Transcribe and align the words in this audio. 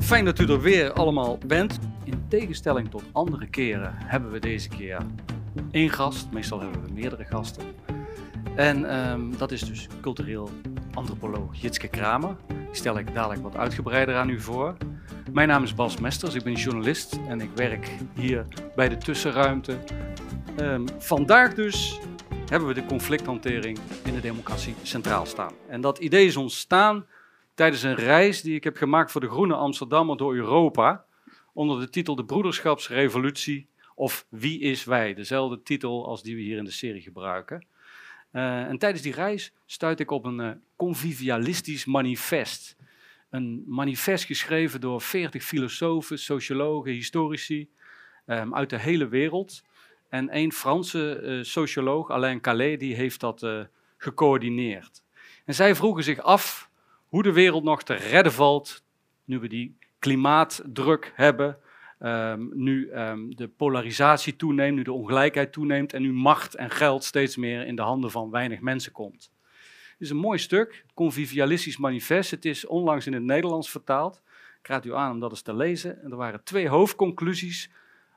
Fijn 0.00 0.24
dat 0.24 0.38
u 0.38 0.46
er 0.46 0.60
weer 0.60 0.92
allemaal 0.92 1.38
bent. 1.46 1.78
In 2.04 2.24
tegenstelling 2.28 2.90
tot 2.90 3.02
andere 3.12 3.46
keren 3.46 3.92
hebben 3.94 4.30
we 4.30 4.38
deze 4.38 4.68
keer 4.68 4.98
één 5.70 5.90
gast. 5.90 6.30
Meestal 6.32 6.60
hebben 6.60 6.82
we 6.82 6.92
meerdere 6.92 7.24
gasten. 7.24 7.64
En 8.54 8.90
ehm, 8.90 9.20
dat 9.38 9.52
is 9.52 9.60
dus 9.60 9.88
cultureel 10.00 10.50
antropoloog 10.94 11.54
Jitske 11.54 11.88
Kramer. 11.88 12.36
Die 12.46 12.56
stel 12.70 12.98
ik 12.98 13.14
dadelijk 13.14 13.42
wat 13.42 13.56
uitgebreider 13.56 14.16
aan 14.16 14.28
u 14.28 14.40
voor. 14.40 14.76
Mijn 15.32 15.48
naam 15.48 15.62
is 15.62 15.74
Bas 15.74 15.98
Mesters, 15.98 16.34
ik 16.34 16.42
ben 16.42 16.52
journalist 16.52 17.18
en 17.28 17.40
ik 17.40 17.50
werk 17.54 17.90
hier 18.14 18.46
bij 18.76 18.88
de 18.88 18.96
tussenruimte. 18.96 19.78
Ehm, 20.56 20.86
vandaag 20.98 21.54
dus 21.54 22.00
hebben 22.48 22.68
we 22.68 22.74
de 22.74 22.86
conflicthantering 22.86 23.78
in 24.04 24.14
de 24.14 24.20
democratie 24.20 24.74
centraal 24.82 25.26
staan. 25.26 25.52
En 25.68 25.80
dat 25.80 25.98
idee 25.98 26.26
is 26.26 26.36
ontstaan 26.36 27.04
tijdens 27.56 27.82
een 27.82 27.94
reis 27.94 28.42
die 28.42 28.54
ik 28.54 28.64
heb 28.64 28.76
gemaakt 28.76 29.10
voor 29.10 29.20
de 29.20 29.28
Groene 29.28 29.54
Amsterdammer 29.54 30.16
door 30.16 30.34
Europa. 30.34 31.04
Onder 31.52 31.80
de 31.80 31.90
titel 31.90 32.14
De 32.14 32.24
Broederschapsrevolutie 32.24 33.68
of 33.94 34.26
Wie 34.28 34.60
is 34.60 34.84
wij? 34.84 35.14
Dezelfde 35.14 35.62
titel 35.62 36.06
als 36.06 36.22
die 36.22 36.34
we 36.34 36.40
hier 36.40 36.58
in 36.58 36.64
de 36.64 36.70
serie 36.70 37.02
gebruiken. 37.02 37.66
Uh, 38.32 38.60
en 38.60 38.78
tijdens 38.78 39.02
die 39.02 39.12
reis 39.12 39.52
stuit 39.66 40.00
ik 40.00 40.10
op 40.10 40.24
een 40.24 40.40
uh, 40.40 40.50
convivialistisch 40.76 41.84
manifest. 41.84 42.76
Een 43.30 43.64
manifest 43.66 44.24
geschreven 44.24 44.80
door 44.80 45.00
40 45.00 45.44
filosofen, 45.44 46.18
sociologen, 46.18 46.92
historici 46.92 47.68
um, 48.26 48.54
uit 48.54 48.70
de 48.70 48.78
hele 48.78 49.08
wereld. 49.08 49.62
En 50.08 50.28
één 50.28 50.52
Franse 50.52 51.20
uh, 51.22 51.44
socioloog, 51.44 52.10
Alain 52.10 52.40
Calais, 52.40 52.78
die 52.78 52.94
heeft 52.94 53.20
dat 53.20 53.46
gecoördineerd. 53.96 55.02
En 55.44 55.54
zij 55.54 55.74
vroegen 55.74 56.04
zich 56.04 56.20
af 56.20 56.65
hoe 57.08 57.22
de 57.22 57.32
wereld 57.32 57.64
nog 57.64 57.82
te 57.82 57.94
redden 57.94 58.32
valt 58.32 58.84
nu 59.24 59.38
we 59.38 59.48
die 59.48 59.78
klimaatdruk 59.98 61.12
hebben, 61.14 61.58
um, 62.00 62.50
nu 62.54 62.90
um, 62.92 63.36
de 63.36 63.48
polarisatie 63.48 64.36
toeneemt, 64.36 64.76
nu 64.76 64.82
de 64.82 64.92
ongelijkheid 64.92 65.52
toeneemt 65.52 65.92
en 65.92 66.02
nu 66.02 66.12
macht 66.12 66.54
en 66.54 66.70
geld 66.70 67.04
steeds 67.04 67.36
meer 67.36 67.66
in 67.66 67.76
de 67.76 67.82
handen 67.82 68.10
van 68.10 68.30
weinig 68.30 68.60
mensen 68.60 68.92
komt. 68.92 69.30
Het 69.90 70.04
is 70.04 70.10
een 70.10 70.16
mooi 70.16 70.38
stuk, 70.38 70.84
Convivialistisch 70.94 71.76
Manifest. 71.76 72.30
Het 72.30 72.44
is 72.44 72.66
onlangs 72.66 73.06
in 73.06 73.12
het 73.12 73.22
Nederlands 73.22 73.70
vertaald. 73.70 74.22
Ik 74.60 74.66
raad 74.66 74.84
u 74.84 74.94
aan 74.94 75.10
om 75.10 75.20
dat 75.20 75.30
eens 75.30 75.42
te 75.42 75.54
lezen. 75.54 76.02
En 76.02 76.10
er 76.10 76.16
waren 76.16 76.44
twee 76.44 76.68
hoofdconclusies 76.68 77.70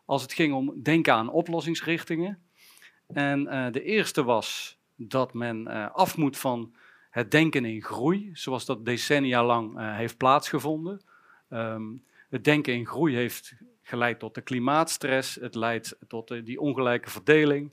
als 0.05 0.21
het 0.21 0.33
ging 0.33 0.53
om 0.53 0.73
denken 0.83 1.13
aan 1.13 1.29
oplossingsrichtingen. 1.29 2.39
En 3.07 3.41
uh, 3.41 3.71
de 3.71 3.83
eerste 3.83 4.23
was 4.23 4.77
dat 4.95 5.33
men 5.33 5.67
uh, 5.67 5.91
af 5.91 6.17
moet 6.17 6.37
van 6.37 6.73
het 7.09 7.31
denken 7.31 7.65
in 7.65 7.83
groei, 7.83 8.29
zoals 8.33 8.65
dat 8.65 8.85
decennia 8.85 9.45
lang 9.45 9.79
uh, 9.79 9.95
heeft 9.95 10.17
plaatsgevonden. 10.17 11.01
Um, 11.49 12.03
het 12.29 12.43
denken 12.43 12.73
in 12.73 12.85
groei 12.85 13.15
heeft 13.15 13.53
geleid 13.81 14.19
tot 14.19 14.35
de 14.35 14.41
klimaatstress, 14.41 15.35
het 15.35 15.55
leidt 15.55 15.97
tot 16.07 16.27
de, 16.27 16.43
die 16.43 16.59
ongelijke 16.59 17.09
verdeling 17.09 17.71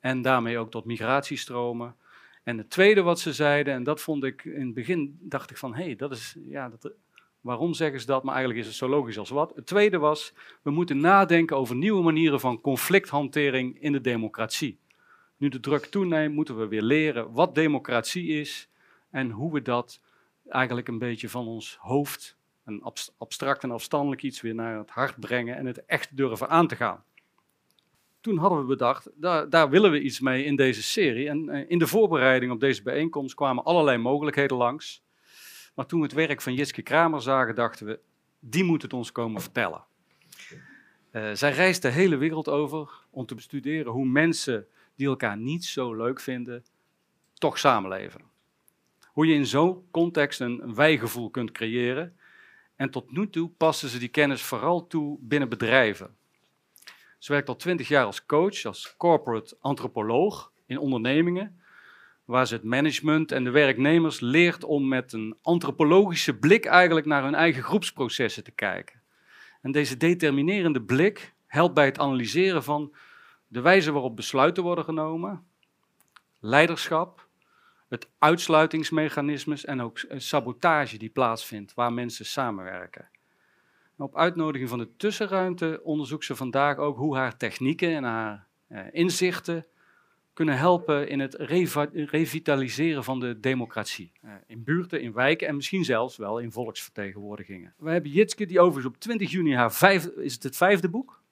en 0.00 0.22
daarmee 0.22 0.58
ook 0.58 0.70
tot 0.70 0.84
migratiestromen. 0.84 1.94
En 2.42 2.58
het 2.58 2.70
tweede 2.70 3.02
wat 3.02 3.20
ze 3.20 3.32
zeiden, 3.32 3.74
en 3.74 3.82
dat 3.82 4.00
vond 4.00 4.24
ik 4.24 4.44
in 4.44 4.64
het 4.64 4.74
begin, 4.74 5.18
dacht 5.20 5.50
ik 5.50 5.56
van 5.56 5.74
hé, 5.74 5.84
hey, 5.84 5.96
dat 5.96 6.12
is, 6.12 6.36
ja, 6.48 6.68
dat, 6.68 6.92
waarom 7.40 7.74
zeggen 7.74 8.00
ze 8.00 8.06
dat? 8.06 8.22
Maar 8.22 8.34
eigenlijk 8.34 8.64
is 8.64 8.68
het 8.70 8.78
zo 8.78 8.88
logisch 8.88 9.18
als 9.18 9.30
wat. 9.30 9.52
Het 9.54 9.66
tweede 9.66 9.98
was, 9.98 10.34
we 10.62 10.70
moeten 10.70 11.00
nadenken 11.00 11.56
over 11.56 11.76
nieuwe 11.76 12.02
manieren 12.02 12.40
van 12.40 12.60
conflicthantering 12.60 13.80
in 13.80 13.92
de 13.92 14.00
democratie. 14.00 14.78
Nu 15.36 15.48
de 15.48 15.60
druk 15.60 15.84
toeneemt, 15.84 16.34
moeten 16.34 16.58
we 16.58 16.68
weer 16.68 16.82
leren 16.82 17.32
wat 17.32 17.54
democratie 17.54 18.26
is 18.40 18.68
en 19.12 19.30
hoe 19.30 19.52
we 19.52 19.62
dat 19.62 20.00
eigenlijk 20.48 20.88
een 20.88 20.98
beetje 20.98 21.28
van 21.28 21.46
ons 21.46 21.76
hoofd, 21.80 22.36
een 22.64 22.82
abstract 23.18 23.62
en 23.62 23.70
afstandelijk 23.70 24.22
iets, 24.22 24.40
weer 24.40 24.54
naar 24.54 24.78
het 24.78 24.90
hart 24.90 25.20
brengen 25.20 25.56
en 25.56 25.66
het 25.66 25.84
echt 25.84 26.16
durven 26.16 26.48
aan 26.48 26.66
te 26.66 26.76
gaan. 26.76 27.04
Toen 28.20 28.38
hadden 28.38 28.58
we 28.58 28.64
bedacht, 28.64 29.10
daar, 29.14 29.48
daar 29.50 29.70
willen 29.70 29.90
we 29.90 30.00
iets 30.00 30.20
mee 30.20 30.44
in 30.44 30.56
deze 30.56 30.82
serie. 30.82 31.28
En 31.28 31.48
uh, 31.48 31.70
in 31.70 31.78
de 31.78 31.86
voorbereiding 31.86 32.52
op 32.52 32.60
deze 32.60 32.82
bijeenkomst 32.82 33.34
kwamen 33.34 33.64
allerlei 33.64 33.98
mogelijkheden 33.98 34.56
langs. 34.56 35.02
Maar 35.74 35.86
toen 35.86 36.00
we 36.00 36.06
het 36.06 36.14
werk 36.14 36.40
van 36.40 36.54
Jitske 36.54 36.82
Kramer 36.82 37.22
zagen, 37.22 37.54
dachten 37.54 37.86
we, 37.86 38.00
die 38.40 38.64
moet 38.64 38.82
het 38.82 38.92
ons 38.92 39.12
komen 39.12 39.40
vertellen. 39.40 39.84
Uh, 41.12 41.30
zij 41.32 41.52
reist 41.52 41.82
de 41.82 41.88
hele 41.88 42.16
wereld 42.16 42.48
over 42.48 42.90
om 43.10 43.26
te 43.26 43.34
bestuderen 43.34 43.92
hoe 43.92 44.06
mensen 44.06 44.66
die 44.94 45.06
elkaar 45.06 45.36
niet 45.36 45.64
zo 45.64 45.94
leuk 45.94 46.20
vinden, 46.20 46.64
toch 47.34 47.58
samenleven. 47.58 48.31
Hoe 49.12 49.26
je 49.26 49.34
in 49.34 49.46
zo'n 49.46 49.84
context 49.90 50.40
een 50.40 50.74
wijgevoel 50.74 51.30
kunt 51.30 51.52
creëren. 51.52 52.16
En 52.76 52.90
tot 52.90 53.12
nu 53.12 53.30
toe 53.30 53.48
passen 53.48 53.88
ze 53.88 53.98
die 53.98 54.08
kennis 54.08 54.42
vooral 54.42 54.86
toe 54.86 55.18
binnen 55.20 55.48
bedrijven. 55.48 56.16
Ze 57.18 57.32
werkt 57.32 57.48
al 57.48 57.56
twintig 57.56 57.88
jaar 57.88 58.04
als 58.04 58.26
coach, 58.26 58.64
als 58.64 58.94
corporate 58.96 59.56
antropoloog 59.60 60.52
in 60.66 60.78
ondernemingen, 60.78 61.60
waar 62.24 62.46
ze 62.46 62.54
het 62.54 62.64
management 62.64 63.32
en 63.32 63.44
de 63.44 63.50
werknemers 63.50 64.20
leert 64.20 64.64
om 64.64 64.88
met 64.88 65.12
een 65.12 65.36
antropologische 65.42 66.38
blik 66.38 66.64
eigenlijk 66.64 67.06
naar 67.06 67.22
hun 67.22 67.34
eigen 67.34 67.62
groepsprocessen 67.62 68.44
te 68.44 68.50
kijken. 68.50 69.00
En 69.60 69.72
deze 69.72 69.96
determinerende 69.96 70.82
blik 70.82 71.34
helpt 71.46 71.74
bij 71.74 71.84
het 71.84 71.98
analyseren 71.98 72.62
van 72.62 72.94
de 73.48 73.60
wijze 73.60 73.92
waarop 73.92 74.16
besluiten 74.16 74.62
worden 74.62 74.84
genomen, 74.84 75.46
leiderschap, 76.40 77.28
het 77.92 78.08
uitsluitingsmechanismes 78.18 79.64
en 79.64 79.80
ook 79.80 80.00
sabotage 80.16 80.98
die 80.98 81.08
plaatsvindt 81.08 81.74
waar 81.74 81.92
mensen 81.92 82.26
samenwerken. 82.26 83.08
Op 83.96 84.16
uitnodiging 84.16 84.68
van 84.68 84.78
de 84.78 84.96
tussenruimte 84.96 85.80
onderzoekt 85.82 86.24
ze 86.24 86.36
vandaag 86.36 86.76
ook 86.76 86.96
hoe 86.96 87.16
haar 87.16 87.36
technieken 87.36 87.94
en 87.94 88.04
haar 88.04 88.46
eh, 88.66 88.80
inzichten 88.90 89.66
kunnen 90.32 90.58
helpen 90.58 91.08
in 91.08 91.20
het 91.20 91.34
revitaliseren 91.94 93.04
van 93.04 93.20
de 93.20 93.40
democratie. 93.40 94.12
Eh, 94.20 94.30
in 94.46 94.64
buurten, 94.64 95.00
in 95.00 95.12
wijken 95.12 95.48
en 95.48 95.56
misschien 95.56 95.84
zelfs 95.84 96.16
wel 96.16 96.38
in 96.38 96.52
volksvertegenwoordigingen. 96.52 97.74
We 97.78 97.90
hebben 97.90 98.10
Jitske, 98.10 98.46
die 98.46 98.60
overigens 98.60 98.94
op 98.94 99.00
20 99.00 99.30
juni 99.30 99.54
haar 99.54 99.72
vijfde, 99.72 100.24
is 100.24 100.34
het 100.34 100.42
het 100.42 100.56
vijfde 100.56 100.88
boek? 100.88 101.22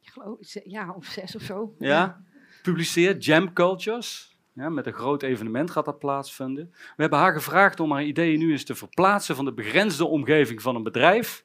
Ik 0.00 0.08
geloof, 0.08 0.38
ja, 0.64 0.92
of 0.92 1.04
zes 1.04 1.36
of 1.36 1.42
zo. 1.42 1.74
Ja, 1.78 2.24
publiceert 2.62 3.24
Jam 3.24 3.52
Cultures. 3.52 4.35
Ja, 4.56 4.68
met 4.68 4.86
een 4.86 4.92
groot 4.92 5.22
evenement 5.22 5.70
gaat 5.70 5.84
dat 5.84 5.98
plaatsvinden. 5.98 6.70
We 6.72 7.02
hebben 7.02 7.18
haar 7.18 7.32
gevraagd 7.32 7.80
om 7.80 7.92
haar 7.92 8.04
ideeën 8.04 8.38
nu 8.38 8.50
eens 8.50 8.64
te 8.64 8.74
verplaatsen 8.74 9.36
van 9.36 9.44
de 9.44 9.52
begrensde 9.52 10.04
omgeving 10.04 10.62
van 10.62 10.74
een 10.74 10.82
bedrijf 10.82 11.44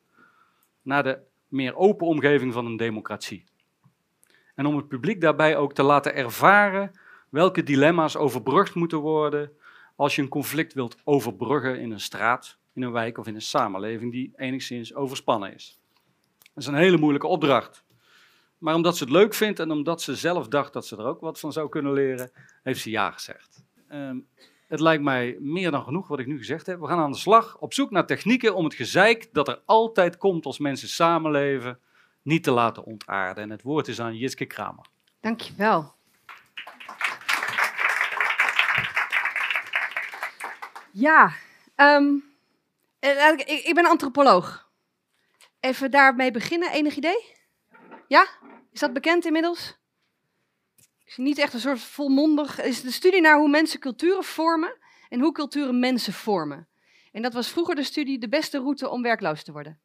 naar 0.82 1.04
de 1.04 1.20
meer 1.48 1.76
open 1.76 2.08
omgeving 2.08 2.54
van 2.54 2.66
een 2.66 2.78
democratie. 2.78 3.44
En 4.56 4.66
om 4.66 4.76
het 4.76 4.88
publiek 4.88 5.22
daarbij 5.22 5.58
ook 5.58 5.74
te 5.74 5.84
laten 5.84 6.16
ervaren 6.16 6.92
welke 7.30 7.64
dilemma's 7.64 8.16
overbrugd 8.16 8.76
moeten 8.76 9.00
worden 9.00 9.52
als 9.96 10.16
je 10.16 10.22
een 10.22 10.28
conflict 10.28 10.74
wilt 10.74 10.98
overbruggen 11.04 11.80
in 11.80 11.92
een 11.92 12.00
straat, 12.00 12.58
in 12.74 12.82
een 12.82 12.92
wijk 12.92 13.18
of 13.18 13.28
in 13.28 13.36
een 13.36 13.42
samenleving 13.42 14.12
die 14.12 14.32
enigszins 14.36 14.96
overspannen 14.96 15.54
is. 15.54 15.80
Dat 16.38 16.64
is 16.64 16.66
een 16.66 16.76
hele 16.76 16.98
moeilijke 16.98 17.28
opdracht. 17.28 17.84
Maar 18.62 18.76
omdat 18.76 18.98
ze 18.98 19.04
het 19.04 19.14
leuk 19.14 19.34
vindt 19.34 19.60
en 19.60 19.72
omdat 19.72 20.02
ze 20.02 20.16
zelf 20.16 20.48
dacht 20.48 20.74
dat 20.74 20.88
ze 20.88 20.98
er 20.98 21.06
ook 21.06 21.22
wat 21.22 21.40
van 21.40 21.52
zou 21.52 21.70
kunnen 21.70 21.94
leren, 21.94 22.32
heeft 22.64 22.82
ze 22.82 22.90
ja 22.90 23.12
gezegd. 23.12 23.64
Um, 23.92 24.28
het 24.68 24.80
lijkt 24.80 25.04
mij 25.04 25.38
meer 25.40 25.72
dan 25.72 25.84
genoeg 25.84 26.08
wat 26.08 26.20
ik 26.20 26.28
nu 26.28 26.38
gezegd 26.38 26.66
heb. 26.66 26.80
We 26.80 26.88
gaan 26.88 27.00
aan 27.00 27.12
de 27.12 27.18
slag 27.18 27.58
op 27.58 27.74
zoek 27.74 27.92
naar 27.92 28.06
technieken 28.06 28.56
om 28.56 28.64
het 28.64 28.74
gezeik 28.74 29.30
dat 29.34 29.48
er 29.48 29.62
altijd 29.66 30.18
komt 30.18 30.46
als 30.46 30.60
mensen 30.60 30.88
samenleven, 30.88 31.80
niet 32.22 32.44
te 32.44 32.52
laten 32.52 32.84
ontaarden. 32.84 33.44
En 33.44 33.50
het 33.50 33.62
woord 33.62 33.88
is 33.88 34.00
aan 34.00 34.16
Jitske 34.16 34.46
Kramer. 34.46 34.86
Dankjewel. 35.20 35.94
Ja, 40.92 41.34
um, 41.76 42.24
ik 43.46 43.72
ben 43.74 43.86
antropoloog. 43.86 44.70
Even 45.60 45.92
daarmee 45.92 46.32
beginnen, 46.32 46.72
enig 46.72 46.96
idee? 46.96 47.40
Ja? 48.12 48.28
Is 48.72 48.80
dat 48.80 48.94
bekend 48.94 49.26
inmiddels? 49.26 49.78
Is 51.06 51.18
niet 51.18 51.38
echt 51.38 51.54
een 51.54 51.60
soort 51.60 51.80
volmondig. 51.80 52.62
Is 52.62 52.82
de 52.82 52.92
studie 52.92 53.22
naar 53.22 53.38
hoe 53.38 53.50
mensen 53.50 53.80
culturen 53.80 54.24
vormen 54.24 54.78
en 55.10 55.20
hoe 55.20 55.32
culturen 55.32 55.80
mensen 55.80 56.14
vormen. 56.14 56.68
En 57.12 57.22
dat 57.22 57.34
was 57.34 57.50
vroeger 57.50 57.76
de 57.76 57.84
studie 57.84 58.20
de 58.20 58.30
beste 58.30 58.58
route 58.58 58.90
om 58.90 59.02
werkloos 59.02 59.44
te 59.44 59.52
worden. 59.52 59.80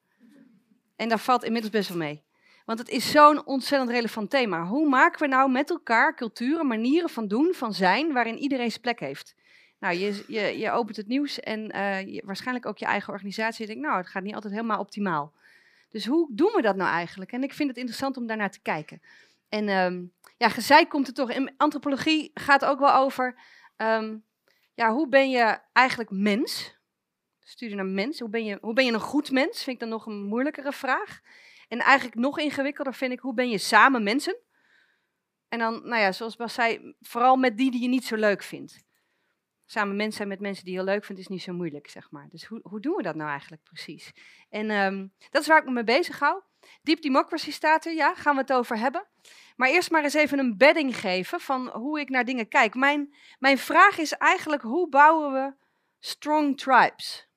En 0.97 1.09
daar 1.09 1.19
valt 1.19 1.45
inmiddels 1.45 1.73
best 1.73 1.89
wel 1.89 1.99
mee. 1.99 2.25
Want 2.65 2.79
het 2.79 2.89
is 2.89 3.11
zo'n 3.11 3.47
ontzettend 3.47 3.91
relevant 3.91 4.31
thema. 4.31 4.65
Hoe 4.65 4.89
maken 4.89 5.21
we 5.21 5.27
nou 5.27 5.51
met 5.51 5.71
elkaar 5.71 6.15
culturen, 6.15 6.67
manieren 6.67 7.11
van 7.11 7.29
doen, 7.29 7.55
van 7.55 7.75
zijn, 7.75 8.13
waarin 8.13 8.39
iedereen 8.39 8.71
zijn 8.71 8.83
plek 8.83 9.01
heeft? 9.01 9.35
Nou, 9.79 9.97
je, 9.97 10.25
je, 10.27 10.59
je 10.59 10.71
opent 10.71 10.97
het 10.97 11.07
nieuws 11.07 11.41
en 11.41 11.77
uh, 11.77 12.21
waarschijnlijk 12.25 12.67
ook 12.67 12.79
je 12.79 12.85
eigen 12.85 13.13
organisatie. 13.13 13.67
Je 13.67 13.73
denkt, 13.73 13.87
nou, 13.89 13.99
het 13.99 14.09
gaat 14.09 14.23
niet 14.23 14.35
altijd 14.35 14.53
helemaal 14.53 14.81
optimaal. 14.81 15.33
Dus 15.97 16.07
hoe 16.07 16.29
doen 16.31 16.53
we 16.55 16.63
dat 16.63 16.77
nou 16.77 16.91
eigenlijk? 16.91 17.33
En 17.33 17.43
ik 17.43 17.53
vind 17.53 17.69
het 17.69 17.79
interessant 17.79 18.17
om 18.17 18.27
daarnaar 18.27 18.51
te 18.51 18.61
kijken. 18.63 19.03
En 19.49 19.69
um, 19.69 20.13
ja, 20.37 20.49
gezeik 20.49 20.89
komt 20.89 21.07
er 21.07 21.15
toch. 21.15 21.31
In 21.31 21.55
antropologie 21.57 22.31
gaat 22.35 22.65
ook 22.65 22.79
wel 22.79 22.95
over, 22.95 23.39
um, 23.77 24.25
ja, 24.75 24.93
hoe 24.93 25.09
ben 25.09 25.31
je 25.31 25.59
eigenlijk 25.73 26.11
mens? 26.11 26.79
Studie 27.41 27.77
naar 27.77 27.87
mensen. 27.87 28.25
Hoe 28.25 28.35
ben, 28.35 28.45
je, 28.45 28.59
hoe 28.61 28.73
ben 28.73 28.85
je 28.85 28.93
een 28.93 29.01
goed 29.01 29.31
mens? 29.31 29.63
Vind 29.63 29.77
ik 29.77 29.81
dan 29.81 29.89
nog 29.89 30.07
een 30.07 30.23
moeilijkere 30.23 30.73
vraag. 30.73 31.21
En 31.69 31.79
eigenlijk 31.79 32.19
nog 32.21 32.39
ingewikkelder 32.39 32.95
vind 32.95 33.13
ik, 33.13 33.21
hoe 33.21 33.35
ben 33.35 33.49
je 33.49 33.59
samen 33.59 34.03
mensen? 34.03 34.37
En 35.49 35.59
dan, 35.59 35.89
nou 35.89 36.03
ja, 36.03 36.13
zoals 36.13 36.37
Bas 36.37 36.55
zei, 36.55 36.95
vooral 37.01 37.37
met 37.37 37.57
die 37.57 37.71
die 37.71 37.83
je 37.83 37.89
niet 37.89 38.05
zo 38.05 38.17
leuk 38.17 38.43
vindt. 38.43 38.85
Samen 39.67 39.97
mensen 39.97 40.17
zijn 40.17 40.29
met 40.29 40.41
mensen 40.41 40.65
die 40.65 40.75
je 40.75 40.85
leuk 40.85 41.05
vindt, 41.05 41.21
is 41.21 41.29
niet 41.29 41.43
zo 41.43 41.53
moeilijk, 41.53 41.91
zeg 41.91 42.11
maar. 42.11 42.29
Dus 42.31 42.45
hoe, 42.45 42.61
hoe 42.63 42.81
doen 42.81 42.97
we 42.97 43.03
dat 43.03 43.15
nou 43.15 43.31
eigenlijk 43.31 43.63
precies? 43.63 44.13
En 44.49 44.71
ehm, 44.71 45.07
dat 45.31 45.43
is 45.43 45.49
waar 45.49 45.59
ik 45.59 45.65
me 45.65 45.71
mee 45.71 45.85
bezig 45.85 46.19
hou. 46.19 46.43
Deep 46.83 47.03
Democracy 47.03 47.51
staat 47.51 47.85
er, 47.85 47.93
ja, 47.93 48.15
gaan 48.15 48.35
we 48.35 48.41
het 48.41 48.53
over 48.53 48.79
hebben. 48.79 49.07
Maar 49.57 49.69
eerst 49.69 49.91
maar 49.91 50.03
eens 50.03 50.15
even 50.15 50.39
een 50.39 50.57
bedding 50.57 50.97
geven 50.97 51.41
van 51.41 51.69
hoe 51.69 52.01
ik 52.01 52.09
naar 52.09 52.25
dingen 52.25 52.49
kijk. 52.49 52.75
Mijn, 52.75 53.15
mijn 53.39 53.59
vraag 53.59 53.99
is 53.99 54.13
eigenlijk, 54.13 54.63
hoe 54.63 54.89
bouwen 54.89 55.33
we 55.33 55.55
strong 55.99 56.59
tribes? 56.59 57.29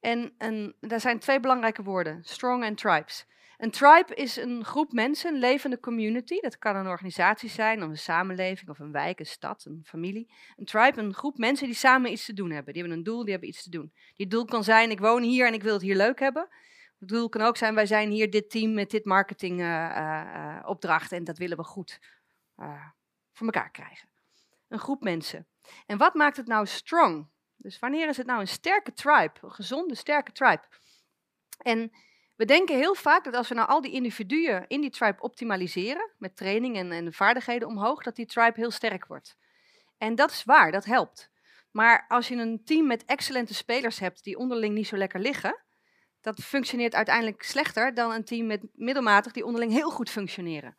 En, 0.00 0.34
en 0.38 0.76
daar 0.80 1.00
zijn 1.00 1.18
twee 1.18 1.40
belangrijke 1.40 1.82
woorden, 1.82 2.24
strong 2.24 2.64
en 2.64 2.74
tribes. 2.74 3.26
Een 3.58 3.70
tribe 3.70 4.14
is 4.14 4.36
een 4.36 4.64
groep 4.64 4.92
mensen, 4.92 5.34
een 5.34 5.40
levende 5.40 5.80
community. 5.80 6.40
Dat 6.40 6.58
kan 6.58 6.76
een 6.76 6.86
organisatie 6.86 7.48
zijn, 7.48 7.82
of 7.82 7.88
een 7.88 7.98
samenleving, 7.98 8.70
of 8.70 8.78
een 8.78 8.92
wijk, 8.92 9.18
een 9.18 9.26
stad, 9.26 9.64
een 9.64 9.82
familie. 9.84 10.30
Een 10.56 10.64
tribe, 10.64 11.00
een 11.00 11.14
groep 11.14 11.38
mensen 11.38 11.66
die 11.66 11.76
samen 11.76 12.12
iets 12.12 12.24
te 12.24 12.32
doen 12.32 12.50
hebben. 12.50 12.72
Die 12.72 12.82
hebben 12.82 12.98
een 12.98 13.04
doel, 13.04 13.22
die 13.22 13.30
hebben 13.30 13.48
iets 13.48 13.62
te 13.62 13.70
doen. 13.70 13.92
Die 14.14 14.26
doel 14.26 14.44
kan 14.44 14.64
zijn, 14.64 14.90
ik 14.90 15.00
woon 15.00 15.22
hier 15.22 15.46
en 15.46 15.54
ik 15.54 15.62
wil 15.62 15.72
het 15.72 15.82
hier 15.82 15.96
leuk 15.96 16.18
hebben. 16.18 16.48
Het 16.98 17.08
doel 17.08 17.28
kan 17.28 17.40
ook 17.40 17.56
zijn, 17.56 17.74
wij 17.74 17.86
zijn 17.86 18.10
hier 18.10 18.30
dit 18.30 18.50
team 18.50 18.74
met 18.74 18.90
dit 18.90 19.04
marketing 19.04 19.60
uh, 19.60 19.66
uh, 19.66 20.58
opdracht 20.64 21.12
en 21.12 21.24
dat 21.24 21.38
willen 21.38 21.56
we 21.56 21.64
goed 21.64 21.98
voor 23.32 23.46
elkaar 23.46 23.70
krijgen. 23.70 24.08
Een 24.68 24.78
groep 24.78 25.02
mensen. 25.02 25.46
En 25.86 25.98
wat 25.98 26.14
maakt 26.14 26.36
het 26.36 26.46
nou 26.46 26.66
strong? 26.66 27.28
Dus 27.56 27.78
wanneer 27.78 28.08
is 28.08 28.16
het 28.16 28.26
nou 28.26 28.40
een 28.40 28.48
sterke 28.48 28.92
tribe, 28.92 29.32
een 29.40 29.50
gezonde, 29.50 29.94
sterke 29.94 30.32
tribe? 30.32 30.62
En 31.62 31.92
we 32.38 32.44
denken 32.44 32.76
heel 32.76 32.94
vaak 32.94 33.24
dat 33.24 33.34
als 33.34 33.48
we 33.48 33.54
nou 33.54 33.68
al 33.68 33.80
die 33.80 33.92
individuen 33.92 34.64
in 34.68 34.80
die 34.80 34.90
tribe 34.90 35.22
optimaliseren, 35.22 36.10
met 36.18 36.36
training 36.36 36.76
en, 36.76 36.92
en 36.92 37.12
vaardigheden 37.12 37.68
omhoog, 37.68 38.02
dat 38.02 38.16
die 38.16 38.26
tribe 38.26 38.60
heel 38.60 38.70
sterk 38.70 39.06
wordt. 39.06 39.36
En 39.96 40.14
dat 40.14 40.30
is 40.30 40.44
waar, 40.44 40.72
dat 40.72 40.84
helpt. 40.84 41.30
Maar 41.70 42.04
als 42.08 42.28
je 42.28 42.36
een 42.36 42.64
team 42.64 42.86
met 42.86 43.04
excellente 43.04 43.54
spelers 43.54 43.98
hebt 43.98 44.24
die 44.24 44.38
onderling 44.38 44.74
niet 44.74 44.86
zo 44.86 44.96
lekker 44.96 45.20
liggen, 45.20 45.62
dat 46.20 46.40
functioneert 46.40 46.94
uiteindelijk 46.94 47.42
slechter 47.42 47.94
dan 47.94 48.12
een 48.12 48.24
team 48.24 48.46
met 48.46 48.66
middelmatig 48.72 49.32
die 49.32 49.44
onderling 49.44 49.72
heel 49.72 49.90
goed 49.90 50.10
functioneren. 50.10 50.76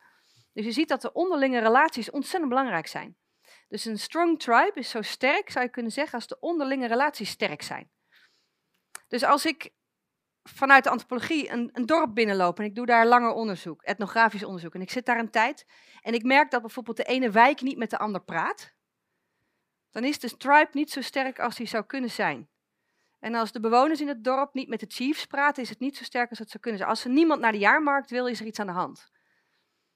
Dus 0.52 0.64
je 0.64 0.72
ziet 0.72 0.88
dat 0.88 1.02
de 1.02 1.12
onderlinge 1.12 1.60
relaties 1.60 2.10
ontzettend 2.10 2.48
belangrijk 2.48 2.86
zijn. 2.86 3.16
Dus 3.68 3.84
een 3.84 3.98
strong 3.98 4.38
tribe 4.38 4.78
is 4.78 4.90
zo 4.90 5.02
sterk, 5.02 5.50
zou 5.50 5.64
je 5.64 5.70
kunnen 5.70 5.92
zeggen, 5.92 6.14
als 6.14 6.26
de 6.26 6.40
onderlinge 6.40 6.86
relaties 6.86 7.30
sterk 7.30 7.62
zijn. 7.62 7.90
Dus 9.08 9.22
als 9.22 9.46
ik 9.46 9.72
vanuit 10.42 10.84
de 10.84 10.90
antropologie 10.90 11.50
een, 11.50 11.70
een, 11.72 11.86
dorp 11.86 12.14
binnenloop 12.14 12.58
en 12.58 12.64
ik 12.64 12.74
doe 12.74 12.86
daar 12.86 13.06
langer 13.06 13.32
onderzoek, 13.32 13.82
etnografisch 13.82 14.44
onderzoek, 14.44 14.74
en 14.74 14.80
ik 14.80 14.90
zit 14.90 15.06
daar 15.06 15.18
een 15.18 15.30
tijd 15.30 15.66
en 16.00 16.14
ik 16.14 16.22
merk 16.22 16.50
dat 16.50 16.60
bijvoorbeeld 16.60 16.96
de 16.96 17.04
ene 17.04 17.30
wijk 17.30 17.60
niet 17.60 17.78
met 17.78 17.90
de 17.90 17.98
ander 17.98 18.22
praat, 18.22 18.74
dan 19.90 20.04
is 20.04 20.18
de 20.18 20.36
tribe 20.36 20.68
niet 20.72 20.90
zo 20.90 21.00
sterk 21.00 21.38
als 21.38 21.56
die 21.56 21.66
zou 21.66 21.84
kunnen 21.84 22.10
zijn. 22.10 22.48
En 23.20 23.34
als 23.34 23.52
de 23.52 23.60
bewoners 23.60 24.00
in 24.00 24.08
het 24.08 24.24
dorp 24.24 24.54
niet 24.54 24.68
met 24.68 24.80
de 24.80 24.86
chiefs 24.88 25.26
praten, 25.26 25.62
is 25.62 25.68
het 25.68 25.80
niet 25.80 25.96
zo 25.96 26.04
sterk 26.04 26.30
als 26.30 26.38
het 26.38 26.50
zou 26.50 26.62
kunnen 26.62 26.80
zijn. 26.80 26.92
Als 26.92 27.04
er 27.04 27.10
niemand 27.10 27.40
naar 27.40 27.52
de 27.52 27.58
jaarmarkt 27.58 28.10
wil, 28.10 28.26
is 28.26 28.40
er 28.40 28.46
iets 28.46 28.60
aan 28.60 28.66
de 28.66 28.72
hand. 28.72 29.10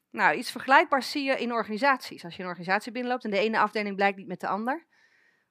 Nou, 0.09 0.35
iets 0.35 0.51
vergelijkbaars 0.51 1.11
zie 1.11 1.23
je 1.23 1.39
in 1.39 1.53
organisaties. 1.53 2.23
Als 2.23 2.35
je 2.35 2.41
een 2.41 2.47
organisatie 2.47 2.91
binnenloopt 2.91 3.23
en 3.23 3.31
de 3.31 3.37
ene 3.37 3.59
afdeling 3.59 3.95
blijkt 3.95 4.17
niet 4.17 4.27
met 4.27 4.39
de 4.39 4.47
ander. 4.47 4.87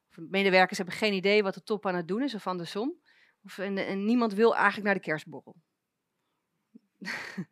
Of 0.09 0.17
medewerkers 0.17 0.77
hebben 0.77 0.95
geen 0.95 1.13
idee 1.13 1.43
wat 1.43 1.53
de 1.53 1.63
top 1.63 1.85
aan 1.85 1.95
het 1.95 2.07
doen 2.07 2.21
is 2.21 2.35
of 2.35 2.47
andersom. 2.47 2.99
Of, 3.45 3.57
en, 3.57 3.77
en 3.77 4.05
niemand 4.05 4.33
wil 4.33 4.55
eigenlijk 4.55 4.85
naar 4.85 4.93
de 4.93 4.99
kerstborrel. 4.99 5.55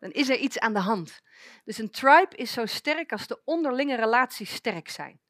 Dan 0.00 0.10
is 0.10 0.28
er 0.28 0.36
iets 0.36 0.58
aan 0.58 0.72
de 0.72 0.80
hand. 0.80 1.20
Dus 1.64 1.78
een 1.78 1.90
tribe 1.90 2.36
is 2.36 2.52
zo 2.52 2.66
sterk 2.66 3.12
als 3.12 3.26
de 3.26 3.40
onderlinge 3.44 3.96
relaties 3.96 4.54
sterk 4.54 4.88
zijn. 4.88 5.20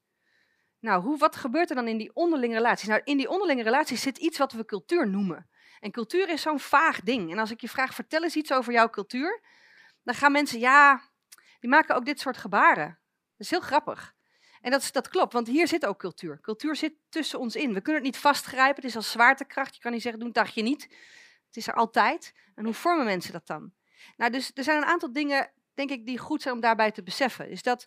Nou, 0.80 1.02
hoe, 1.02 1.18
wat 1.18 1.36
gebeurt 1.36 1.70
er 1.70 1.76
dan 1.76 1.88
in 1.88 1.98
die 1.98 2.14
onderlinge 2.14 2.54
relaties? 2.54 2.88
Nou, 2.88 3.00
in 3.04 3.16
die 3.16 3.28
onderlinge 3.28 3.62
relaties 3.62 4.02
zit 4.02 4.18
iets 4.18 4.38
wat 4.38 4.52
we 4.52 4.64
cultuur 4.64 5.08
noemen. 5.08 5.50
En 5.80 5.90
cultuur 5.90 6.28
is 6.28 6.42
zo'n 6.42 6.60
vaag 6.60 7.00
ding. 7.00 7.30
En 7.30 7.38
als 7.38 7.50
ik 7.50 7.60
je 7.60 7.68
vraag, 7.68 7.94
vertel 7.94 8.22
eens 8.22 8.36
iets 8.36 8.52
over 8.52 8.72
jouw 8.72 8.90
cultuur, 8.90 9.42
dan 10.02 10.14
gaan 10.14 10.32
mensen, 10.32 10.58
ja, 10.58 11.02
die 11.60 11.70
maken 11.70 11.94
ook 11.94 12.04
dit 12.04 12.20
soort 12.20 12.36
gebaren. 12.36 12.86
Dat 13.36 13.46
is 13.46 13.50
heel 13.50 13.60
grappig. 13.60 14.16
En 14.60 14.70
dat, 14.70 14.88
dat 14.92 15.08
klopt, 15.08 15.32
want 15.32 15.46
hier 15.46 15.68
zit 15.68 15.86
ook 15.86 15.98
cultuur. 15.98 16.40
Cultuur 16.40 16.76
zit 16.76 16.94
tussen 17.08 17.38
ons 17.38 17.56
in. 17.56 17.74
We 17.74 17.80
kunnen 17.80 18.02
het 18.02 18.12
niet 18.12 18.20
vastgrijpen, 18.20 18.74
het 18.74 18.84
is 18.84 18.96
als 18.96 19.10
zwaartekracht. 19.10 19.74
Je 19.74 19.80
kan 19.80 19.92
niet 19.92 20.02
zeggen, 20.02 20.20
doe 20.20 20.28
een 20.28 20.34
dagje 20.34 20.62
niet. 20.62 20.82
Het 21.46 21.56
is 21.56 21.66
er 21.68 21.74
altijd. 21.74 22.34
En 22.54 22.64
hoe 22.64 22.74
vormen 22.74 23.04
mensen 23.04 23.32
dat 23.32 23.46
dan? 23.46 23.72
Nou, 24.16 24.32
dus 24.32 24.50
er 24.54 24.64
zijn 24.64 24.76
een 24.76 24.88
aantal 24.88 25.12
dingen, 25.12 25.50
denk 25.74 25.90
ik, 25.90 26.06
die 26.06 26.18
goed 26.18 26.42
zijn 26.42 26.54
om 26.54 26.60
daarbij 26.60 26.90
te 26.90 27.02
beseffen. 27.02 27.50
Is 27.50 27.62
dat 27.62 27.86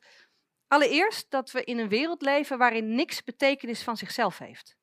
allereerst 0.68 1.30
dat 1.30 1.52
we 1.52 1.64
in 1.64 1.78
een 1.78 1.90
wereld 1.90 2.22
leven 2.22 2.58
waarin 2.58 2.96
niks 2.96 3.24
betekenis 3.24 3.84
van 3.84 3.98
zichzelf 3.98 4.38
heeft. 4.38 4.78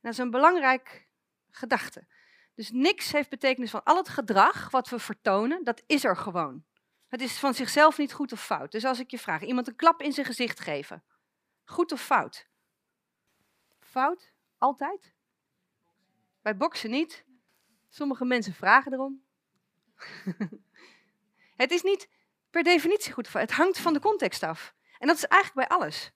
dat 0.00 0.12
is 0.12 0.18
een 0.18 0.30
belangrijk 0.30 1.08
gedachte. 1.50 2.06
Dus 2.54 2.70
niks 2.70 3.12
heeft 3.12 3.28
betekenis 3.28 3.70
van 3.70 3.82
al 3.84 3.96
het 3.96 4.08
gedrag 4.08 4.70
wat 4.70 4.88
we 4.88 4.98
vertonen, 4.98 5.64
dat 5.64 5.82
is 5.86 6.04
er 6.04 6.16
gewoon. 6.16 6.64
Het 7.08 7.20
is 7.20 7.38
van 7.38 7.54
zichzelf 7.54 7.98
niet 7.98 8.12
goed 8.12 8.32
of 8.32 8.44
fout. 8.44 8.72
Dus 8.72 8.84
als 8.84 8.98
ik 8.98 9.10
je 9.10 9.18
vraag, 9.18 9.42
iemand 9.42 9.68
een 9.68 9.76
klap 9.76 10.02
in 10.02 10.12
zijn 10.12 10.26
gezicht 10.26 10.60
geven. 10.60 11.02
Goed 11.64 11.92
of 11.92 12.02
fout? 12.02 12.46
Fout? 13.80 14.32
Altijd? 14.58 15.14
Bij 16.42 16.56
boksen 16.56 16.90
niet. 16.90 17.24
Sommige 17.88 18.24
mensen 18.24 18.54
vragen 18.54 18.92
erom. 18.92 19.24
het 21.62 21.70
is 21.70 21.82
niet 21.82 22.08
per 22.50 22.62
definitie 22.62 23.12
goed 23.12 23.24
of 23.24 23.30
fout. 23.30 23.48
Het 23.48 23.58
hangt 23.58 23.78
van 23.78 23.92
de 23.92 24.00
context 24.00 24.42
af. 24.42 24.74
En 24.98 25.06
dat 25.06 25.16
is 25.16 25.24
eigenlijk 25.24 25.68
bij 25.68 25.78
alles. 25.78 26.12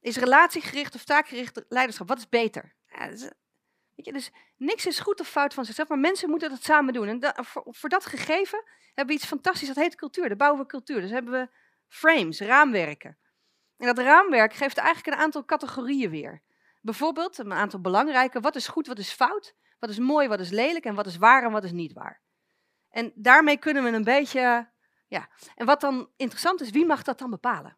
Is 0.00 0.16
relatiegericht 0.16 0.94
of 0.94 1.04
taakgericht 1.04 1.64
leiderschap, 1.68 2.08
wat 2.08 2.18
is 2.18 2.28
beter? 2.28 2.74
Ja, 2.88 3.08
weet 3.08 4.06
je, 4.06 4.12
dus 4.12 4.30
niks 4.56 4.86
is 4.86 4.98
goed 4.98 5.20
of 5.20 5.28
fout 5.28 5.54
van 5.54 5.64
zichzelf, 5.64 5.88
maar 5.88 5.98
mensen 5.98 6.30
moeten 6.30 6.50
dat 6.50 6.62
samen 6.62 6.92
doen. 6.92 7.08
En 7.08 7.44
voor, 7.44 7.88
dat 7.88 8.06
gegeven 8.06 8.64
hebben 8.94 9.14
iets 9.14 9.24
fantastisch, 9.24 9.68
dat 9.68 9.76
heet 9.76 9.94
cultuur. 9.94 10.28
Daar 10.28 10.36
bouwen 10.36 10.60
we 10.60 10.66
cultuur. 10.66 11.00
Dus 11.00 11.10
hebben 11.10 11.32
we 11.32 11.48
frames, 11.88 12.40
raamwerken. 12.40 13.18
En 13.76 13.86
dat 13.86 13.98
raamwerk 13.98 14.52
geeft 14.52 14.76
eigenlijk 14.76 15.16
een 15.16 15.22
aantal 15.22 15.44
categorieën 15.44 16.10
weer. 16.10 16.42
Bijvoorbeeld 16.80 17.38
een 17.38 17.52
aantal 17.52 17.80
belangrijke, 17.80 18.40
wat 18.40 18.56
is 18.56 18.68
goed, 18.68 18.86
wat 18.86 18.98
is 18.98 19.12
fout, 19.12 19.54
wat 19.78 19.90
is 19.90 19.98
mooi, 19.98 20.28
wat 20.28 20.40
is 20.40 20.50
lelijk 20.50 20.84
en 20.84 20.94
wat 20.94 21.06
is 21.06 21.16
waar 21.16 21.44
en 21.44 21.50
wat 21.50 21.64
is 21.64 21.72
niet 21.72 21.92
waar. 21.92 22.20
En 22.88 23.12
daarmee 23.14 23.56
kunnen 23.56 23.82
we 23.82 23.90
een 23.90 24.04
beetje, 24.04 24.70
ja. 25.08 25.28
En 25.54 25.66
wat 25.66 25.80
dan 25.80 26.10
interessant 26.16 26.60
is, 26.60 26.70
wie 26.70 26.86
mag 26.86 27.02
dat 27.02 27.18
dan 27.18 27.30
bepalen? 27.30 27.76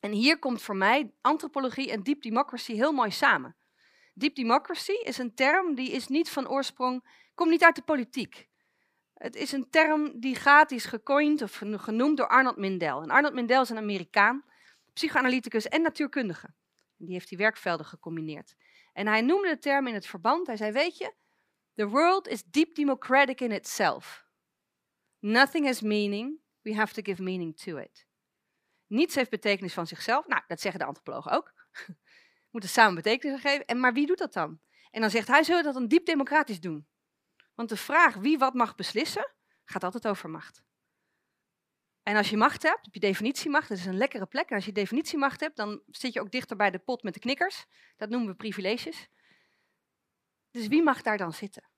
En 0.00 0.12
hier 0.12 0.38
komt 0.38 0.62
voor 0.62 0.76
mij 0.76 1.14
antropologie 1.20 1.90
en 1.90 2.02
deep 2.02 2.22
democracy 2.22 2.74
heel 2.74 2.92
mooi 2.92 3.10
samen. 3.10 3.56
Deep 4.14 4.34
democracy 4.34 4.92
is 4.92 5.18
een 5.18 5.34
term 5.34 5.74
die 5.74 5.90
is 5.90 6.08
niet 6.08 6.30
van 6.30 6.48
oorsprong, 6.48 7.08
komt 7.34 7.50
niet 7.50 7.64
uit 7.64 7.76
de 7.76 7.82
politiek. 7.82 8.48
Het 9.16 9.36
is 9.36 9.52
een 9.52 9.70
term 9.70 10.20
die 10.20 10.34
gaat, 10.34 10.72
gecoind 10.76 11.42
of 11.42 11.62
genoemd 11.76 12.16
door 12.16 12.28
Arnold 12.28 12.56
Mindell. 12.56 12.96
En 12.96 13.10
Arnold 13.10 13.34
Mindell 13.34 13.60
is 13.60 13.70
een 13.70 13.76
Amerikaan, 13.76 14.44
psychoanalyticus 14.92 15.68
en 15.68 15.82
natuurkundige. 15.82 16.54
Die 16.96 17.12
heeft 17.12 17.28
die 17.28 17.38
werkvelden 17.38 17.86
gecombineerd. 17.86 18.54
En 18.92 19.06
hij 19.06 19.20
noemde 19.20 19.48
de 19.48 19.58
term 19.58 19.86
in 19.86 19.94
het 19.94 20.06
verband, 20.06 20.46
hij 20.46 20.56
zei, 20.56 20.72
weet 20.72 20.98
je, 20.98 21.14
the 21.74 21.88
world 21.88 22.28
is 22.28 22.44
deep 22.44 22.74
democratic 22.74 23.40
in 23.40 23.52
itself. 23.52 24.26
Nothing 25.18 25.66
has 25.66 25.80
meaning, 25.80 26.38
we 26.62 26.74
have 26.74 26.94
to 26.94 27.02
give 27.02 27.22
meaning 27.22 27.56
to 27.56 27.76
it. 27.76 28.06
Niets 28.86 29.14
heeft 29.14 29.30
betekenis 29.30 29.74
van 29.74 29.86
zichzelf. 29.86 30.26
Nou, 30.26 30.42
dat 30.46 30.60
zeggen 30.60 30.80
de 30.80 30.86
antropologen 30.86 31.30
ook. 31.30 31.52
We 31.86 31.94
moeten 32.50 32.70
samen 32.70 32.94
betekenis 32.94 33.40
geven. 33.40 33.66
En, 33.66 33.80
maar 33.80 33.92
wie 33.92 34.06
doet 34.06 34.18
dat 34.18 34.32
dan? 34.32 34.60
En 34.90 35.00
dan 35.00 35.10
zegt 35.10 35.28
hij, 35.28 35.42
zullen 35.42 35.60
we 35.60 35.66
dat 35.66 35.74
dan 35.74 35.88
diep 35.88 36.06
democratisch 36.06 36.60
doen? 36.60 36.86
Want 37.56 37.68
de 37.68 37.76
vraag 37.76 38.14
wie 38.14 38.38
wat 38.38 38.54
mag 38.54 38.74
beslissen, 38.74 39.32
gaat 39.64 39.84
altijd 39.84 40.06
over 40.06 40.30
macht. 40.30 40.64
En 42.02 42.16
als 42.16 42.30
je 42.30 42.36
macht 42.36 42.62
hebt, 42.62 42.84
heb 42.84 42.94
je 42.94 43.00
definitiemacht, 43.00 43.68
dat 43.68 43.78
is 43.78 43.86
een 43.86 43.96
lekkere 43.96 44.26
plek. 44.26 44.48
En 44.48 44.56
als 44.56 44.64
je 44.64 44.72
definitiemacht 44.72 45.40
hebt, 45.40 45.56
dan 45.56 45.82
zit 45.86 46.12
je 46.12 46.20
ook 46.20 46.30
dichter 46.30 46.56
bij 46.56 46.70
de 46.70 46.78
pot 46.78 47.02
met 47.02 47.14
de 47.14 47.20
knikkers. 47.20 47.66
Dat 47.96 48.08
noemen 48.08 48.28
we 48.28 48.34
privileges. 48.34 49.08
Dus 50.50 50.66
wie 50.66 50.82
mag 50.82 51.02
daar 51.02 51.18
dan 51.18 51.32
zitten? 51.32 51.70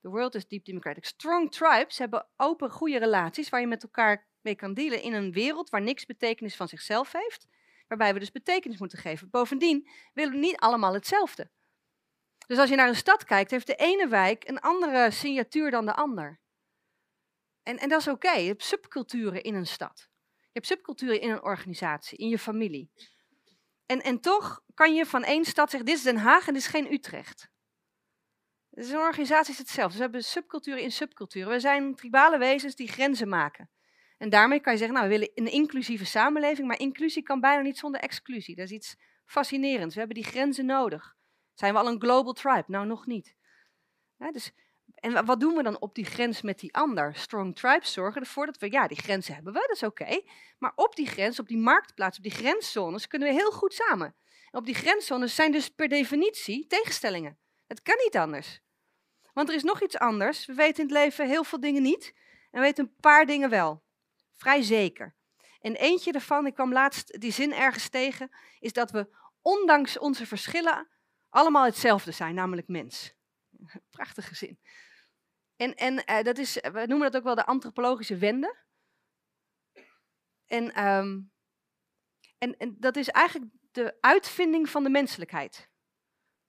The 0.00 0.08
world 0.08 0.34
is 0.34 0.46
deep 0.46 0.64
democratic. 0.64 1.04
Strong 1.04 1.52
tribes 1.52 1.98
hebben 1.98 2.28
open, 2.36 2.70
goede 2.70 2.98
relaties 2.98 3.48
waar 3.48 3.60
je 3.60 3.66
met 3.66 3.82
elkaar 3.82 4.28
mee 4.40 4.54
kan 4.54 4.74
dealen 4.74 5.02
in 5.02 5.12
een 5.12 5.32
wereld 5.32 5.70
waar 5.70 5.82
niks 5.82 6.06
betekenis 6.06 6.56
van 6.56 6.68
zichzelf 6.68 7.12
heeft, 7.12 7.46
waarbij 7.86 8.12
we 8.12 8.18
dus 8.18 8.32
betekenis 8.32 8.78
moeten 8.78 8.98
geven. 8.98 9.30
Bovendien 9.30 9.88
willen 10.12 10.32
we 10.32 10.38
niet 10.38 10.56
allemaal 10.56 10.94
hetzelfde. 10.94 11.50
Dus 12.46 12.58
als 12.58 12.68
je 12.68 12.76
naar 12.76 12.88
een 12.88 12.96
stad 12.96 13.24
kijkt, 13.24 13.50
heeft 13.50 13.66
de 13.66 13.74
ene 13.74 14.08
wijk 14.08 14.48
een 14.48 14.60
andere 14.60 15.10
signatuur 15.10 15.70
dan 15.70 15.86
de 15.86 15.94
ander. 15.94 16.40
En, 17.62 17.78
en 17.78 17.88
dat 17.88 18.00
is 18.00 18.08
oké. 18.08 18.30
Je 18.30 18.48
hebt 18.48 18.64
subculturen 18.64 19.42
in 19.42 19.54
een 19.54 19.66
stad. 19.66 20.08
Je 20.40 20.60
hebt 20.60 20.66
subculturen 20.66 21.20
in 21.20 21.30
een 21.30 21.42
organisatie, 21.42 22.18
in 22.18 22.28
je 22.28 22.38
familie. 22.38 22.90
En, 23.86 24.02
en 24.02 24.20
toch 24.20 24.62
kan 24.74 24.94
je 24.94 25.06
van 25.06 25.24
één 25.24 25.44
stad 25.44 25.70
zeggen, 25.70 25.88
dit 25.88 25.98
is 25.98 26.04
Den 26.04 26.16
Haag 26.16 26.46
en 26.46 26.52
dit 26.54 26.62
is 26.62 26.68
geen 26.68 26.92
Utrecht. 26.92 27.52
Dus 28.70 28.90
een 28.90 28.98
organisatie 28.98 29.52
is 29.52 29.58
hetzelfde. 29.58 29.88
Dus 29.88 29.96
we 29.96 30.02
hebben 30.02 30.24
subculturen 30.24 30.82
in 30.82 30.92
subculturen. 30.92 31.48
We 31.48 31.60
zijn 31.60 31.94
tribale 31.94 32.38
wezens 32.38 32.74
die 32.74 32.88
grenzen 32.88 33.28
maken. 33.28 33.70
En 34.18 34.30
daarmee 34.30 34.60
kan 34.60 34.72
je 34.72 34.78
zeggen, 34.78 34.96
nou, 34.96 35.08
we 35.08 35.14
willen 35.18 35.30
een 35.34 35.52
inclusieve 35.52 36.04
samenleving, 36.04 36.68
maar 36.68 36.78
inclusie 36.78 37.22
kan 37.22 37.40
bijna 37.40 37.62
niet 37.62 37.78
zonder 37.78 38.00
exclusie. 38.00 38.56
Dat 38.56 38.64
is 38.64 38.70
iets 38.70 38.96
fascinerends. 39.26 39.94
We 39.94 40.00
hebben 40.00 40.22
die 40.22 40.30
grenzen 40.30 40.66
nodig. 40.66 41.13
Zijn 41.54 41.72
we 41.72 41.78
al 41.78 41.86
een 41.86 42.00
global 42.00 42.32
tribe? 42.32 42.64
Nou, 42.66 42.86
nog 42.86 43.06
niet. 43.06 43.34
Dus, 44.30 44.52
en 44.94 45.24
wat 45.24 45.40
doen 45.40 45.54
we 45.54 45.62
dan 45.62 45.80
op 45.80 45.94
die 45.94 46.04
grens 46.04 46.42
met 46.42 46.58
die 46.58 46.74
ander? 46.74 47.14
Strong 47.14 47.56
tribes 47.56 47.92
zorgen 47.92 48.20
ervoor 48.20 48.46
dat 48.46 48.58
we, 48.58 48.70
ja, 48.70 48.86
die 48.86 49.02
grenzen 49.02 49.34
hebben 49.34 49.52
we, 49.52 49.58
dat 49.58 49.76
is 49.76 49.82
oké. 49.82 50.20
Maar 50.58 50.72
op 50.74 50.96
die 50.96 51.06
grens, 51.06 51.38
op 51.38 51.48
die 51.48 51.58
marktplaats, 51.58 52.16
op 52.16 52.22
die 52.22 52.32
grenszones, 52.32 53.06
kunnen 53.06 53.28
we 53.28 53.34
heel 53.34 53.50
goed 53.50 53.74
samen. 53.74 54.14
En 54.50 54.58
op 54.58 54.66
die 54.66 54.74
grenszones 54.74 55.34
zijn 55.34 55.52
dus 55.52 55.68
per 55.68 55.88
definitie 55.88 56.66
tegenstellingen. 56.66 57.38
Het 57.66 57.82
kan 57.82 57.96
niet 58.04 58.16
anders. 58.16 58.60
Want 59.32 59.48
er 59.48 59.54
is 59.54 59.62
nog 59.62 59.82
iets 59.82 59.98
anders. 59.98 60.46
We 60.46 60.54
weten 60.54 60.82
in 60.82 60.88
het 60.88 60.98
leven 60.98 61.28
heel 61.28 61.44
veel 61.44 61.60
dingen 61.60 61.82
niet. 61.82 62.14
En 62.50 62.60
we 62.60 62.66
weten 62.66 62.84
een 62.84 62.96
paar 63.00 63.26
dingen 63.26 63.50
wel. 63.50 63.82
Vrij 64.32 64.62
zeker. 64.62 65.14
En 65.60 65.74
eentje 65.74 66.12
daarvan, 66.12 66.46
ik 66.46 66.54
kwam 66.54 66.72
laatst 66.72 67.20
die 67.20 67.32
zin 67.32 67.52
ergens 67.52 67.88
tegen, 67.88 68.30
is 68.60 68.72
dat 68.72 68.90
we 68.90 69.08
ondanks 69.42 69.98
onze 69.98 70.26
verschillen 70.26 70.88
allemaal 71.34 71.64
hetzelfde 71.64 72.12
zijn, 72.12 72.34
namelijk 72.34 72.68
mens. 72.68 73.14
Prachtige 73.90 74.34
zin. 74.34 74.58
En, 75.56 75.74
en 75.74 76.02
uh, 76.10 76.22
dat 76.22 76.38
is, 76.38 76.54
we 76.54 76.84
noemen 76.86 77.10
dat 77.10 77.16
ook 77.16 77.26
wel 77.26 77.34
de 77.34 77.46
antropologische 77.46 78.16
wende. 78.16 78.56
En, 80.46 80.74
ehm, 80.74 81.20
en, 82.38 82.56
en 82.56 82.76
dat 82.78 82.96
is 82.96 83.08
eigenlijk 83.08 83.52
de 83.72 83.96
uitvinding 84.00 84.68
van 84.68 84.82
de 84.82 84.90
menselijkheid. 84.90 85.70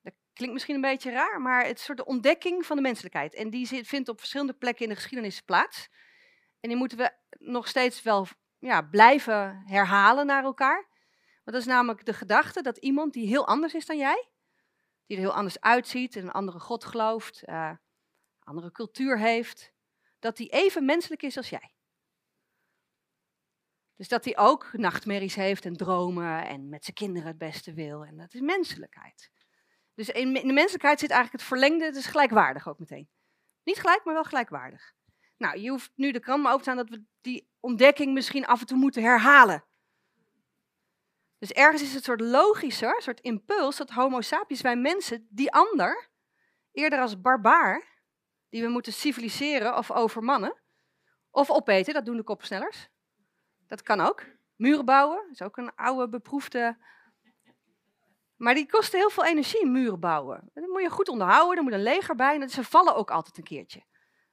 Dat 0.02 0.14
klinkt 0.34 0.54
misschien 0.54 0.76
een 0.76 0.82
beetje 0.82 1.12
raar, 1.12 1.42
maar 1.42 1.66
het 1.66 1.80
soort 1.80 1.98
de 1.98 2.06
ontdekking 2.06 2.66
van 2.66 2.76
de 2.76 2.82
menselijkheid. 2.82 3.36
En 3.36 3.50
die 3.50 3.86
vindt 3.86 4.10
op 4.10 4.20
verschillende 4.20 4.54
plekken 4.54 4.84
in 4.84 4.90
de 4.90 4.96
geschiedenis 4.96 5.42
plaats. 5.42 5.90
En 6.60 6.70
die 6.70 6.78
moeten 6.78 6.98
we 6.98 7.12
nog 7.38 7.68
steeds 7.68 8.02
wel 8.02 8.28
ja, 8.60 8.82
blijven 8.82 9.64
herhalen 9.66 10.26
naar 10.26 10.44
elkaar. 10.44 10.88
Want 11.44 11.58
dat 11.58 11.62
is 11.62 11.66
namelijk 11.66 12.06
de 12.06 12.14
gedachte 12.14 12.62
dat 12.62 12.78
iemand 12.78 13.14
die 13.14 13.28
heel 13.28 13.48
anders 13.48 13.74
is 13.74 13.86
dan 13.86 13.98
jij, 13.98 14.30
die 15.06 15.18
er 15.18 15.24
heel 15.24 15.34
anders 15.34 15.60
uitziet, 15.60 16.16
en 16.16 16.24
een 16.24 16.32
andere 16.32 16.60
God 16.60 16.86
gelooft, 16.86 17.44
uh, 17.46 17.72
andere 18.40 18.72
cultuur 18.72 19.20
heeft, 19.20 19.72
dat 20.20 20.38
die 20.38 20.50
even 20.50 20.86
menselijk 20.86 21.22
is 21.22 21.38
als 21.38 21.50
jij. 21.50 21.74
Dus 23.96 24.08
dat 24.08 24.26
hij 24.26 24.38
ook 24.38 24.70
nachtmerries 24.74 25.36
heeft 25.36 25.66
en 25.66 25.76
dromen 25.76 26.46
en 26.48 26.70
met 26.70 26.84
zijn 26.84 26.96
kinderen 26.96 27.28
het 27.28 27.38
beste 27.38 27.74
wil. 27.74 28.06
En 28.06 28.18
dat 28.18 28.34
is 28.34 28.42
menselijkheid. 28.42 29.32
Dus 29.94 30.10
in 30.10 30.34
de 30.34 30.54
menselijkheid 30.54 31.00
zit 31.00 31.10
eigenlijk 31.10 31.42
het 31.42 31.52
verlengde, 31.52 31.98
is 31.98 32.06
gelijkwaardig 32.06 32.68
ook 32.68 32.80
meteen. 32.80 33.10
Niet 33.64 33.80
gelijk, 33.80 34.06
maar 34.06 34.14
wel 34.14 34.24
gelijkwaardig. 34.24 34.94
Nou, 35.38 35.60
je 35.60 35.70
hoeft 35.70 35.92
nu 35.96 36.12
de 36.12 36.20
krant 36.20 36.44
maar 36.44 36.54
over 36.54 36.66
te 36.66 36.72
staan 36.72 36.86
dat 36.86 36.98
we 36.98 37.06
die 37.22 37.50
ontdekking 37.60 38.14
misschien 38.14 38.46
af 38.46 38.60
en 38.60 38.66
toe 38.66 38.78
moeten 38.78 39.04
herhalen. 39.04 39.66
Dus 41.46 41.54
ergens 41.54 41.82
is 41.82 41.94
het 41.94 42.04
soort 42.04 42.22
logischer, 42.22 42.96
een 42.96 43.02
soort 43.02 43.20
impuls 43.22 43.78
dat 43.78 43.90
homo 43.90 44.22
sapiens, 44.22 44.62
wij 44.62 44.76
mensen, 44.76 45.28
die 45.30 45.52
ander, 45.52 46.10
eerder 46.72 47.00
als 47.00 47.22
barbaar, 47.22 47.84
die 48.50 48.62
we 48.62 48.68
moeten 48.68 48.94
civiliseren 48.94 49.78
of 49.78 49.92
overmannen, 49.92 50.62
of 51.32 51.52
opeten, 51.52 51.94
dat 51.94 52.06
doen 52.06 52.18
de 52.18 52.24
kopsnellers. 52.24 52.90
Dat 53.68 53.82
kan 53.82 54.02
ook. 54.02 54.24
Muren 54.56 54.86
bouwen, 54.86 55.28
is 55.32 55.42
ook 55.42 55.58
een 55.58 55.76
oude 55.76 56.10
beproefde... 56.10 56.78
Maar 58.36 58.54
die 58.54 58.70
kosten 58.70 59.00
heel 59.00 59.10
veel 59.10 59.26
energie, 59.26 59.66
muren 59.66 60.00
bouwen. 60.00 60.50
Dat 60.54 60.68
moet 60.68 60.82
je 60.82 60.90
goed 60.90 61.10
onderhouden, 61.10 61.58
er 61.58 61.64
moet 61.64 61.74
een 61.74 61.84
leger 61.84 62.16
bij 62.16 62.42
en 62.42 62.50
ze 62.50 62.64
vallen 62.64 62.96
ook 62.96 63.12
altijd 63.12 63.38
een 63.38 63.44
keertje. 63.44 63.84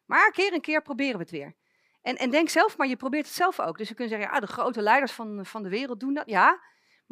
Maar 0.05 0.31
keer 0.31 0.53
een 0.53 0.61
keer 0.61 0.83
proberen 0.83 1.17
we 1.17 1.23
het 1.23 1.31
weer. 1.31 1.55
En, 2.03 2.17
en 2.17 2.31
denk 2.31 2.49
zelf, 2.49 2.77
maar 2.77 2.87
je 2.87 2.97
probeert 2.97 3.27
het 3.27 3.35
zelf 3.35 3.61
ook. 3.61 3.79
Dus 3.79 3.89
je 3.89 3.95
kunt 3.95 4.09
zeggen, 4.09 4.31
ja, 4.33 4.41
de 4.41 4.47
grote 4.47 4.83
leiders 4.83 5.13
van, 5.13 5.47
van 5.47 5.63
de 5.63 5.69
wereld 5.69 6.01
doen 6.01 6.15
dat. 6.15 6.29
Ja, 6.29 6.61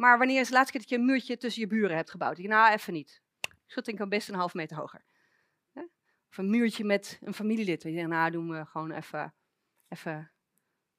maar 0.01 0.17
wanneer 0.17 0.39
is 0.39 0.47
de 0.47 0.53
laatste 0.53 0.71
keer 0.71 0.81
dat 0.81 0.89
je 0.89 0.95
een 0.95 1.05
muurtje 1.05 1.37
tussen 1.37 1.61
je 1.61 1.67
buren 1.67 1.95
hebt 1.95 2.09
gebouwd? 2.09 2.37
Ik, 2.37 2.47
nou, 2.47 2.73
even 2.73 2.93
niet. 2.93 3.21
Schutting 3.65 3.97
kan 3.97 4.09
best 4.09 4.29
een 4.29 4.35
half 4.35 4.53
meter 4.53 4.77
hoger. 4.77 5.03
Of 6.29 6.37
een 6.37 6.49
muurtje 6.49 6.83
met 6.83 7.19
een 7.21 7.33
familielid. 7.33 7.83
Je 7.83 8.07
nou, 8.07 8.31
doen 8.31 8.49
we 8.49 8.65
gewoon 8.65 8.91
even, 8.91 9.33
even 9.87 10.31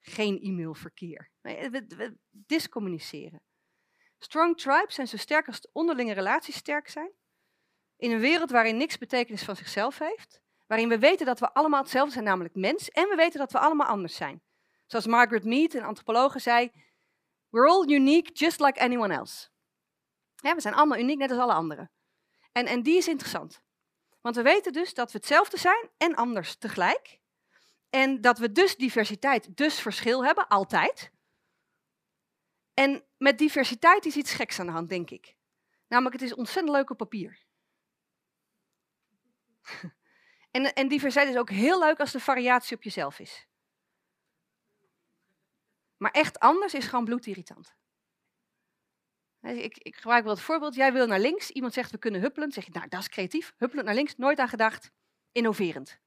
geen 0.00 0.40
e-mailverkeer. 0.42 1.30
We 1.40 2.16
discommuniceren. 2.30 3.42
Strong 4.18 4.58
tribes 4.58 4.94
zijn 4.94 5.08
zo 5.08 5.16
sterk 5.16 5.46
als 5.46 5.60
de 5.60 5.70
onderlinge 5.72 6.12
relaties 6.12 6.56
sterk 6.56 6.88
zijn. 6.88 7.10
In 7.96 8.10
een 8.10 8.20
wereld 8.20 8.50
waarin 8.50 8.76
niks 8.76 8.98
betekenis 8.98 9.42
van 9.42 9.56
zichzelf 9.56 9.98
heeft 9.98 10.42
waarin 10.66 10.88
we 10.88 10.98
weten 10.98 11.26
dat 11.26 11.40
we 11.40 11.52
allemaal 11.52 11.80
hetzelfde 11.80 12.12
zijn, 12.12 12.24
namelijk 12.24 12.54
mens, 12.54 12.90
en 12.90 13.08
we 13.08 13.14
weten 13.14 13.38
dat 13.38 13.52
we 13.52 13.58
allemaal 13.58 13.86
anders 13.86 14.14
zijn. 14.14 14.42
Zoals 14.86 15.06
Margaret 15.06 15.44
Mead, 15.44 15.74
een 15.74 15.82
antropologe, 15.82 16.38
zei: 16.38 16.70
We're 17.52 17.68
all 17.68 17.84
unique, 17.90 18.30
just 18.32 18.60
like 18.60 18.80
anyone 18.80 19.14
else. 19.14 19.48
we 20.40 20.60
zijn 20.60 20.74
allemaal 20.74 20.98
uniek, 20.98 21.18
net 21.18 21.30
als 21.30 21.40
alle 21.40 21.52
anderen. 21.52 21.90
En, 22.52 22.66
en 22.66 22.82
die 22.82 22.96
is 22.96 23.08
interessant. 23.08 23.62
Want 24.20 24.36
we 24.36 24.42
weten 24.42 24.72
dus 24.72 24.94
dat 24.94 25.12
we 25.12 25.18
hetzelfde 25.18 25.58
zijn 25.58 25.90
en 25.96 26.14
anders 26.14 26.56
tegelijk. 26.56 27.20
En 27.90 28.20
dat 28.20 28.38
we 28.38 28.52
dus 28.52 28.76
diversiteit, 28.76 29.56
dus 29.56 29.80
verschil 29.80 30.24
hebben, 30.24 30.48
altijd. 30.48 31.10
En 32.74 33.04
met 33.16 33.38
diversiteit 33.38 34.06
is 34.06 34.16
iets 34.16 34.32
geks 34.32 34.58
aan 34.58 34.66
de 34.66 34.72
hand, 34.72 34.88
denk 34.88 35.10
ik. 35.10 35.36
Namelijk, 35.88 36.20
het 36.20 36.30
is 36.30 36.34
ontzettend 36.34 36.76
leuk 36.76 36.90
op 36.90 36.96
papier. 36.96 37.44
En, 40.50 40.74
en 40.74 40.88
diversiteit 40.88 41.28
is 41.28 41.36
ook 41.36 41.50
heel 41.50 41.78
leuk 41.78 42.00
als 42.00 42.12
de 42.12 42.20
variatie 42.20 42.76
op 42.76 42.82
jezelf 42.82 43.18
is. 43.18 43.46
Maar 46.02 46.10
echt 46.10 46.38
anders 46.38 46.74
is 46.74 46.86
gewoon 46.86 47.04
bloedirritant. 47.04 47.74
Ik, 49.40 49.78
ik 49.78 49.96
gebruik 49.96 50.24
wel 50.24 50.32
het 50.32 50.42
voorbeeld. 50.42 50.74
Jij 50.74 50.92
wil 50.92 51.06
naar 51.06 51.20
links, 51.20 51.50
iemand 51.50 51.72
zegt 51.72 51.90
we 51.90 51.98
kunnen 51.98 52.20
huppelen. 52.20 52.48
Dan 52.48 52.62
zeg 52.62 52.64
je, 52.64 52.78
nou 52.78 52.88
dat 52.88 53.00
is 53.00 53.08
creatief. 53.08 53.54
Huppelen 53.56 53.84
naar 53.84 53.94
links, 53.94 54.16
nooit 54.16 54.38
aan 54.38 54.48
gedacht. 54.48 54.92
Innoverend. 55.32 56.00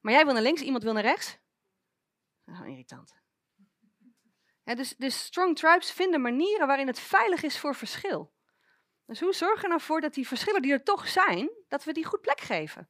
Maar 0.00 0.12
jij 0.12 0.24
wil 0.24 0.32
naar 0.32 0.42
links, 0.42 0.60
iemand 0.60 0.82
wil 0.82 0.92
naar 0.92 1.02
rechts. 1.02 1.38
Dat 2.44 2.66
irritant. 2.66 3.14
dus, 4.64 4.96
dus 4.96 5.24
strong 5.24 5.56
tribes 5.56 5.92
vinden 5.92 6.20
manieren 6.20 6.66
waarin 6.66 6.86
het 6.86 6.98
veilig 6.98 7.42
is 7.42 7.58
voor 7.58 7.74
verschil. 7.74 8.32
Dus 9.06 9.20
hoe 9.20 9.34
zorgen 9.34 9.62
we 9.62 9.68
nou 9.68 9.80
voor 9.80 10.00
dat 10.00 10.14
die 10.14 10.26
verschillen 10.26 10.62
die 10.62 10.72
er 10.72 10.82
toch 10.82 11.08
zijn, 11.08 11.50
dat 11.68 11.84
we 11.84 11.92
die 11.92 12.04
goed 12.04 12.20
plek 12.20 12.40
geven? 12.40 12.88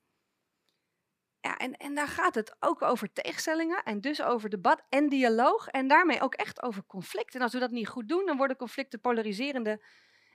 Ja, 1.45 1.57
en, 1.57 1.77
en 1.77 1.95
daar 1.95 2.09
gaat 2.09 2.35
het 2.35 2.57
ook 2.61 2.83
over 2.83 3.13
tegenstellingen 3.13 3.83
en 3.83 4.01
dus 4.01 4.23
over 4.23 4.51
debat 4.51 4.83
en 4.89 5.09
dialoog 5.09 5.69
en 5.69 5.89
daarmee 5.89 6.21
ook 6.21 6.35
echt 6.35 6.63
over 6.63 6.87
conflict. 6.87 7.35
En 7.35 7.41
als 7.41 7.53
we 7.53 7.59
dat 7.59 7.71
niet 7.71 7.89
goed 7.89 8.09
doen, 8.09 8.27
dan 8.27 8.37
worden 8.37 8.57
conflicten 8.57 9.01
polariserende, 9.01 9.85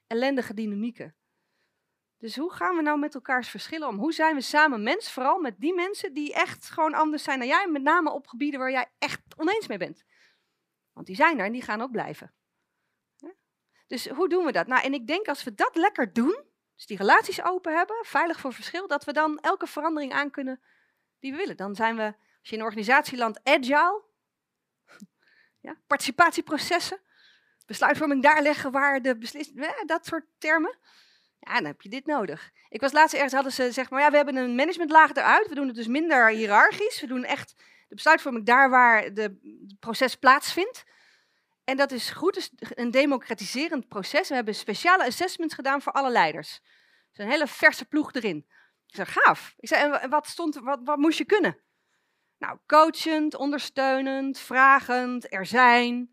ellendige 0.07 0.53
dynamieken. 0.53 1.15
Dus 2.17 2.35
hoe 2.35 2.51
gaan 2.51 2.75
we 2.75 2.81
nou 2.81 2.99
met 2.99 3.15
elkaars 3.15 3.49
verschillen 3.49 3.87
om? 3.87 3.97
Hoe 3.97 4.13
zijn 4.13 4.35
we 4.35 4.41
samen 4.41 4.83
mens, 4.83 5.11
vooral 5.11 5.39
met 5.39 5.55
die 5.57 5.73
mensen 5.73 6.13
die 6.13 6.33
echt 6.33 6.69
gewoon 6.69 6.93
anders 6.93 7.23
zijn 7.23 7.39
dan 7.39 7.47
jij, 7.47 7.67
met 7.67 7.81
name 7.81 8.11
op 8.11 8.27
gebieden 8.27 8.59
waar 8.59 8.71
jij 8.71 8.91
echt 8.97 9.21
oneens 9.37 9.67
mee 9.67 9.77
bent? 9.77 10.03
Want 10.93 11.07
die 11.07 11.15
zijn 11.15 11.39
er 11.39 11.45
en 11.45 11.51
die 11.51 11.61
gaan 11.61 11.81
ook 11.81 11.91
blijven. 11.91 12.33
Dus 13.87 14.07
hoe 14.07 14.29
doen 14.29 14.45
we 14.45 14.51
dat? 14.51 14.67
Nou, 14.67 14.83
en 14.83 14.93
ik 14.93 15.07
denk 15.07 15.27
als 15.27 15.43
we 15.43 15.53
dat 15.53 15.75
lekker 15.75 16.13
doen, 16.13 16.43
dus 16.75 16.85
die 16.85 16.97
relaties 16.97 17.43
open 17.43 17.75
hebben, 17.75 18.05
veilig 18.05 18.39
voor 18.39 18.53
verschil, 18.53 18.87
dat 18.87 19.05
we 19.05 19.13
dan 19.13 19.39
elke 19.39 19.67
verandering 19.67 20.13
aan 20.13 20.31
kunnen 20.31 20.61
die 21.19 21.31
we 21.31 21.37
willen. 21.37 21.57
Dan 21.57 21.75
zijn 21.75 21.95
we, 21.95 22.03
als 22.03 22.49
je 22.49 22.53
in 22.53 22.59
een 22.59 22.65
organisatie 22.65 23.17
landt, 23.17 23.39
agile. 23.43 24.03
Ja, 25.61 25.75
participatieprocessen. 25.87 26.99
Besluitvorming 27.65 28.23
daar 28.23 28.41
leggen 28.41 28.71
waar 28.71 29.01
de 29.01 29.17
beslissing, 29.17 29.83
dat 29.85 30.05
soort 30.05 30.25
termen. 30.37 30.77
Ja, 31.39 31.53
dan 31.53 31.65
heb 31.65 31.81
je 31.81 31.89
dit 31.89 32.05
nodig. 32.05 32.51
Ik 32.69 32.81
was 32.81 32.91
laatst 32.91 33.13
ergens, 33.13 33.33
hadden 33.33 33.51
ze 33.51 33.71
zeg 33.71 33.89
maar, 33.89 34.01
ja, 34.01 34.09
we 34.09 34.15
hebben 34.15 34.35
een 34.35 34.55
managementlaag 34.55 35.13
eruit. 35.13 35.47
We 35.47 35.55
doen 35.55 35.67
het 35.67 35.75
dus 35.75 35.87
minder 35.87 36.29
hiërarchisch. 36.29 37.01
We 37.01 37.07
doen 37.07 37.23
echt 37.23 37.55
de 37.87 37.95
besluitvorming 37.95 38.45
daar 38.45 38.69
waar 38.69 39.03
het 39.03 39.31
proces 39.79 40.15
plaatsvindt. 40.15 40.83
En 41.63 41.77
dat 41.77 41.91
is 41.91 42.09
goed, 42.09 42.33
dus 42.33 42.51
een 42.59 42.91
democratiserend 42.91 43.87
proces. 43.87 44.29
We 44.29 44.35
hebben 44.35 44.55
speciale 44.55 45.05
assessments 45.05 45.53
gedaan 45.53 45.81
voor 45.81 45.91
alle 45.91 46.09
leiders. 46.09 46.59
Dus 47.11 47.25
een 47.25 47.31
hele 47.31 47.47
verse 47.47 47.85
ploeg 47.85 48.13
erin. 48.13 48.47
Ik 48.89 48.95
zei, 48.95 49.07
gaaf. 49.07 49.53
Ik 49.57 49.67
zei, 49.67 49.91
en 49.93 50.09
wat, 50.09 50.27
stond, 50.27 50.55
wat, 50.55 50.79
wat 50.83 50.97
moest 50.97 51.17
je 51.17 51.25
kunnen? 51.25 51.57
Nou, 52.37 52.57
coachend, 52.65 53.35
ondersteunend, 53.35 54.39
vragend, 54.39 55.33
er 55.33 55.45
zijn. 55.45 56.09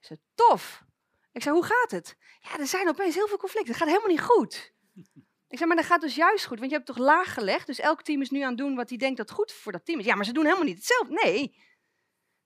Ik 0.00 0.06
zei, 0.06 0.18
tof. 0.34 0.82
Ik 1.32 1.42
zei, 1.42 1.54
hoe 1.54 1.64
gaat 1.64 1.90
het? 1.90 2.16
Ja, 2.40 2.58
er 2.58 2.66
zijn 2.66 2.88
opeens 2.88 3.14
heel 3.14 3.28
veel 3.28 3.36
conflicten. 3.36 3.72
Het 3.72 3.82
gaat 3.82 3.88
helemaal 3.88 4.10
niet 4.10 4.20
goed. 4.20 4.72
Ik 5.48 5.56
zei, 5.56 5.66
maar 5.66 5.76
dat 5.76 5.86
gaat 5.86 6.00
dus 6.00 6.14
juist 6.14 6.46
goed, 6.46 6.58
want 6.58 6.70
je 6.70 6.76
hebt 6.76 6.88
toch 6.88 6.98
laag 6.98 7.34
gelegd. 7.34 7.66
Dus 7.66 7.78
elk 7.78 8.02
team 8.02 8.20
is 8.20 8.30
nu 8.30 8.40
aan 8.40 8.48
het 8.48 8.58
doen 8.58 8.74
wat 8.74 8.88
hij 8.88 8.98
denkt 8.98 9.16
dat 9.16 9.30
goed 9.30 9.52
voor 9.52 9.72
dat 9.72 9.84
team 9.84 9.98
is. 9.98 10.04
Ja, 10.04 10.14
maar 10.14 10.24
ze 10.24 10.32
doen 10.32 10.44
helemaal 10.44 10.66
niet 10.66 10.76
hetzelfde. 10.76 11.20
Nee. 11.24 11.56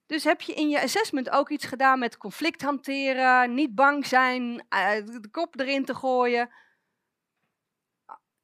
Dus 0.05 0.23
heb 0.23 0.41
je 0.41 0.53
in 0.53 0.69
je 0.69 0.81
assessment 0.81 1.29
ook 1.29 1.49
iets 1.49 1.65
gedaan 1.65 1.99
met 1.99 2.17
conflict 2.17 2.61
hanteren, 2.61 3.53
niet 3.53 3.75
bang 3.75 4.05
zijn, 4.05 4.65
eh, 4.69 5.05
de 5.05 5.29
kop 5.31 5.59
erin 5.59 5.85
te 5.85 5.95
gooien? 5.95 6.49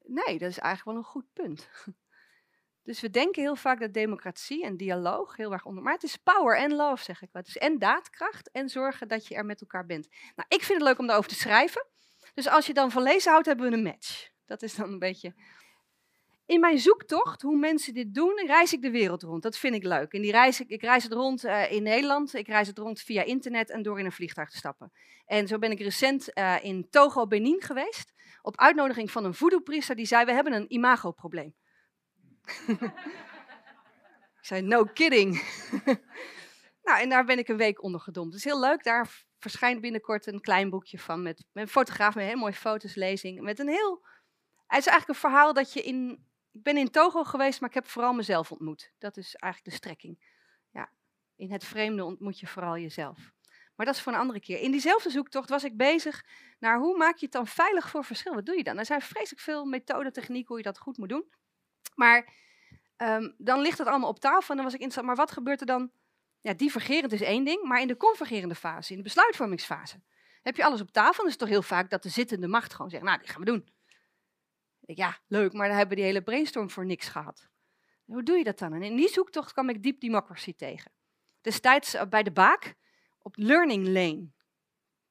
Nee, 0.10 0.38
dat 0.38 0.50
is 0.50 0.58
eigenlijk 0.58 0.84
wel 0.84 0.96
een 0.96 1.12
goed 1.12 1.34
punt. 1.34 1.70
Dus 2.84 3.02
we 3.02 3.10
denken 3.10 3.42
heel 3.42 3.56
vaak 3.56 3.80
dat 3.80 3.94
democratie 3.94 4.64
en 4.64 4.78
dialoog 4.78 5.36
heel 5.36 5.52
erg 5.52 5.66
onder. 5.66 5.84
Maar 5.84 5.94
het 5.94 6.04
is 6.04 6.18
power 6.18 6.58
en 6.58 6.76
love, 6.76 7.04
zeg 7.04 7.22
ik 7.22 7.30
wel. 7.32 7.42
Is 7.46 7.58
en 7.58 7.80
daadkracht 7.80 8.52
en 8.52 8.70
zorgen 8.70 9.08
dat 9.08 9.28
je 9.28 9.36
er 9.36 9.46
met 9.46 9.62
elkaar 9.62 9.86
bent. 9.86 10.08
Nou, 10.10 10.48
ik 10.48 10.64
vind 10.64 10.80
het 10.80 10.88
leuk 10.88 11.00
om 11.00 11.08
daarover 11.08 11.30
te 11.30 11.36
schrijven. 11.36 11.88
Dus 12.34 12.48
als 12.48 12.66
je 12.66 12.74
dan 12.74 12.92
van 12.92 13.04
lezen 13.04 13.32
houdt, 13.32 13.46
hebben 13.46 13.70
we 13.70 13.76
een 13.76 13.84
match. 13.84 14.30
Dat 14.46 14.62
is 14.62 14.76
dan 14.76 14.92
een 14.92 15.00
beetje. 15.00 15.34
In 16.50 16.60
mijn 16.60 16.80
zoektocht, 16.80 17.42
hoe 17.42 17.58
mensen 17.58 17.94
dit 17.94 18.14
doen, 18.14 18.44
reis 18.46 18.74
ik 18.74 18.82
de 18.82 18.92
wereld 18.92 19.24
rond. 19.24 19.44
Dat 19.44 19.58
vind 19.58 19.76
ik 19.76 19.84
leuk. 19.84 20.14
En 20.14 20.22
die 20.22 20.32
reis 20.32 20.60
ik, 20.60 20.70
ik 20.70 20.82
reis 20.82 21.04
het 21.04 21.14
rond 21.14 21.46
uh, 21.46 21.72
in 21.72 21.84
Nederland. 21.84 22.34
Ik 22.34 22.48
reis 22.48 22.68
het 22.68 22.78
rond 22.78 23.02
via 23.02 23.24
internet 23.24 23.70
en 23.70 23.82
door 23.82 24.00
in 24.00 24.06
een 24.06 24.12
vliegtuig 24.12 24.50
te 24.50 24.58
stappen. 24.58 24.92
En 25.26 25.48
zo 25.48 25.58
ben 25.58 25.72
ik 25.72 25.80
recent 25.80 26.38
uh, 26.38 26.64
in 26.64 26.88
Togo, 26.90 27.28
Benin 27.28 27.62
geweest. 27.62 28.14
Op 28.42 28.58
uitnodiging 28.58 29.12
van 29.12 29.26
een 29.26 29.34
voodoo-priester 29.34 29.96
die 29.96 30.06
zei: 30.06 30.26
We 30.26 30.32
hebben 30.32 30.54
een 30.54 30.74
imagoprobleem. 30.74 31.56
ik 34.40 34.46
zei: 34.46 34.62
No 34.62 34.84
kidding. 34.84 35.44
nou, 36.86 37.02
en 37.02 37.10
daar 37.10 37.26
ben 37.26 37.38
ik 37.38 37.48
een 37.48 37.58
week 37.58 37.84
onder 37.84 38.02
gedompt. 38.02 38.34
Het 38.34 38.46
is 38.46 38.52
heel 38.52 38.60
leuk. 38.60 38.84
Daar 38.84 39.24
verschijnt 39.40 39.82
binnenkort 39.82 40.28
een 40.28 40.42
klein 40.42 40.70
boekje 40.70 41.00
van 41.00 41.22
met, 41.22 41.46
met 41.52 41.64
een 41.64 41.70
fotograaf 41.70 42.16
met 42.16 42.26
heel 42.26 42.38
mooie 42.38 42.54
foto's, 42.54 42.96
lezing. 42.96 43.42
Met 43.42 43.60
een 43.60 43.70
heel. 43.70 44.08
Het 44.68 44.80
is 44.80 44.88
eigenlijk 44.88 45.08
een 45.08 45.30
verhaal 45.30 45.54
dat 45.54 45.74
je 45.74 45.82
in 45.82 46.28
ik 46.52 46.64
ben 46.64 46.78
in 46.78 46.92
Togo 46.92 47.24
geweest, 47.24 47.60
maar 47.60 47.70
ik 47.70 47.76
heb 47.76 47.88
vooral 47.88 48.14
mezelf 48.14 48.52
ontmoet. 48.52 48.92
Dat 48.98 49.18
is 49.18 49.36
eigenlijk 49.36 49.74
de 49.74 49.78
strekking. 49.78 50.38
Ja, 50.70 50.92
in 51.36 51.52
het 51.52 51.64
vreemde 51.64 52.06
ontmoet 52.06 52.40
je 52.40 52.48
vooral 52.48 52.78
jezelf. 52.78 53.32
Maar 53.76 53.86
dat 53.86 53.96
is 53.96 54.02
voor 54.02 54.14
een 54.14 54.20
andere 54.20 54.40
keer. 54.40 54.60
In 54.60 54.72
diezelfde 54.72 55.10
zoektocht 55.10 55.50
was 55.50 55.64
ik 55.64 55.78
bezig 55.78 56.26
naar 56.60 56.80
hoe 56.80 56.98
maak 56.98 57.18
je 57.18 57.26
het 57.26 57.34
dan 57.34 57.48
veilig 57.48 57.90
voor 57.90 58.04
verschil? 58.04 58.34
Wat 58.34 58.46
doe 58.46 58.58
je 58.58 58.64
dan? 58.64 58.78
Er 58.78 58.86
zijn 58.86 59.02
vreselijk 59.02 59.42
veel 59.42 59.66
methoden, 59.66 60.14
technieken 60.14 60.48
hoe 60.48 60.58
je 60.58 60.64
dat 60.64 60.78
goed 60.78 60.98
moet 60.98 61.10
doen. 61.10 61.30
Maar 61.96 62.34
um, 62.98 63.36
dan 63.38 63.62
ligt 63.62 63.78
het 63.78 63.88
allemaal 63.88 64.10
op 64.10 64.20
tafel 64.20 64.50
en 64.50 64.56
dan 64.56 64.66
was 64.66 64.74
ik 64.74 64.82
interessant. 64.82 65.06
Maar 65.06 65.26
wat 65.26 65.32
gebeurt 65.32 65.60
er 65.60 65.66
dan? 65.66 65.92
Ja, 66.42 66.54
divergerend 66.54 67.12
is 67.12 67.22
één 67.22 67.44
ding, 67.44 67.64
maar 67.64 67.82
in 67.82 67.88
de 67.88 67.98
convergerende 67.98 68.56
fase, 68.56 68.92
in 68.92 68.98
de 68.98 69.04
besluitvormingsfase, 69.04 70.02
heb 70.42 70.56
je 70.56 70.64
alles 70.64 70.82
op 70.82 70.92
tafel. 70.92 71.24
Dan 71.24 71.32
is 71.32 71.38
toch 71.38 71.50
heel 71.50 71.62
vaak 71.62 71.90
dat 71.90 72.04
de 72.04 72.10
zittende 72.10 72.48
macht 72.48 72.74
gewoon 72.74 72.90
zegt, 72.92 73.04
nou, 73.04 73.20
die 73.20 73.28
gaan 73.28 73.40
we 73.40 73.46
doen 73.46 73.70
ja, 74.96 75.20
leuk, 75.28 75.54
maar 75.54 75.68
dan 75.68 75.78
hebben 75.78 75.96
die 75.96 76.06
hele 76.06 76.22
brainstorm 76.22 76.70
voor 76.70 76.86
niks 76.86 77.08
gehad. 77.08 77.50
Hoe 78.06 78.24
doe 78.24 78.38
je 78.38 78.44
dat 78.44 78.60
dan? 78.60 78.74
En 78.74 78.84
in 78.84 78.96
die 78.96 79.10
zoektocht 79.10 79.54
kwam 79.54 79.70
ik 79.70 79.84
Deep 79.84 80.00
Democracy 80.00 80.54
tegen. 80.56 80.92
Destijds 81.42 81.94
eh, 81.94 82.08
bij 82.08 82.24
de 82.24 82.32
Baak 82.32 82.76
op 83.20 83.36
Learning 83.38 83.88
Lane. 83.88 84.30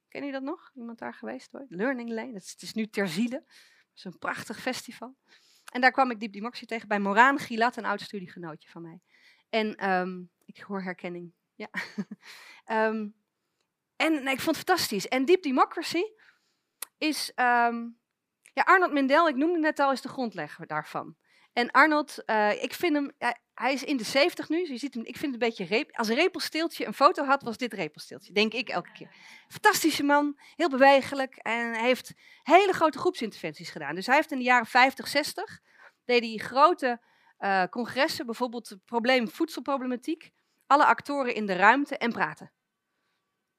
Ken 0.08 0.25
je 0.25 0.32
dat 0.32 0.42
nog? 0.42 0.70
Iemand 0.75 0.99
daar 0.99 1.14
geweest 1.14 1.52
hoor? 1.52 1.66
Learning 1.68 2.11
Lane, 2.11 2.32
het 2.32 2.42
is, 2.42 2.50
het 2.50 2.62
is 2.62 2.73
nu 2.73 2.87
ter 2.87 3.08
ziele. 3.08 3.44
Dat 3.47 3.94
is 3.94 4.04
een 4.04 4.18
prachtig 4.18 4.61
festival. 4.61 5.16
En 5.73 5.80
daar 5.80 5.92
kwam 5.92 6.11
ik 6.11 6.20
Deep 6.20 6.32
Democracy 6.32 6.66
tegen 6.66 6.88
bij 6.88 7.00
Moraan 7.00 7.38
Gilat, 7.38 7.76
een 7.76 7.85
oud 7.85 8.00
studiegenootje 8.00 8.68
van 8.68 8.82
mij. 8.82 9.00
En 9.49 9.90
um, 9.90 10.30
ik 10.44 10.58
hoor 10.61 10.82
herkenning. 10.82 11.32
Ja. 11.54 11.68
um, 12.87 13.14
en 13.97 14.26
ik 14.26 14.40
vond 14.40 14.56
het 14.56 14.66
fantastisch. 14.66 15.08
En 15.08 15.25
Deep 15.25 15.42
Democracy 15.42 16.02
is 16.99 17.32
um, 17.37 17.97
ja, 18.58 18.64
Arnold 18.64 18.92
Mendel, 18.92 19.28
ik 19.28 19.36
noemde 19.36 19.58
net 19.58 19.78
al, 19.78 19.92
is 19.92 20.00
de 20.00 20.08
grondlegger 20.08 20.66
daarvan. 20.66 21.16
En 21.52 21.70
Arnold, 21.70 22.22
uh, 22.26 22.62
ik 22.62 22.74
vind 22.74 22.94
hem, 22.94 23.12
hij 23.54 23.72
is 23.72 23.84
in 23.84 23.96
de 23.96 24.04
70 24.04 24.48
nu, 24.48 24.60
dus 24.60 24.68
je 24.68 24.76
ziet 24.76 24.94
hem, 24.94 25.04
ik 25.04 25.16
vind 25.16 25.32
het 25.34 25.42
een 25.42 25.48
beetje, 25.48 25.64
reep, 25.64 25.96
als 25.96 26.08
repelsteeltje 26.08 26.86
een 26.86 26.94
foto 26.94 27.24
had, 27.24 27.42
was 27.42 27.56
dit 27.56 27.72
repelsteeltje, 27.72 28.32
denk 28.32 28.52
ik 28.52 28.68
elke 28.68 28.92
keer. 28.92 29.11
Fantastische 29.48 30.02
man, 30.02 30.38
heel 30.56 30.68
bewegelijk 30.68 31.37
en 31.37 31.72
hij 31.72 31.87
heeft 31.87 32.12
hele 32.42 32.72
grote 32.72 32.98
groepsinterventies 32.98 33.70
gedaan. 33.70 33.94
Dus 33.94 34.06
hij 34.06 34.14
heeft 34.14 34.33
in 34.33 34.38
de 34.38 34.44
jaren 34.44 34.66
50, 34.66 35.09
60, 35.09 35.61
deed 36.04 36.22
hij 36.22 36.37
grote 36.37 37.00
uh, 37.38 37.64
congressen, 37.64 38.26
bijvoorbeeld 38.26 38.68
het 38.68 38.85
probleem 38.85 39.28
voedselproblematiek, 39.28 40.30
alle 40.66 40.85
actoren 40.85 41.35
in 41.35 41.46
de 41.46 41.54
ruimte 41.54 41.98
en 41.98 42.12
praten. 42.12 42.52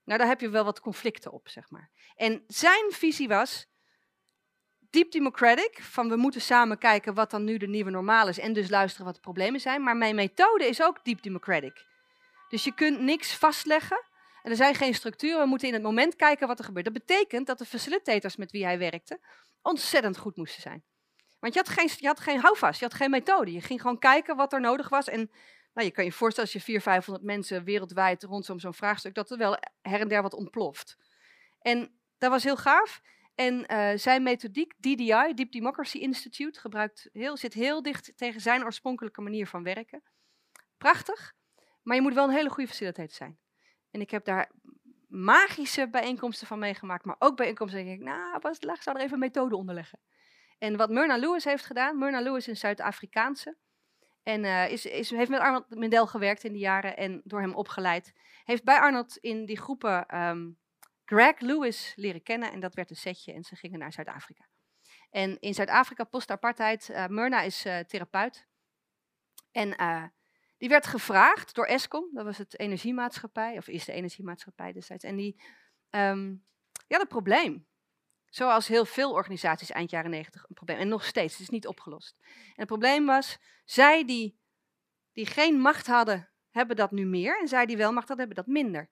Nou, 0.04 0.20
daar 0.20 0.30
heb 0.30 0.42
je 0.42 0.50
wel 0.50 0.64
wat 0.64 0.80
conflicten 0.80 1.32
op, 1.32 1.50
zeg 1.50 1.70
maar. 1.70 1.92
En 2.16 2.44
zijn 2.48 2.92
visie 2.92 3.28
was, 3.28 3.68
deep 4.90 5.12
democratic, 5.12 5.80
van 5.82 6.10
we 6.10 6.16
moeten 6.16 6.42
samen 6.42 6.78
kijken 6.78 7.14
wat 7.14 7.32
dan 7.32 7.44
nu 7.44 7.58
de 7.58 7.68
nieuwe 7.68 7.90
normaal 7.90 8.28
is 8.28 8.40
en 8.40 8.54
dus 8.54 8.70
luisteren 8.70 9.06
wat 9.06 9.16
de 9.16 9.22
problemen 9.22 9.60
zijn. 9.60 9.84
Maar 9.84 9.98
mijn 9.98 10.16
methode 10.16 10.66
is 10.66 10.82
ook 10.82 11.06
deep 11.06 11.22
democratic. 11.22 11.86
Dus 12.50 12.64
je 12.64 12.74
kunt 12.74 13.00
niks 13.00 13.34
vastleggen 13.34 14.04
en 14.44 14.52
er 14.52 14.58
zijn 14.58 14.76
geen 14.76 14.94
structuren. 14.94 15.40
We 15.40 15.48
moeten 15.48 15.68
in 15.68 15.74
het 15.74 15.84
moment 15.84 16.16
kijken 16.16 16.48
wat 16.48 16.60
er 16.60 16.66
gebeurt. 16.66 16.86
Dat 16.86 16.94
betekent 16.94 17.48
dat 17.48 17.58
de 17.58 17.66
facilitators 17.66 18.36
met 18.36 18.52
wie 18.52 18.64
hij 18.64 18.78
werkte 18.78 19.20
ontzettend 19.62 20.18
goed 20.18 20.38
moesten 20.38 20.62
zijn. 20.62 20.84
Want 21.40 21.54
je 21.54 21.60
had 21.60 21.70
geen, 21.70 21.90
je 21.98 22.08
had 22.08 22.20
geen 22.20 22.40
houvast, 22.40 22.80
je 22.80 22.86
had 22.86 22.94
geen 22.94 23.10
methode. 23.10 23.52
Je 23.52 23.62
ging 23.62 23.82
gewoon 23.82 24.00
kijken 24.00 24.36
wat 24.36 24.54
er 24.54 24.62
nodig 24.62 24.90
was. 24.90 25.08
En 25.08 25.32
nou, 25.74 25.88
je 25.88 25.92
kan 25.92 26.06
je 26.06 26.12
voorstellen 26.12 26.50
als 26.50 26.60
je 26.60 26.66
400, 26.66 26.96
500 26.96 27.26
mensen 27.26 27.64
wereldwijd 27.64 28.24
rondom 28.24 28.60
zo'n 28.60 28.74
vraagstuk, 28.74 29.14
dat 29.14 29.32
er 29.32 29.38
wel 29.38 29.58
her 29.82 30.00
en 30.00 30.08
der 30.08 30.22
wat 30.22 30.34
ontploft. 30.34 30.98
En 31.62 31.92
dat 32.18 32.32
was 32.32 32.44
heel 32.44 32.58
gaaf. 32.58 33.02
En 33.40 33.66
uh, 33.72 33.92
zijn 33.96 34.24
methodiek, 34.24 34.74
DDI, 34.80 35.34
Deep 35.34 35.52
Democracy 35.52 35.98
Institute, 35.98 36.60
gebruikt 36.60 37.10
heel, 37.14 37.38
zit 37.38 37.54
heel 37.54 37.82
dicht 37.82 38.18
tegen 38.18 38.42
zijn 38.42 38.64
oorspronkelijke 38.64 39.22
manier 39.22 39.48
van 39.48 39.64
werken. 39.64 40.04
Prachtig, 40.78 41.34
maar 41.84 41.96
je 41.96 42.02
moet 42.02 42.14
wel 42.14 42.28
een 42.28 42.34
hele 42.34 42.50
goede 42.50 42.70
facilitator 42.70 43.16
zijn. 43.16 43.40
En 43.92 44.02
ik 44.02 44.12
heb 44.12 44.26
daar 44.26 44.52
magische 45.08 45.90
bijeenkomsten 45.90 46.48
van 46.48 46.60
meegemaakt, 46.60 47.06
maar 47.06 47.16
ook 47.20 47.36
bijeenkomsten 47.36 47.88
ik, 47.88 48.00
nou, 48.00 48.40
pas 48.40 48.60
ik 48.60 48.82
zou 48.82 48.98
er 48.98 49.02
even 49.02 49.14
een 49.14 49.20
methode 49.20 49.56
onderleggen. 49.56 50.00
En 50.58 50.78
wat 50.78 50.90
Myrna 50.90 51.18
Lewis 51.18 51.44
heeft 51.44 51.66
gedaan, 51.66 51.98
Myrna 51.98 52.22
Lewis 52.22 52.38
is 52.38 52.48
een 52.48 52.58
Zuid-Afrikaanse. 52.58 53.58
En 54.24 54.44
uh, 54.44 54.72
is, 54.72 54.86
is, 54.86 55.10
heeft 55.10 55.30
met 55.30 55.40
Arnold 55.40 55.70
Mendel 55.70 56.08
gewerkt 56.08 56.44
in 56.44 56.52
die 56.52 56.62
jaren 56.62 56.98
en 56.98 57.22
door 57.24 57.42
hem 57.42 57.56
opgeleid. 57.56 58.14
Heeft 58.44 58.64
bij 58.64 58.80
Arnold 58.80 59.18
in 59.18 59.46
die 59.46 59.58
groepen 59.58 60.20
um, 60.28 60.59
Greg 61.10 61.40
Lewis 61.40 61.94
leren 61.96 62.24
kennen 62.24 62.52
en 62.52 62.60
dat 62.60 62.74
werd 62.74 62.90
een 62.90 62.96
setje 62.96 63.34
en 63.34 63.44
ze 63.44 63.56
gingen 63.56 63.80
naar 63.80 63.94
Zuid-Afrika. 63.94 64.48
En 65.10 65.40
in 65.40 65.54
Zuid-Afrika, 65.54 66.04
post-apartheid, 66.04 66.90
uh, 66.90 67.08
Myrna 67.08 67.42
is 67.42 67.66
uh, 67.66 67.80
therapeut. 67.80 68.48
En 69.52 69.82
uh, 69.82 70.04
die 70.58 70.70
werd 70.70 70.88
gevraagd 70.88 71.56
door 71.56 71.66
Eskom, 71.66 72.10
dat 72.14 72.26
was 72.26 72.38
het 72.38 72.60
energiemaatschappij, 72.60 73.58
of 73.58 73.68
is 73.68 73.86
de 73.86 73.92
energiemaatschappij 73.92 74.72
destijds. 74.72 75.04
En 75.04 75.16
die, 75.16 75.42
um, 75.90 76.46
die 76.88 76.98
had 76.98 77.02
een 77.02 77.08
probleem. 77.08 77.68
Zoals 78.26 78.68
heel 78.68 78.86
veel 78.86 79.12
organisaties 79.12 79.72
eind 79.72 79.90
jaren 79.90 80.12
negentig 80.12 80.44
een 80.44 80.56
probleem. 80.56 80.78
En 80.78 80.88
nog 80.88 81.06
steeds, 81.06 81.34
het 81.34 81.42
is 81.42 81.50
niet 81.50 81.68
opgelost. 81.68 82.16
En 82.22 82.54
het 82.56 82.68
probleem 82.68 83.06
was, 83.06 83.38
zij 83.66 84.06
die, 84.06 84.40
die 85.14 85.26
geen 85.26 85.60
macht 85.60 85.88
hadden, 85.88 86.30
hebben 86.50 86.76
dat 86.76 86.92
nu 86.92 87.06
meer. 87.06 87.40
En 87.40 87.48
zij 87.48 87.66
die 87.66 87.78
wel 87.78 87.94
macht 87.94 88.08
hadden, 88.08 88.28
hebben 88.28 88.46
dat 88.46 88.54
minder. 88.54 88.90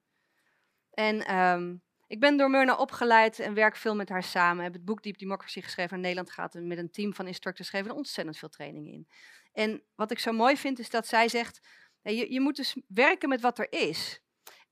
En 0.90 1.36
um, 1.36 1.86
ik 2.08 2.20
ben 2.20 2.36
door 2.36 2.50
Myrna 2.50 2.74
opgeleid 2.76 3.38
en 3.38 3.54
werk 3.54 3.76
veel 3.76 3.94
met 3.94 4.08
haar 4.08 4.22
samen. 4.22 4.64
Heb 4.64 4.72
het 4.72 4.84
boek 4.84 5.02
Deep 5.02 5.18
Democracy 5.18 5.60
geschreven 5.60 5.90
naar 5.90 6.00
Nederland 6.00 6.30
gaat 6.30 6.54
en 6.54 6.66
met 6.66 6.78
een 6.78 6.90
team 6.90 7.14
van 7.14 7.26
instructors 7.26 7.68
geven 7.68 7.94
ontzettend 7.94 8.38
veel 8.38 8.48
trainingen 8.48 8.92
in. 8.92 9.08
En 9.52 9.82
wat 9.94 10.10
ik 10.10 10.18
zo 10.18 10.32
mooi 10.32 10.56
vind 10.56 10.78
is 10.78 10.90
dat 10.90 11.06
zij 11.06 11.28
zegt, 11.28 11.60
je, 12.02 12.32
je 12.32 12.40
moet 12.40 12.56
dus 12.56 12.76
werken 12.86 13.28
met 13.28 13.40
wat 13.40 13.58
er 13.58 13.72
is. 13.72 14.20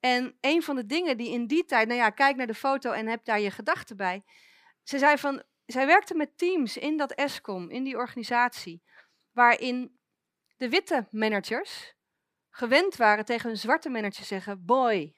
En 0.01 0.37
een 0.40 0.62
van 0.62 0.77
de 0.77 0.87
dingen 0.87 1.16
die 1.16 1.31
in 1.31 1.46
die 1.46 1.64
tijd, 1.64 1.88
nou 1.88 2.01
ja, 2.01 2.11
kijk 2.11 2.37
naar 2.37 2.46
de 2.46 2.55
foto 2.55 2.90
en 2.90 3.07
heb 3.07 3.25
daar 3.25 3.40
je 3.40 3.51
gedachten 3.51 3.96
bij. 3.96 4.25
Ze 4.83 4.99
zei 4.99 5.18
van, 5.18 5.42
zij 5.66 5.87
werkte 5.87 6.14
met 6.14 6.38
teams 6.38 6.77
in 6.77 6.96
dat 6.96 7.12
ESCOM, 7.12 7.70
in 7.70 7.85
die 7.85 7.96
organisatie, 7.96 8.83
waarin 9.33 9.99
de 10.57 10.68
witte 10.68 11.09
managers 11.11 11.94
gewend 12.51 12.96
waren 12.96 13.25
tegen 13.25 13.51
een 13.51 13.57
zwarte 13.57 13.88
manager 13.88 14.20
te 14.20 14.25
zeggen, 14.25 14.64
boy, 14.64 15.14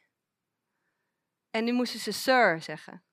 en 1.51 1.65
nu 1.65 1.73
moesten 1.73 2.01
ze 2.01 2.13
sir 2.13 2.63
zeggen. 2.63 3.05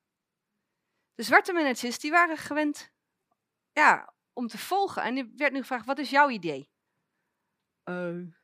De 1.14 1.22
zwarte 1.22 1.52
managers 1.52 1.98
die 1.98 2.10
waren 2.10 2.36
gewend 2.36 2.92
ja, 3.72 4.14
om 4.32 4.48
te 4.48 4.58
volgen. 4.58 5.02
En 5.02 5.14
die 5.14 5.32
werd 5.36 5.52
nu 5.52 5.60
gevraagd, 5.60 5.86
wat 5.86 5.98
is 5.98 6.10
jouw 6.10 6.30
idee? 6.30 6.70
Uh. 7.84 8.34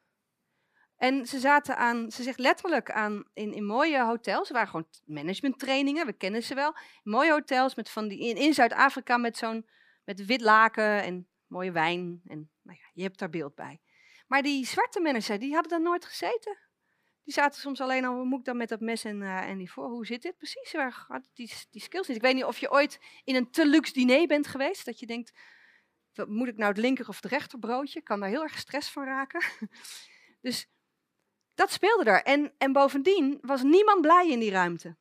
En 0.96 1.26
ze 1.26 1.38
zaten 1.38 1.76
aan, 1.76 2.10
ze 2.10 2.22
zegt 2.22 2.38
letterlijk 2.38 2.90
aan, 2.90 3.24
in, 3.32 3.52
in 3.52 3.64
mooie 3.64 4.02
hotels. 4.04 4.46
Ze 4.46 4.52
waren 4.52 4.68
gewoon 4.68 4.88
managementtrainingen, 5.04 6.06
we 6.06 6.12
kennen 6.12 6.42
ze 6.42 6.54
wel. 6.54 6.76
mooie 7.02 7.30
hotels 7.30 7.74
met 7.74 7.90
van 7.90 8.08
die, 8.08 8.28
in, 8.28 8.36
in 8.36 8.54
Zuid-Afrika 8.54 9.16
met 9.16 9.36
zo'n, 9.36 9.68
met 10.04 10.26
wit 10.26 10.40
laken 10.40 11.02
en 11.02 11.28
mooie 11.46 11.72
wijn. 11.72 12.20
En 12.26 12.50
nou 12.62 12.78
ja, 12.78 12.90
je 12.92 13.02
hebt 13.02 13.18
daar 13.18 13.30
beeld 13.30 13.54
bij. 13.54 13.80
Maar 14.26 14.42
die 14.42 14.66
zwarte 14.66 15.00
managers, 15.00 15.38
die 15.38 15.52
hadden 15.52 15.70
daar 15.70 15.82
nooit 15.82 16.04
gezeten. 16.04 16.58
Die 17.24 17.34
zaten 17.34 17.60
soms 17.60 17.80
alleen 17.80 18.04
al, 18.04 18.14
hoe 18.14 18.24
moet 18.24 18.38
ik 18.38 18.44
dan 18.44 18.56
met 18.56 18.68
dat 18.68 18.80
mes 18.80 19.04
en, 19.04 19.20
uh, 19.20 19.48
en 19.48 19.58
die 19.58 19.72
voor? 19.72 19.88
Hoe 19.88 20.06
zit 20.06 20.22
dit 20.22 20.36
precies? 20.36 20.72
Waar 20.72 20.92
gaat 20.92 21.30
die, 21.34 21.52
die 21.70 21.82
skills 21.82 22.06
niet? 22.06 22.16
Ik 22.16 22.22
weet 22.22 22.34
niet 22.34 22.44
of 22.44 22.58
je 22.58 22.70
ooit 22.70 23.00
in 23.24 23.34
een 23.34 23.50
te 23.50 23.66
luxe 23.66 23.92
diner 23.92 24.26
bent 24.26 24.46
geweest. 24.46 24.84
Dat 24.84 24.98
je 24.98 25.06
denkt, 25.06 25.32
moet 26.26 26.48
ik 26.48 26.56
nou 26.56 26.68
het 26.68 26.80
linker 26.80 27.08
of 27.08 27.16
het 27.16 27.24
rechterbroodje? 27.24 27.98
Ik 27.98 28.04
kan 28.04 28.20
daar 28.20 28.28
heel 28.28 28.42
erg 28.42 28.58
stress 28.58 28.90
van 28.90 29.04
raken. 29.04 29.42
dus 30.40 30.68
Dat 31.54 31.72
speelde 31.72 32.04
er. 32.04 32.22
En, 32.22 32.54
en 32.58 32.72
bovendien 32.72 33.38
was 33.40 33.62
niemand 33.62 34.00
blij 34.00 34.28
in 34.28 34.38
die 34.38 34.50
ruimte. 34.50 34.96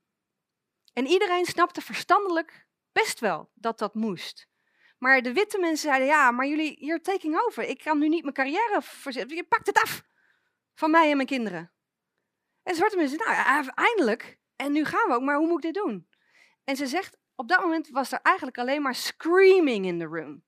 En 0.93 1.07
iedereen 1.07 1.45
snapte 1.45 1.81
verstandelijk 1.81 2.67
best 2.91 3.19
wel 3.19 3.49
dat 3.53 3.79
dat 3.79 3.95
moest. 3.95 4.49
Maar 4.97 5.21
de 5.21 5.33
witte 5.33 5.59
mensen 5.59 5.89
zeiden, 5.89 6.07
ja, 6.07 6.31
maar 6.31 6.47
jullie, 6.47 6.85
you're 6.85 7.01
taking 7.01 7.41
over. 7.45 7.63
Ik 7.63 7.77
kan 7.83 7.99
nu 7.99 8.09
niet 8.09 8.23
mijn 8.23 8.35
carrière 8.35 8.81
verzetten. 8.81 9.35
Je 9.35 9.43
pakt 9.43 9.67
het 9.67 9.81
af 9.81 10.03
van 10.73 10.91
mij 10.91 11.09
en 11.09 11.15
mijn 11.15 11.27
kinderen. 11.27 11.71
En 12.63 12.75
zwarte 12.75 12.97
mensen, 12.97 13.17
nou 13.17 13.69
eindelijk. 13.73 14.39
En 14.55 14.71
nu 14.71 14.85
gaan 14.85 15.07
we 15.07 15.13
ook, 15.13 15.21
maar 15.21 15.37
hoe 15.37 15.47
moet 15.47 15.63
ik 15.65 15.73
dit 15.73 15.83
doen? 15.83 16.07
En 16.63 16.75
ze 16.75 16.87
zegt, 16.87 17.17
op 17.35 17.47
dat 17.47 17.61
moment 17.61 17.89
was 17.89 18.11
er 18.11 18.19
eigenlijk 18.21 18.57
alleen 18.57 18.81
maar 18.81 18.95
screaming 18.95 19.85
in 19.85 19.99
the 19.99 20.05
room. 20.05 20.43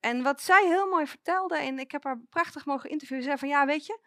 En 0.00 0.22
wat 0.22 0.40
zij 0.40 0.66
heel 0.66 0.88
mooi 0.88 1.06
vertelde, 1.06 1.56
en 1.56 1.78
ik 1.78 1.90
heb 1.90 2.04
haar 2.04 2.20
prachtig 2.28 2.64
mogen 2.64 2.90
interviewen, 2.90 3.24
zei 3.24 3.38
van 3.38 3.48
ja, 3.48 3.66
weet 3.66 3.86
je, 3.86 4.00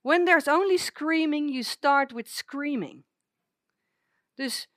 when 0.00 0.24
there's 0.24 0.48
only 0.48 0.76
screaming, 0.76 1.50
you 1.50 1.62
start 1.62 2.12
with 2.12 2.30
screaming. 2.30 3.04
Dus 4.34 4.68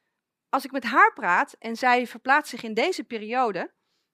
als 0.49 0.65
ik 0.65 0.71
met 0.71 0.83
haar 0.83 1.13
praat 1.13 1.53
en 1.53 1.75
zij 1.75 2.07
verplaatst 2.07 2.49
zich 2.49 2.63
in 2.63 2.73
deze 2.73 3.03
periode, 3.03 3.73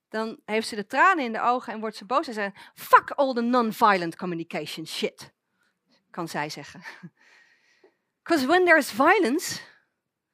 dan 0.10 0.41
heeft 0.45 0.67
ze 0.67 0.76
de 0.76 0.86
tranen 0.86 1.24
in 1.24 1.34
de 1.34 1.41
ogen 1.41 1.74
en 1.74 1.80
wordt 1.80 1.95
ze 1.95 2.06
boos 2.06 2.28
en 2.28 2.34
zegt, 2.34 2.71
fuck 2.74 3.12
all 3.12 3.34
the 3.34 3.41
non-violent 3.41 4.15
communication 4.15 4.88
shit, 4.88 5.34
kan 6.15 6.28
zij 6.28 6.49
zeggen. 6.49 6.84
Because 8.23 8.45
when 8.45 8.65
there's 8.65 8.91
violence, 8.91 9.62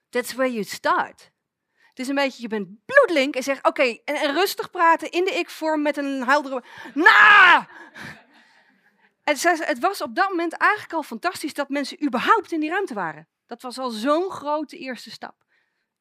that's 0.09 0.33
where 0.33 0.51
you 0.51 0.63
start. 0.63 1.31
Het 1.89 1.99
is 1.99 2.07
een 2.07 2.15
beetje, 2.15 2.41
je 2.41 2.47
bent 2.47 2.85
bloedlink 2.85 3.35
en 3.35 3.43
zegt, 3.43 3.67
oké, 3.67 3.83
en, 4.05 4.33
rustig 4.33 4.69
praten 4.69 5.11
in 5.11 5.23
de 5.23 5.31
ik-vorm 5.31 5.81
met 5.81 5.97
een 5.97 6.23
heldere, 6.23 6.63
na! 6.93 7.67
Het, 9.23 9.43
het 9.43 9.79
was 9.79 10.01
op 10.01 10.15
dat 10.15 10.29
moment 10.29 10.53
eigenlijk 10.53 10.93
al 10.93 11.03
fantastisch 11.03 11.53
dat 11.53 11.69
mensen 11.69 12.03
überhaupt 12.03 12.51
in 12.51 12.59
die 12.59 12.69
ruimte 12.69 12.93
waren. 12.93 13.27
Dat 13.45 13.61
was 13.61 13.77
al 13.77 13.89
zo'n 13.89 14.31
grote 14.31 14.77
eerste 14.77 15.11
stap. 15.11 15.35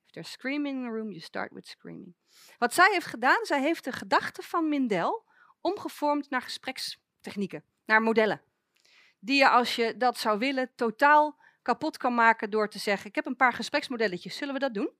If 0.06 0.10
there's 0.10 0.30
screaming 0.30 0.76
in 0.76 0.82
the 0.82 0.96
room, 0.96 1.10
you 1.10 1.20
start 1.20 1.52
with 1.52 1.66
screaming. 1.66 2.14
Wat 2.58 2.74
zij 2.74 2.90
heeft 2.92 3.06
gedaan, 3.06 3.44
zij 3.44 3.60
heeft 3.60 3.84
de 3.84 3.92
gedachten 3.92 4.42
van 4.42 4.68
Mindel 4.68 5.24
omgevormd 5.60 6.30
naar 6.30 6.42
gesprekstechnieken, 6.42 7.64
naar 7.84 8.02
modellen. 8.02 8.42
Die 9.20 9.36
je, 9.36 9.48
als 9.48 9.76
je 9.76 9.96
dat 9.96 10.18
zou 10.18 10.38
willen, 10.38 10.74
totaal 10.74 11.38
kapot 11.62 11.96
kan 11.96 12.14
maken 12.14 12.50
door 12.50 12.68
te 12.68 12.78
zeggen: 12.78 13.08
Ik 13.08 13.14
heb 13.14 13.26
een 13.26 13.36
paar 13.36 13.52
gespreksmodelletjes, 13.52 14.36
zullen 14.36 14.54
we 14.54 14.60
dat 14.60 14.74
doen? 14.74 14.90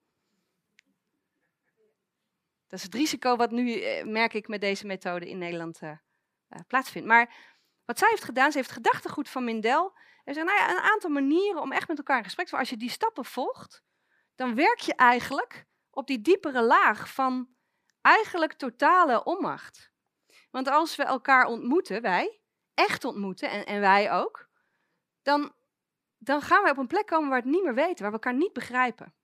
Dat 2.67 2.79
is 2.79 2.83
het 2.83 2.95
risico 2.95 3.37
wat 3.37 3.51
nu, 3.51 3.81
eh, 3.81 4.05
merk 4.05 4.35
ik, 4.35 4.49
met 4.49 4.61
deze 4.61 4.87
methode 4.87 5.29
in 5.29 5.39
Nederland 5.39 5.83
uh, 5.83 5.91
plaatsvindt. 6.67 7.09
Maar 7.09 7.35
wat 7.85 7.99
zij 7.99 8.09
heeft 8.09 8.25
gedaan, 8.25 8.51
ze 8.53 8.59
heeft 8.59 8.71
gedachtegoed 8.71 9.29
van 9.29 9.45
Mindel. 9.45 9.93
En 10.25 10.35
zei, 10.35 10.47
nou 10.47 10.59
ja, 10.59 10.71
een 10.71 10.91
aantal 10.93 11.11
manieren 11.11 11.61
om 11.61 11.73
echt 11.73 11.89
met 11.89 11.99
elkaar 11.99 12.19
in 12.19 12.25
gesprek 12.25 12.47
te. 12.47 12.57
Als 12.57 12.71
je 12.71 12.77
die 12.77 12.91
stappen 12.91 13.25
volgt, 13.25 13.83
dan 14.35 14.55
werk 14.55 14.79
je 14.79 14.95
eigenlijk 14.95 15.67
op 15.91 16.07
die 16.07 16.21
diepere 16.21 16.63
laag 16.63 17.13
van 17.13 17.49
eigenlijk 18.01 18.53
totale 18.53 19.25
onmacht. 19.25 19.91
Want 20.51 20.69
als 20.69 20.97
we 20.97 21.05
elkaar 21.05 21.47
ontmoeten, 21.47 22.03
wij, 22.03 22.40
echt 22.87 23.05
ontmoeten, 23.05 23.51
en, 23.51 23.67
en 23.67 23.81
wij 23.81 24.13
ook, 24.13 24.49
dan, 25.23 25.53
dan 26.19 26.43
gaan 26.43 26.63
we 26.63 26.71
op 26.71 26.77
een 26.77 26.87
plek 26.87 27.07
komen 27.07 27.29
waar 27.29 27.43
we 27.43 27.47
het 27.47 27.55
niet 27.55 27.65
meer 27.65 27.75
weten, 27.75 28.03
waar 28.03 28.13
we 28.13 28.19
elkaar 28.19 28.35
niet 28.35 28.53
begrijpen. 28.53 29.15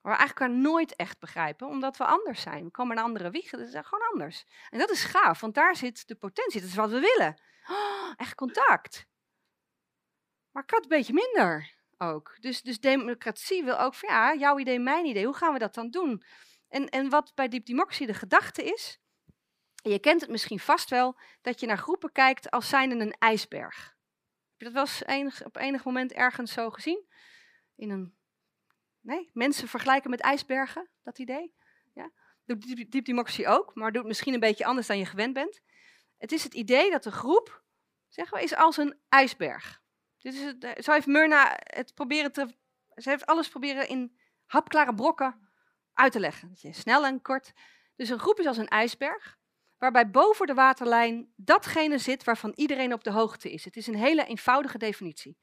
Waar 0.00 0.12
we 0.12 0.18
eigenlijk 0.18 0.40
elkaar 0.40 0.62
nooit 0.62 0.96
echt 0.96 1.18
begrijpen, 1.18 1.66
omdat 1.66 1.96
we 1.96 2.04
anders 2.04 2.40
zijn. 2.40 2.64
We 2.64 2.70
komen 2.70 2.96
naar 2.96 3.04
andere 3.04 3.30
wiegen, 3.30 3.58
dat 3.58 3.66
is 3.66 3.74
gewoon 3.74 4.08
anders. 4.10 4.44
En 4.70 4.78
dat 4.78 4.90
is 4.90 5.04
gaaf, 5.04 5.40
want 5.40 5.54
daar 5.54 5.76
zit 5.76 6.08
de 6.08 6.14
potentie, 6.14 6.60
dat 6.60 6.68
is 6.68 6.76
wat 6.76 6.90
we 6.90 7.00
willen. 7.00 7.40
Oh, 7.68 8.12
echt 8.16 8.34
contact. 8.34 9.06
Maar 10.50 10.62
ik 10.62 10.70
had 10.70 10.82
een 10.82 10.88
beetje 10.88 11.12
minder 11.12 11.74
ook. 11.98 12.36
Dus, 12.40 12.62
dus 12.62 12.80
democratie 12.80 13.64
wil 13.64 13.78
ook 13.78 13.94
van 13.94 14.08
ja, 14.08 14.34
jouw 14.34 14.58
idee, 14.58 14.78
mijn 14.78 15.06
idee, 15.06 15.24
hoe 15.24 15.34
gaan 15.34 15.52
we 15.52 15.58
dat 15.58 15.74
dan 15.74 15.90
doen? 15.90 16.24
En, 16.68 16.88
en 16.88 17.08
wat 17.08 17.32
bij 17.34 17.48
Deep 17.48 17.66
Democracy 17.66 18.06
de 18.06 18.14
gedachte 18.14 18.62
is, 18.62 19.00
je 19.90 19.98
kent 19.98 20.20
het 20.20 20.30
misschien 20.30 20.60
vast 20.60 20.90
wel, 20.90 21.18
dat 21.40 21.60
je 21.60 21.66
naar 21.66 21.78
groepen 21.78 22.12
kijkt 22.12 22.50
als 22.50 22.68
zijnde 22.68 23.04
een 23.04 23.16
ijsberg. 23.18 23.96
Heb 24.50 24.58
je 24.58 24.64
dat 24.64 24.72
wel 24.72 24.82
eens 24.82 25.04
enig, 25.04 25.44
op 25.44 25.56
enig 25.56 25.84
moment 25.84 26.12
ergens 26.12 26.52
zo 26.52 26.70
gezien? 26.70 27.06
In 27.74 27.90
een, 27.90 28.16
nee, 29.00 29.30
mensen 29.32 29.68
vergelijken 29.68 30.10
met 30.10 30.20
ijsbergen, 30.20 30.88
dat 31.02 31.18
idee? 31.18 31.54
Ja. 31.94 32.10
Doet 32.44 32.90
Deep 33.04 33.46
ook, 33.46 33.74
maar 33.74 33.92
doet 33.92 34.04
misschien 34.04 34.34
een 34.34 34.40
beetje 34.40 34.64
anders 34.64 34.86
dan 34.86 34.98
je 34.98 35.06
gewend 35.06 35.34
bent. 35.34 35.60
Het 36.18 36.32
is 36.32 36.44
het 36.44 36.54
idee 36.54 36.90
dat 36.90 37.02
de 37.02 37.10
groep, 37.12 37.64
zeggen 38.08 38.36
we, 38.36 38.42
is 38.44 38.56
als 38.56 38.76
een 38.76 38.98
ijsberg. 39.08 39.82
Dit 40.18 40.34
is 40.34 40.42
het, 40.42 40.64
eh, 40.64 40.82
zo 40.82 40.92
heeft 40.92 41.06
Myrna 41.06 41.56
het 41.58 41.94
proberen 41.94 42.32
te. 42.32 42.54
Ze 42.94 43.08
heeft 43.08 43.26
alles 43.26 43.48
proberen 43.48 43.88
in 43.88 44.18
hapklare 44.46 44.94
brokken 44.94 45.48
uit 45.92 46.12
te 46.12 46.20
leggen. 46.20 46.56
Snel 46.56 47.06
en 47.06 47.22
kort. 47.22 47.52
Dus 47.96 48.08
een 48.08 48.18
groep 48.18 48.40
is 48.40 48.46
als 48.46 48.56
een 48.56 48.68
ijsberg, 48.68 49.38
waarbij 49.78 50.10
boven 50.10 50.46
de 50.46 50.54
waterlijn 50.54 51.32
datgene 51.36 51.98
zit 51.98 52.24
waarvan 52.24 52.52
iedereen 52.54 52.92
op 52.92 53.04
de 53.04 53.10
hoogte 53.10 53.52
is. 53.52 53.64
Het 53.64 53.76
is 53.76 53.86
een 53.86 53.96
hele 53.96 54.24
eenvoudige 54.24 54.78
definitie. 54.78 55.38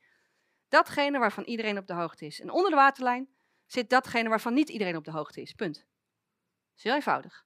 Datgene 0.68 1.20
waarvan 1.20 1.44
iedereen 1.44 1.78
op 1.78 1.88
de 1.88 1.94
hoogte 1.94 2.26
is. 2.26 2.40
En 2.42 2.50
onder 2.50 2.70
de 2.70 2.76
waterlijn 2.76 3.30
zit 3.66 3.90
datgene 3.90 4.30
waarvan 4.30 4.54
niet 4.54 4.70
iedereen 4.70 4.96
op 4.96 5.06
de 5.06 5.12
hoogte 5.12 5.42
is. 5.42 5.54
Punt. 5.54 5.76
Dat 5.76 6.78
is 6.78 6.84
heel 6.84 6.94
eenvoudig. 6.94 7.46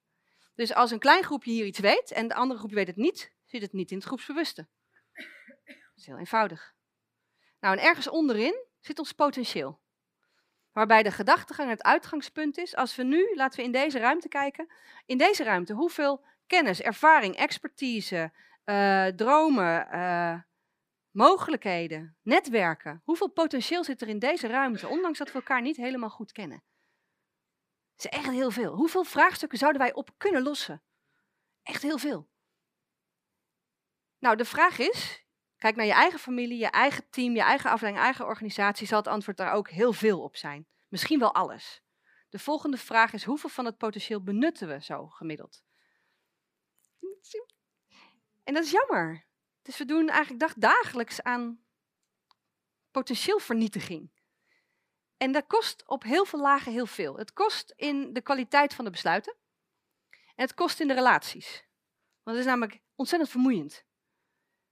Dus 0.56 0.74
als 0.74 0.92
een 0.92 1.00
klein 1.00 1.24
groepje 1.24 1.52
hier 1.52 1.66
iets 1.66 1.80
weet 1.80 2.12
en 2.12 2.28
de 2.28 2.34
andere 2.34 2.60
groep 2.60 2.72
weet 2.72 2.88
het 2.88 2.96
niet, 2.96 3.34
zit 3.46 3.62
het 3.62 3.74
niet 3.74 3.92
in 3.92 3.98
het 3.98 4.06
groepsbewuste. 4.06 4.68
Dat 5.66 5.96
is 5.96 6.06
heel 6.06 6.18
eenvoudig. 6.18 6.76
Nou, 7.60 7.78
en 7.78 7.84
ergens 7.84 8.08
onderin 8.08 8.66
zit 8.80 9.00
ons 9.00 9.12
potentieel. 9.12 9.80
Waarbij 10.72 11.04
de 11.04 11.12
gedachtegang 11.12 11.70
het 11.70 11.84
uitgangspunt 11.84 12.58
is. 12.58 12.76
Als 12.76 12.96
we 12.96 13.04
nu, 13.04 13.36
laten 13.36 13.60
we 13.60 13.66
in 13.66 13.72
deze 13.72 14.00
ruimte 14.00 14.28
kijken. 14.28 14.72
In 15.06 15.18
deze 15.18 15.44
ruimte, 15.44 15.74
hoeveel 15.74 16.26
kennis, 16.48 16.82
ervaring, 16.82 17.36
expertise, 17.36 18.32
uh, 18.66 19.06
dromen, 19.06 19.88
uh, 19.94 20.40
mogelijkheden, 21.12 22.18
netwerken. 22.22 23.02
Hoeveel 23.04 23.30
potentieel 23.30 23.84
zit 23.84 24.02
er 24.02 24.08
in 24.08 24.20
deze 24.20 24.48
ruimte, 24.48 24.88
ondanks 24.88 25.18
dat 25.18 25.28
we 25.28 25.34
elkaar 25.34 25.62
niet 25.62 25.78
helemaal 25.78 26.10
goed 26.10 26.32
kennen? 26.32 26.64
Het 27.96 28.06
is 28.06 28.20
echt 28.20 28.30
heel 28.30 28.52
veel. 28.52 28.76
Hoeveel 28.76 29.04
vraagstukken 29.04 29.58
zouden 29.58 29.82
wij 29.82 29.94
op 29.94 30.10
kunnen 30.18 30.44
lossen? 30.44 30.84
Echt 31.64 31.82
heel 31.82 31.98
veel. 31.98 32.30
Nou, 34.20 34.36
de 34.36 34.46
vraag 34.46 34.78
is, 34.78 35.28
Kijk 35.58 35.76
naar 35.76 35.86
je 35.86 35.94
eigen 35.94 36.20
familie, 36.20 36.58
je 36.58 36.70
eigen 36.70 37.10
team, 37.10 37.36
je 37.36 37.42
eigen 37.42 37.70
afdeling, 37.70 37.98
eigen 37.98 38.26
organisatie, 38.26 38.88
zal 38.88 38.98
het 38.98 39.08
antwoord 39.08 39.38
daar 39.38 39.52
ook 39.52 39.70
heel 39.70 39.94
veel 39.94 40.22
op 40.22 40.36
zijn. 40.36 40.68
Misschien 40.88 41.20
wel 41.20 41.34
alles. 41.34 41.82
De 42.30 42.40
volgende 42.40 42.78
vraag 42.78 43.14
is: 43.14 43.24
hoeveel 43.24 43.50
van 43.50 43.66
het 43.66 43.78
potentieel 43.78 44.24
benutten 44.24 44.68
we 44.68 44.84
zo 44.84 45.08
gemiddeld? 45.08 45.64
En 48.44 48.54
dat 48.54 48.64
is 48.64 48.72
jammer. 48.72 49.26
Dus 49.62 49.78
we 49.78 49.86
doen 49.86 50.10
eigenlijk 50.10 50.56
dagelijks 50.60 51.22
aan 51.22 51.66
potentieelvernietiging. 52.92 54.12
En 55.18 55.32
dat 55.32 55.48
kost 55.48 55.88
op 55.88 56.04
heel 56.04 56.26
veel 56.26 56.40
lagen 56.40 56.72
heel 56.72 56.86
veel. 56.86 57.18
Het 57.18 57.34
kost 57.34 57.74
in 57.76 58.14
de 58.14 58.22
kwaliteit 58.22 58.74
van 58.74 58.86
de 58.86 58.92
besluiten. 58.92 59.36
En 60.10 60.44
het 60.46 60.54
kost 60.54 60.80
in 60.80 60.88
de 60.88 60.94
relaties. 60.94 61.66
Want 62.24 62.38
het 62.38 62.46
is 62.46 62.52
namelijk 62.52 62.82
ontzettend 62.96 63.32
vermoeiend. 63.32 63.86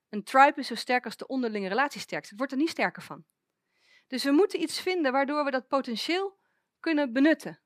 Een 0.10 0.24
tribe 0.24 0.60
is 0.60 0.68
zo 0.68 0.76
sterk 0.76 1.06
als 1.06 1.18
de 1.18 1.28
onderlinge 1.28 1.68
relatie 1.68 2.02
sterk. 2.02 2.30
Het 2.30 2.38
wordt 2.38 2.52
er 2.52 2.58
niet 2.58 2.70
sterker 2.70 3.02
van. 3.02 3.26
Dus 4.08 4.24
we 4.24 4.32
moeten 4.32 4.62
iets 4.62 4.82
vinden 4.82 5.12
waardoor 5.12 5.46
we 5.46 5.52
dat 5.52 5.68
potentieel 5.68 6.40
kunnen 6.80 7.14
benutten. 7.14 7.60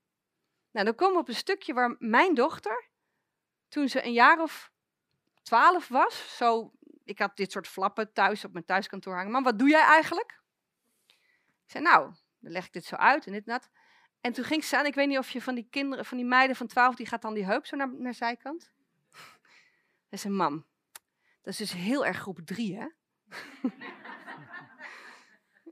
Nou, 0.71 0.85
dan 0.85 0.95
komen 0.95 1.15
we 1.15 1.21
op 1.21 1.27
een 1.27 1.35
stukje 1.35 1.73
waar 1.73 1.95
mijn 1.99 2.33
dochter, 2.33 2.89
toen 3.67 3.89
ze 3.89 4.05
een 4.05 4.13
jaar 4.13 4.41
of 4.41 4.68
twaalf 5.49 5.87
was, 5.87 6.37
zo, 6.37 6.71
ik 7.03 7.19
had 7.19 7.37
dit 7.37 7.51
soort 7.51 7.67
flappen 7.67 8.13
thuis 8.13 8.45
op 8.45 8.53
mijn 8.53 8.65
thuiskantoor 8.65 9.15
hangen. 9.15 9.31
Maar 9.31 9.41
wat 9.41 9.59
doe 9.59 9.69
jij 9.69 9.83
eigenlijk? 9.83 10.41
Ik 11.65 11.71
zei, 11.71 11.83
nou, 11.83 12.13
dan 12.39 12.51
leg 12.51 12.65
ik 12.65 12.73
dit 12.73 12.85
zo 12.85 12.95
uit 12.95 13.25
en 13.25 13.31
dit 13.31 13.47
en 13.47 13.53
dat. 13.53 13.69
En 14.21 14.33
toen 14.33 14.43
ging 14.43 14.63
ze 14.63 14.77
aan, 14.77 14.85
ik 14.85 14.95
weet 14.95 15.07
niet 15.07 15.17
of 15.17 15.29
je 15.29 15.41
van 15.41 15.55
die 15.55 15.67
kinderen, 15.69 16.05
van 16.05 16.17
die 16.17 16.25
meiden 16.25 16.55
van 16.55 16.67
twaalf, 16.67 16.95
die 16.95 17.05
gaat 17.05 17.21
dan 17.21 17.33
die 17.33 17.45
heup 17.45 17.65
zo 17.65 17.75
naar, 17.75 17.93
naar 17.93 18.13
zijkant. 18.13 18.71
Dat 20.09 20.19
is 20.19 20.25
mam. 20.25 20.65
Dat 21.41 21.53
is 21.53 21.57
dus 21.57 21.73
heel 21.73 22.05
erg 22.05 22.17
groep 22.17 22.39
drie, 22.45 22.77
hè? 22.77 22.87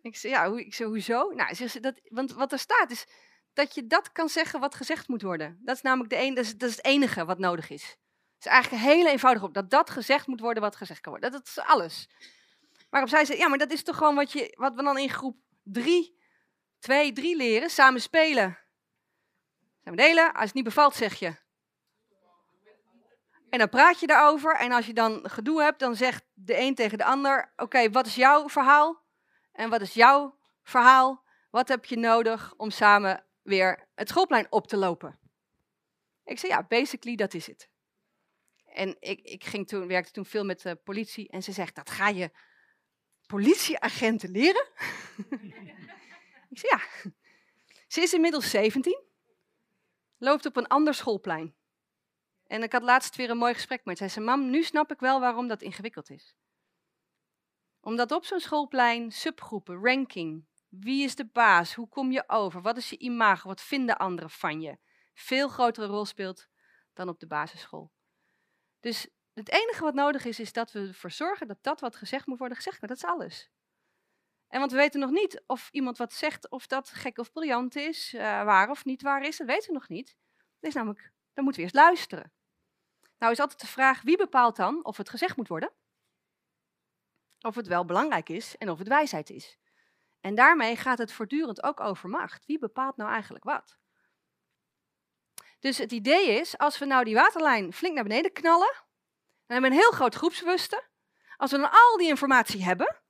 ik 0.02 0.16
zei, 0.16 0.34
ja, 0.34 0.46
ik 0.46 0.74
zei, 0.74 0.90
hoezo? 0.90 1.32
Nou, 1.32 1.54
ze, 1.54 1.80
dat, 1.80 2.02
want 2.04 2.34
wat 2.34 2.52
er 2.52 2.60
staat 2.60 2.92
is 2.92 3.08
dat 3.54 3.76
je 3.76 3.88
dat 3.88 4.12
kan 4.12 4.30
zeggen 4.30 4.60
wat 4.60 4.76
gezegd 4.76 5.08
moet 5.08 5.22
worden. 5.22 5.60
Dat 5.62 5.76
is 5.76 5.82
namelijk 5.82 6.10
de 6.10 6.18
een, 6.18 6.34
dat 6.34 6.46
is 6.46 6.52
het 6.52 6.86
enige 6.86 7.26
wat 7.26 7.40
nodig 7.40 7.70
is. 7.70 7.98
Het 8.38 8.45
is 8.45 8.52
eigenlijk 8.52 8.84
heel 8.84 9.08
eenvoudig 9.08 9.43
op 9.43 9.54
dat 9.54 9.69
dat 9.69 9.89
gezegd 9.89 10.28
moet 10.28 10.39
worden 10.39 10.63
wat 10.63 10.76
gezegd 10.76 11.00
kan 11.00 11.12
worden. 11.12 11.32
Dat, 11.32 11.47
is 11.47 11.60
alles. 11.60 12.10
Waarop 12.89 13.10
zij 13.10 13.26
zei, 13.26 13.38
ja, 13.38 13.47
maar 13.47 13.58
dat 13.58 13.71
is 13.71 13.84
toch 13.84 13.97
gewoon 13.97 14.15
wat, 14.15 14.32
je, 14.32 14.54
wat 14.58 14.76
we 14.76 14.84
dan 14.84 14.97
in 14.97 15.10
groep 15.10 15.38
drie, 15.63 16.19
twee, 16.80 17.13
drie 17.13 17.36
leren, 17.36 17.69
samen 17.69 18.02
spelen. 18.02 18.58
Samen 19.84 19.97
delen, 19.97 20.34
als 20.34 20.45
het 20.45 20.54
niet 20.54 20.63
bevalt 20.63 20.95
zeg 20.95 21.19
je. 21.19 21.36
En 23.50 23.60
dan 23.60 23.69
praat 23.69 24.00
je 24.00 24.08
daarover. 24.08 24.56
En 24.56 24.71
als 24.71 24.86
je 24.86 24.93
dan 24.93 25.30
gedoe 25.30 25.62
hebt, 25.62 25.80
dan 25.80 25.95
zegt 25.95 26.26
de 26.34 26.60
een 26.60 26.76
tegen 26.76 26.97
de 26.97 27.04
ander: 27.04 27.54
Oké, 27.56 27.89
wat 27.89 28.06
is 28.06 28.15
jouw 28.15 28.50
verhaal? 28.50 29.04
En 29.52 29.69
wat 29.69 29.82
is 29.82 29.93
jouw 29.93 30.38
verhaal? 30.63 31.23
Wat 31.50 31.67
heb 31.67 31.86
je 31.86 31.97
nodig 31.97 32.54
om 32.58 32.69
samen 32.69 33.26
weer 33.41 33.88
het 33.95 34.10
schoolplein 34.10 34.47
op 34.50 34.67
te 34.67 34.78
lopen? 34.78 35.19
Ik 36.23 36.39
zei: 36.39 36.52
Ja, 36.52 36.63
basically, 36.63 37.15
dat 37.15 37.34
is 37.34 37.47
het. 37.47 37.69
En 38.78 38.96
ik, 39.00 39.20
ik 39.22 39.44
ging 39.44 39.68
toen, 39.68 39.88
werkte 39.88 40.12
toen 40.12 40.26
veel 40.26 40.46
met 40.46 40.62
de 40.62 40.76
politie. 40.76 41.30
En 41.30 41.44
ze 41.44 41.52
zegt: 41.52 41.76
Dat 41.76 41.90
ga 41.90 42.08
je 42.08 42.32
politieagenten 43.26 44.32
leren? 44.32 44.68
ik 46.50 46.58
zei: 46.60 46.82
Ja. 46.82 47.12
Ze 47.88 48.02
is 48.02 48.13
inmiddels 48.13 48.50
17, 48.50 49.04
loopt 50.18 50.46
op 50.46 50.56
een 50.56 50.68
ander 50.68 50.94
schoolplein. 50.94 51.56
En 52.48 52.63
ik 52.63 52.72
had 52.72 52.82
laatst 52.82 53.16
weer 53.16 53.30
een 53.30 53.38
mooi 53.38 53.54
gesprek 53.54 53.86
met 53.86 54.00
haar. 54.00 54.10
Zij 54.10 54.24
zei, 54.24 54.38
mam, 54.38 54.50
nu 54.50 54.63
snap 54.63 54.92
ik 54.92 55.00
wel 55.00 55.20
waarom 55.20 55.48
dat 55.48 55.62
ingewikkeld 55.62 56.10
is. 56.10 56.36
Omdat 57.82 58.12
op 58.12 58.26
zo'n 58.26 58.40
schoolplein 58.40 59.12
subgroepen, 59.12 59.80
ranking, 59.82 60.48
wie 60.70 61.04
is 61.04 61.16
de 61.16 61.26
baas, 61.26 61.74
hoe 61.74 61.90
kom 61.90 62.12
je 62.12 62.24
over, 62.28 62.62
wat 62.62 62.78
is 62.78 62.90
je 62.90 62.98
imago, 62.98 63.48
wat 63.48 63.62
vinden 63.62 63.98
anderen 63.98 64.30
van 64.30 64.62
je, 64.62 64.78
veel 65.13 65.48
grotere 65.48 65.88
rol 65.88 66.06
speelt 66.06 66.48
dan 66.94 67.10
op 67.10 67.20
de 67.20 67.28
basisschool. 67.28 67.92
Dus 68.80 69.08
het 69.34 69.52
enige 69.52 69.84
wat 69.84 69.94
nodig 69.94 70.26
is, 70.26 70.40
is 70.40 70.54
dat 70.54 70.72
we 70.72 70.80
ervoor 70.88 71.12
zorgen 71.12 71.48
dat 71.48 71.58
dat 71.62 71.80
wat 71.80 71.96
gezegd 71.96 72.26
moet 72.26 72.38
worden 72.38 72.58
gezegd 72.58 72.80
wordt. 72.80 73.02
Dat 73.02 73.04
is 73.04 73.16
alles. 73.16 73.50
En 74.48 74.60
want 74.60 74.72
we 74.72 74.78
weten 74.78 75.00
nog 75.00 75.10
niet 75.10 75.44
of 75.46 75.70
iemand 75.72 75.98
wat 75.98 76.13
zegt, 76.13 76.50
of 76.50 76.68
dat 76.68 76.90
gek 76.90 77.18
of 77.18 77.32
briljant 77.32 77.76
is, 77.76 78.13
uh, 78.13 78.22
waar 78.22 78.70
of 78.70 78.86
niet 78.86 79.02
waar 79.02 79.22
is, 79.22 79.38
dat 79.38 79.48
weten 79.48 79.68
we 79.68 79.74
nog 79.74 79.88
niet. 79.88 80.18
Dat 80.60 80.70
is 80.70 80.74
namelijk, 80.74 81.12
dan 81.34 81.44
moeten 81.44 81.62
we 81.62 81.68
eerst 81.68 81.86
luisteren. 81.86 82.32
Nou 83.18 83.32
is 83.32 83.40
altijd 83.40 83.62
de 83.62 83.68
vraag, 83.68 84.02
wie 84.02 84.18
bepaalt 84.18 84.56
dan 84.56 84.86
of 84.86 84.98
het 84.98 85.10
gezegd 85.10 85.38
moet 85.38 85.48
worden? 85.48 85.72
Of 87.40 87.56
het 87.56 87.68
wel 87.68 87.86
belangrijk 87.86 88.30
is 88.30 88.58
en 88.58 88.70
of 88.70 88.80
het 88.80 88.88
wijsheid 88.88 89.30
is. 89.30 89.58
En 90.20 90.36
daarmee 90.36 90.76
gaat 90.76 90.98
het 90.98 91.12
voortdurend 91.12 91.63
ook 91.63 91.80
over 91.80 92.10
macht. 92.10 92.46
Wie 92.46 92.60
bepaalt 92.60 92.98
nou 92.98 93.12
eigenlijk 93.12 93.44
wat? 93.44 93.78
Dus 95.60 95.78
het 95.78 95.91
idee 95.91 96.30
is, 96.39 96.58
als 96.58 96.78
we 96.78 96.86
nou 96.86 97.04
die 97.04 97.15
waterlijn 97.15 97.74
flink 97.74 97.96
naar 97.96 98.04
beneden 98.04 98.32
knallen, 98.32 98.74
dan 99.46 99.58
hebben 99.58 99.70
we 99.70 99.76
een 99.76 99.82
heel 99.82 99.91
groot 99.91 100.15
groepsbewuste. 100.15 100.84
Als 101.38 101.52
we 101.52 101.58
dan 101.58 101.72
al 101.72 101.98
die 101.98 102.08
informatie 102.08 102.63
hebben, 102.63 103.02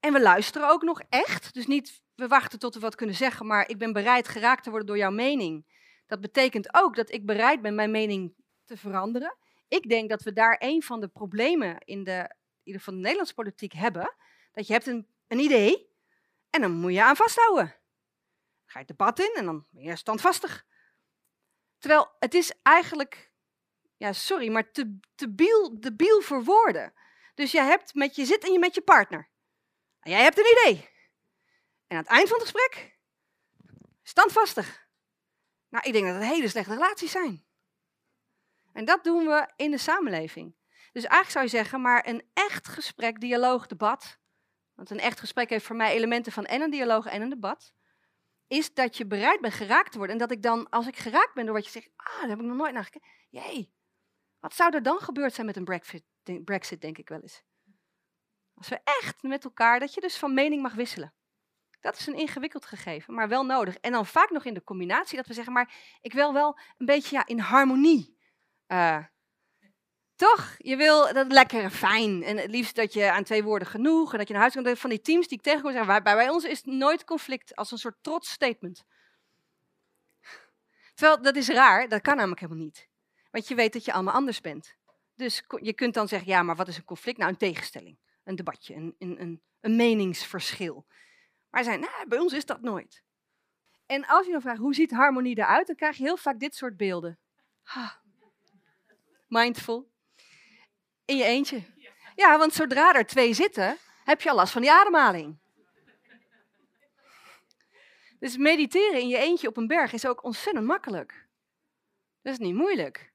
en 0.00 0.12
we 0.12 0.20
luisteren 0.20 0.68
ook 0.68 0.82
nog 0.82 1.02
echt, 1.08 1.54
dus 1.54 1.66
niet 1.66 2.02
we 2.14 2.28
wachten 2.28 2.58
tot 2.58 2.74
we 2.74 2.80
wat 2.80 2.94
kunnen 2.94 3.16
zeggen, 3.16 3.46
maar 3.46 3.68
ik 3.68 3.78
ben 3.78 3.92
bereid 3.92 4.28
geraakt 4.28 4.62
te 4.62 4.70
worden 4.70 4.88
door 4.88 4.98
jouw 4.98 5.10
mening. 5.10 5.66
Dat 6.06 6.20
betekent 6.20 6.74
ook 6.74 6.96
dat 6.96 7.12
ik 7.12 7.26
bereid 7.26 7.62
ben 7.62 7.74
mijn 7.74 7.90
mening 7.90 8.34
te 8.64 8.76
veranderen. 8.76 9.36
Ik 9.68 9.88
denk 9.88 10.08
dat 10.08 10.22
we 10.22 10.32
daar 10.32 10.56
een 10.58 10.82
van 10.82 11.00
de 11.00 11.08
problemen 11.08 11.78
in 11.78 12.04
de, 12.04 12.18
in 12.18 12.62
ieder 12.62 12.80
geval 12.80 12.94
de 12.94 13.00
Nederlandse 13.00 13.34
politiek 13.34 13.72
hebben. 13.72 14.14
Dat 14.52 14.66
je 14.66 14.72
hebt 14.72 14.86
een, 14.86 15.06
een 15.28 15.38
idee 15.38 15.88
en 16.50 16.60
dan 16.60 16.72
moet 16.72 16.92
je 16.92 17.02
aan 17.02 17.16
vasthouden. 17.16 17.64
Dan 17.64 18.66
ga 18.66 18.78
je 18.78 18.84
het 18.86 18.98
debat 18.98 19.18
in 19.18 19.34
en 19.34 19.44
dan 19.44 19.66
ben 19.70 19.82
je 19.82 19.96
standvastig. 19.96 20.64
Terwijl 21.84 22.12
het 22.18 22.34
is 22.34 22.52
eigenlijk, 22.62 23.32
ja 23.96 24.12
sorry, 24.12 24.50
maar 24.50 24.70
te, 24.70 24.98
te 25.14 25.34
biel, 25.96 26.20
voor 26.20 26.44
woorden. 26.44 26.92
Dus 27.34 27.52
je, 27.52 27.60
hebt 27.60 27.94
met, 27.94 28.16
je 28.16 28.24
zit 28.24 28.44
en 28.44 28.52
je 28.52 28.58
met 28.58 28.74
je 28.74 28.80
partner. 28.80 29.28
En 30.00 30.10
jij 30.10 30.22
hebt 30.22 30.38
een 30.38 30.56
idee. 30.58 30.88
En 31.86 31.96
aan 31.96 32.02
het 32.02 32.06
eind 32.06 32.28
van 32.28 32.38
het 32.38 32.48
gesprek, 32.48 32.98
standvastig. 34.02 34.86
Nou, 35.68 35.86
ik 35.86 35.92
denk 35.92 36.06
dat 36.06 36.14
het 36.14 36.24
hele 36.24 36.48
slechte 36.48 36.72
relaties 36.72 37.10
zijn. 37.10 37.44
En 38.72 38.84
dat 38.84 39.04
doen 39.04 39.26
we 39.26 39.48
in 39.56 39.70
de 39.70 39.78
samenleving. 39.78 40.54
Dus 40.92 41.04
eigenlijk 41.04 41.30
zou 41.30 41.44
je 41.44 41.50
zeggen, 41.50 41.80
maar 41.80 42.08
een 42.08 42.30
echt 42.34 42.68
gesprek, 42.68 43.20
dialoog, 43.20 43.66
debat. 43.66 44.18
Want 44.74 44.90
een 44.90 45.00
echt 45.00 45.20
gesprek 45.20 45.50
heeft 45.50 45.66
voor 45.66 45.76
mij 45.76 45.94
elementen 45.94 46.32
van 46.32 46.44
en 46.44 46.60
een 46.60 46.70
dialoog 46.70 47.06
en 47.06 47.22
een 47.22 47.30
debat. 47.30 47.74
Is 48.46 48.74
dat 48.74 48.96
je 48.96 49.06
bereid 49.06 49.40
bent 49.40 49.54
geraakt 49.54 49.92
te 49.92 49.98
worden. 49.98 50.16
En 50.16 50.20
dat 50.26 50.30
ik 50.30 50.42
dan, 50.42 50.68
als 50.68 50.86
ik 50.86 50.96
geraakt 50.96 51.34
ben 51.34 51.44
door 51.44 51.54
wat 51.54 51.64
je 51.64 51.70
zegt, 51.70 51.90
ah, 51.96 52.20
daar 52.20 52.28
heb 52.28 52.38
ik 52.38 52.44
nog 52.44 52.56
nooit 52.56 52.72
naar 52.72 52.84
gekeken. 52.84 53.08
Jee, 53.30 53.72
wat 54.38 54.54
zou 54.54 54.74
er 54.74 54.82
dan 54.82 54.98
gebeurd 54.98 55.34
zijn 55.34 55.46
met 55.46 55.56
een 55.56 55.64
Brexit, 55.64 56.04
Brexit, 56.44 56.80
denk 56.80 56.98
ik 56.98 57.08
wel 57.08 57.20
eens. 57.20 57.42
Als 58.54 58.68
we 58.68 58.80
echt 58.84 59.22
met 59.22 59.44
elkaar, 59.44 59.80
dat 59.80 59.94
je 59.94 60.00
dus 60.00 60.16
van 60.16 60.34
mening 60.34 60.62
mag 60.62 60.74
wisselen. 60.74 61.14
Dat 61.80 61.98
is 61.98 62.06
een 62.06 62.16
ingewikkeld 62.16 62.64
gegeven, 62.64 63.14
maar 63.14 63.28
wel 63.28 63.44
nodig. 63.44 63.76
En 63.76 63.92
dan 63.92 64.06
vaak 64.06 64.30
nog 64.30 64.44
in 64.44 64.54
de 64.54 64.62
combinatie 64.62 65.16
dat 65.16 65.26
we 65.26 65.34
zeggen, 65.34 65.52
maar 65.52 65.74
ik 66.00 66.12
wil 66.12 66.32
wel 66.32 66.58
een 66.78 66.86
beetje 66.86 67.16
ja, 67.16 67.26
in 67.26 67.38
harmonie. 67.38 68.18
Uh, 68.68 69.04
toch? 70.16 70.54
Je 70.58 70.76
wil 70.76 71.12
dat 71.12 71.32
lekker 71.32 71.70
fijn. 71.70 72.22
En 72.22 72.36
het 72.36 72.50
liefst 72.50 72.76
dat 72.76 72.92
je 72.92 73.10
aan 73.10 73.24
twee 73.24 73.42
woorden 73.42 73.68
genoeg. 73.68 74.12
En 74.12 74.18
dat 74.18 74.26
je 74.26 74.32
naar 74.32 74.42
huis 74.42 74.54
kan. 74.54 74.76
Van 74.76 74.90
die 74.90 75.00
teams 75.00 75.28
die 75.28 75.38
ik 75.38 75.44
tegenkom 75.44 75.72
zeggen, 75.72 76.02
bij, 76.02 76.16
bij 76.16 76.28
ons 76.28 76.44
is 76.44 76.62
nooit 76.62 77.04
conflict. 77.04 77.56
Als 77.56 77.70
een 77.70 77.78
soort 77.78 77.96
trots 78.00 78.30
statement. 78.30 78.84
Terwijl 80.94 81.22
dat 81.22 81.36
is 81.36 81.48
raar, 81.48 81.88
dat 81.88 82.00
kan 82.00 82.16
namelijk 82.16 82.40
helemaal 82.40 82.64
niet. 82.64 82.88
Want 83.30 83.48
je 83.48 83.54
weet 83.54 83.72
dat 83.72 83.84
je 83.84 83.92
allemaal 83.92 84.14
anders 84.14 84.40
bent. 84.40 84.76
Dus 85.14 85.42
je 85.60 85.72
kunt 85.72 85.94
dan 85.94 86.08
zeggen, 86.08 86.28
ja, 86.28 86.42
maar 86.42 86.56
wat 86.56 86.68
is 86.68 86.76
een 86.76 86.84
conflict? 86.84 87.18
Nou, 87.18 87.30
een 87.30 87.36
tegenstelling 87.36 87.98
een 88.24 88.36
debatje, 88.36 88.74
een, 88.74 88.94
een, 88.98 89.42
een 89.60 89.76
meningsverschil. 89.76 90.86
Maar 91.50 91.64
zijn, 91.64 91.80
nou, 91.80 92.08
bij 92.08 92.18
ons 92.18 92.32
is 92.32 92.46
dat 92.46 92.60
nooit. 92.60 93.02
En 93.86 94.06
als 94.06 94.26
je 94.26 94.32
dan 94.32 94.40
vraagt, 94.40 94.58
hoe 94.58 94.74
ziet 94.74 94.90
harmonie 94.90 95.38
eruit? 95.38 95.66
Dan 95.66 95.76
krijg 95.76 95.96
je 95.96 96.02
heel 96.02 96.16
vaak 96.16 96.40
dit 96.40 96.54
soort 96.54 96.76
beelden. 96.76 97.18
Mindful. 99.28 99.92
In 101.04 101.16
je 101.16 101.24
eentje. 101.24 101.62
Ja, 102.14 102.38
want 102.38 102.52
zodra 102.52 102.94
er 102.94 103.06
twee 103.06 103.34
zitten, 103.34 103.78
heb 104.04 104.20
je 104.20 104.30
al 104.30 104.36
last 104.36 104.52
van 104.52 104.62
die 104.62 104.72
ademhaling. 104.72 105.38
Dus 108.18 108.36
mediteren 108.36 109.00
in 109.00 109.08
je 109.08 109.18
eentje 109.18 109.48
op 109.48 109.56
een 109.56 109.66
berg 109.66 109.92
is 109.92 110.06
ook 110.06 110.24
ontzettend 110.24 110.66
makkelijk. 110.66 111.28
Dat 112.22 112.32
is 112.32 112.38
niet 112.38 112.54
moeilijk. 112.54 113.12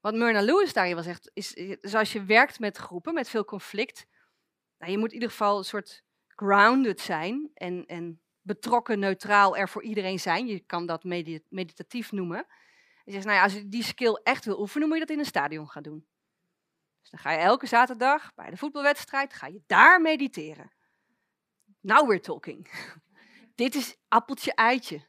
Wat 0.00 0.14
Myrna 0.14 0.40
Lewis 0.40 0.72
daarin 0.72 0.94
wel 0.94 1.02
zegt, 1.02 1.30
is, 1.34 1.54
is 1.54 1.94
als 1.94 2.12
je 2.12 2.24
werkt 2.24 2.58
met 2.58 2.76
groepen, 2.76 3.14
met 3.14 3.28
veel 3.28 3.44
conflict, 3.44 4.06
nou, 4.78 4.92
je 4.92 4.98
moet 4.98 5.08
in 5.08 5.14
ieder 5.14 5.30
geval 5.30 5.58
een 5.58 5.64
soort 5.64 6.02
grounded 6.26 7.00
zijn 7.00 7.50
en, 7.54 7.86
en 7.86 8.20
betrokken, 8.40 8.98
neutraal 8.98 9.56
er 9.56 9.68
voor 9.68 9.82
iedereen 9.82 10.20
zijn. 10.20 10.46
Je 10.46 10.60
kan 10.60 10.86
dat 10.86 11.04
meditatief 11.48 12.12
noemen. 12.12 12.46
Je 13.04 13.12
zegt, 13.12 13.24
nou 13.24 13.36
ja, 13.36 13.42
als 13.42 13.52
je 13.52 13.68
die 13.68 13.82
skill 13.82 14.20
echt 14.22 14.44
wil 14.44 14.60
oefenen, 14.60 14.88
moet 14.88 14.98
je 14.98 15.04
dat 15.04 15.14
in 15.14 15.18
een 15.18 15.24
stadion 15.24 15.68
gaan 15.68 15.82
doen. 15.82 16.06
Dus 17.10 17.20
dan 17.20 17.32
ga 17.32 17.38
je 17.38 17.46
elke 17.46 17.66
zaterdag 17.66 18.34
bij 18.34 18.50
de 18.50 18.56
voetbalwedstrijd, 18.56 19.32
ga 19.34 19.46
je 19.46 19.62
daar 19.66 20.00
mediteren. 20.00 20.72
Now 21.80 22.08
we're 22.08 22.20
talking. 22.20 22.70
Dit 23.54 23.74
is 23.74 23.96
appeltje 24.08 24.54
eitje. 24.54 25.06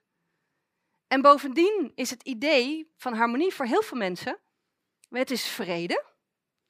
En 1.08 1.22
bovendien 1.22 1.92
is 1.96 2.10
het 2.10 2.24
idee 2.24 2.94
van 2.96 3.14
harmonie 3.14 3.54
voor 3.54 3.66
heel 3.66 3.82
veel 3.82 3.98
mensen, 3.98 4.40
het 5.10 5.32
is 5.32 5.48
vrede, 5.48 6.06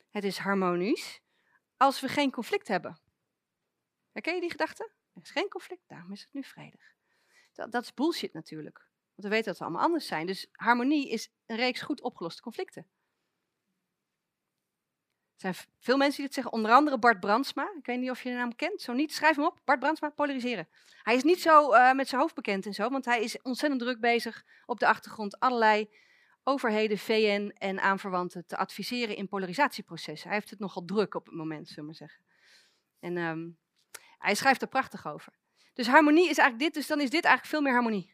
het 0.10 0.24
is 0.24 0.38
harmonisch, 0.38 1.22
als 1.78 2.00
we 2.00 2.08
geen 2.08 2.32
conflict 2.32 2.68
hebben. 2.68 3.02
Herken 4.12 4.36
je 4.36 4.42
die 4.42 4.52
gedachte? 4.52 4.92
Er 5.14 5.22
is 5.22 5.32
geen 5.32 5.50
conflict, 5.50 5.84
daarom 5.88 6.12
is 6.12 6.22
het 6.22 6.34
nu 6.34 6.44
vredig. 6.44 6.94
Dat, 7.54 7.72
dat 7.72 7.84
is 7.84 7.94
bullshit 7.94 8.34
natuurlijk. 8.34 8.78
Want 9.16 9.28
we 9.28 9.30
weten 9.30 9.46
dat 9.46 9.58
we 9.58 9.64
allemaal 9.64 9.84
anders 9.84 10.08
zijn. 10.08 10.26
Dus 10.26 10.48
harmonie 10.52 11.10
is 11.10 11.32
een 11.46 11.56
reeks 11.56 11.82
goed 11.82 12.02
opgeloste 12.02 12.42
conflicten. 12.42 12.90
Er 15.40 15.54
zijn 15.54 15.68
veel 15.80 15.98
mensen 15.98 16.16
die 16.16 16.26
het 16.26 16.34
zeggen, 16.34 16.54
onder 16.54 16.72
andere 16.72 17.00
Bart 17.00 17.20
Brandsma. 17.20 17.74
Ik 17.78 17.86
weet 17.86 18.00
niet 18.00 18.10
of 18.10 18.24
je 18.24 18.30
de 18.30 18.36
naam 18.36 18.56
kent. 18.56 18.82
Zo 18.82 18.94
niet, 18.94 19.14
schrijf 19.14 19.36
hem 19.36 19.46
op. 19.46 19.60
Bart 19.66 19.80
Brandsma, 19.80 20.10
polariseren. 20.10 20.68
Hij 21.04 21.16
is 21.16 21.24
niet 21.24 21.42
zo 21.42 21.74
uh, 21.74 21.94
met 21.94 22.08
zijn 22.08 22.22
hoofd 22.22 22.36
bekend 22.36 22.66
en 22.66 22.74
zo, 22.74 22.90
want 22.90 23.06
hij 23.06 23.22
is 23.24 23.42
ontzettend 23.42 23.82
druk 23.82 24.00
bezig 24.00 24.46
op 24.66 24.80
de 24.80 24.88
achtergrond 24.88 25.40
allerlei 25.40 25.90
overheden, 26.44 26.98
VN 26.98 27.52
en 27.58 27.80
aanverwanten 27.80 28.46
te 28.46 28.58
adviseren 28.58 29.16
in 29.16 29.28
polarisatieprocessen. 29.28 30.28
Hij 30.28 30.38
heeft 30.38 30.50
het 30.50 30.60
nogal 30.60 30.86
druk 30.86 31.16
op 31.16 31.26
het 31.26 31.36
moment, 31.36 31.68
zullen 31.68 31.82
we 31.82 31.86
maar 31.86 31.96
zeggen. 31.96 32.24
En 33.00 33.18
um, 33.18 33.58
hij 34.18 34.36
schrijft 34.36 34.62
er 34.62 34.68
prachtig 34.68 35.08
over. 35.08 35.34
Dus 35.74 35.88
harmonie 35.88 36.30
is 36.30 36.38
eigenlijk 36.38 36.60
dit, 36.60 36.74
dus 36.74 36.88
dan 36.88 37.02
is 37.02 37.10
dit 37.10 37.24
eigenlijk 37.24 37.46
veel 37.46 37.62
meer 37.62 37.74
harmonie. 37.74 38.14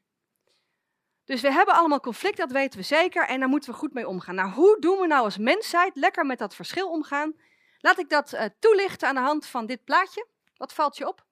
Dus 1.25 1.41
we 1.41 1.51
hebben 1.51 1.75
allemaal 1.75 1.99
conflict, 1.99 2.38
dat 2.38 2.51
weten 2.51 2.79
we 2.79 2.85
zeker, 2.85 3.27
en 3.27 3.39
daar 3.39 3.49
moeten 3.49 3.69
we 3.69 3.77
goed 3.77 3.93
mee 3.93 4.07
omgaan. 4.07 4.35
Nou, 4.35 4.51
hoe 4.51 4.79
doen 4.79 4.99
we 4.99 5.07
nou 5.07 5.23
als 5.23 5.38
mensheid 5.38 5.95
lekker 5.95 6.25
met 6.25 6.38
dat 6.38 6.55
verschil 6.55 6.89
omgaan? 6.89 7.35
Laat 7.77 7.99
ik 7.99 8.09
dat 8.09 8.33
uh, 8.33 8.45
toelichten 8.59 9.07
aan 9.07 9.15
de 9.15 9.21
hand 9.21 9.45
van 9.45 9.65
dit 9.65 9.83
plaatje. 9.83 10.27
Wat 10.57 10.73
valt 10.73 10.97
je 10.97 11.07
op? 11.07 11.25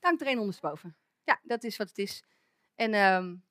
Dank 0.00 0.20
er 0.20 0.26
een 0.26 0.38
ondersteboven. 0.38 0.96
Ja, 1.24 1.40
dat 1.42 1.64
is 1.64 1.76
wat 1.76 1.88
het 1.88 1.98
is. 1.98 2.24
En 2.74 2.94
um, 2.94 3.44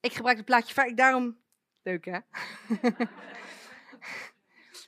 ik 0.00 0.12
gebruik 0.12 0.36
het 0.36 0.46
plaatje 0.46 0.74
vaak, 0.74 0.96
daarom 0.96 1.42
Leuk 1.82 2.04
hè? 2.04 2.18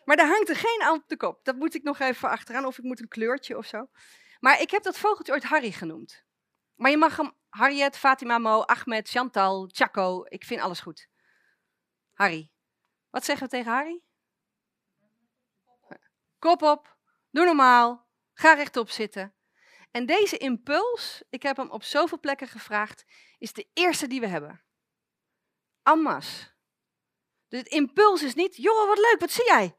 maar 0.04 0.16
daar 0.16 0.28
hangt 0.28 0.48
er 0.48 0.56
geen 0.56 0.82
aan 0.82 0.94
op 0.94 1.08
de 1.08 1.16
kop. 1.16 1.44
Dat 1.44 1.56
moet 1.56 1.74
ik 1.74 1.82
nog 1.82 1.98
even 1.98 2.28
achteraan, 2.28 2.64
of 2.64 2.78
ik 2.78 2.84
moet 2.84 3.00
een 3.00 3.08
kleurtje 3.08 3.56
of 3.56 3.66
zo. 3.66 3.88
Maar 4.40 4.60
ik 4.60 4.70
heb 4.70 4.82
dat 4.82 4.98
vogeltje 4.98 5.32
ooit 5.32 5.44
Harry 5.44 5.70
genoemd. 5.70 6.24
Maar 6.74 6.90
je 6.90 6.96
mag 6.96 7.16
hem 7.16 7.32
Harriet, 7.54 7.96
Fatima 7.96 8.38
Mo, 8.38 8.62
Ahmed, 8.62 9.08
Chantal, 9.08 9.68
Chaco. 9.72 10.24
Ik 10.28 10.44
vind 10.44 10.60
alles 10.60 10.80
goed. 10.80 11.08
Harry. 12.12 12.50
Wat 13.10 13.24
zeggen 13.24 13.44
we 13.44 13.50
tegen 13.50 13.72
Harry? 13.72 14.02
Kop 16.38 16.62
op, 16.62 16.96
doe 17.30 17.44
normaal, 17.44 18.06
ga 18.32 18.52
rechtop 18.52 18.90
zitten. 18.90 19.34
En 19.90 20.06
deze 20.06 20.36
impuls, 20.36 21.22
ik 21.30 21.42
heb 21.42 21.56
hem 21.56 21.70
op 21.70 21.82
zoveel 21.82 22.20
plekken 22.20 22.48
gevraagd, 22.48 23.04
is 23.38 23.52
de 23.52 23.68
eerste 23.72 24.06
die 24.06 24.20
we 24.20 24.26
hebben. 24.26 24.64
Ammas. 25.82 26.54
Dus 27.48 27.58
het 27.58 27.68
impuls 27.68 28.22
is 28.22 28.34
niet, 28.34 28.56
joh, 28.56 28.88
wat 28.88 28.98
leuk, 28.98 29.16
wat 29.18 29.30
zie 29.30 29.44
jij? 29.44 29.76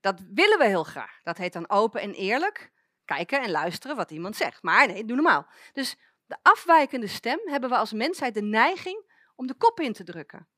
Dat 0.00 0.20
willen 0.20 0.58
we 0.58 0.66
heel 0.66 0.84
graag. 0.84 1.20
Dat 1.22 1.36
heet 1.36 1.52
dan 1.52 1.70
open 1.70 2.00
en 2.00 2.14
eerlijk. 2.14 2.72
Kijken 3.06 3.42
en 3.42 3.50
luisteren 3.50 3.96
wat 3.96 4.10
iemand 4.10 4.36
zegt. 4.36 4.62
Maar 4.62 4.86
nee, 4.86 5.04
doe 5.04 5.16
normaal. 5.16 5.46
Dus 5.72 5.96
de 6.26 6.36
afwijkende 6.42 7.06
stem 7.06 7.40
hebben 7.44 7.70
we 7.70 7.76
als 7.76 7.92
mensheid 7.92 8.34
de 8.34 8.42
neiging 8.42 9.12
om 9.34 9.46
de 9.46 9.54
kop 9.54 9.80
in 9.80 9.92
te 9.92 10.04
drukken. 10.04 10.48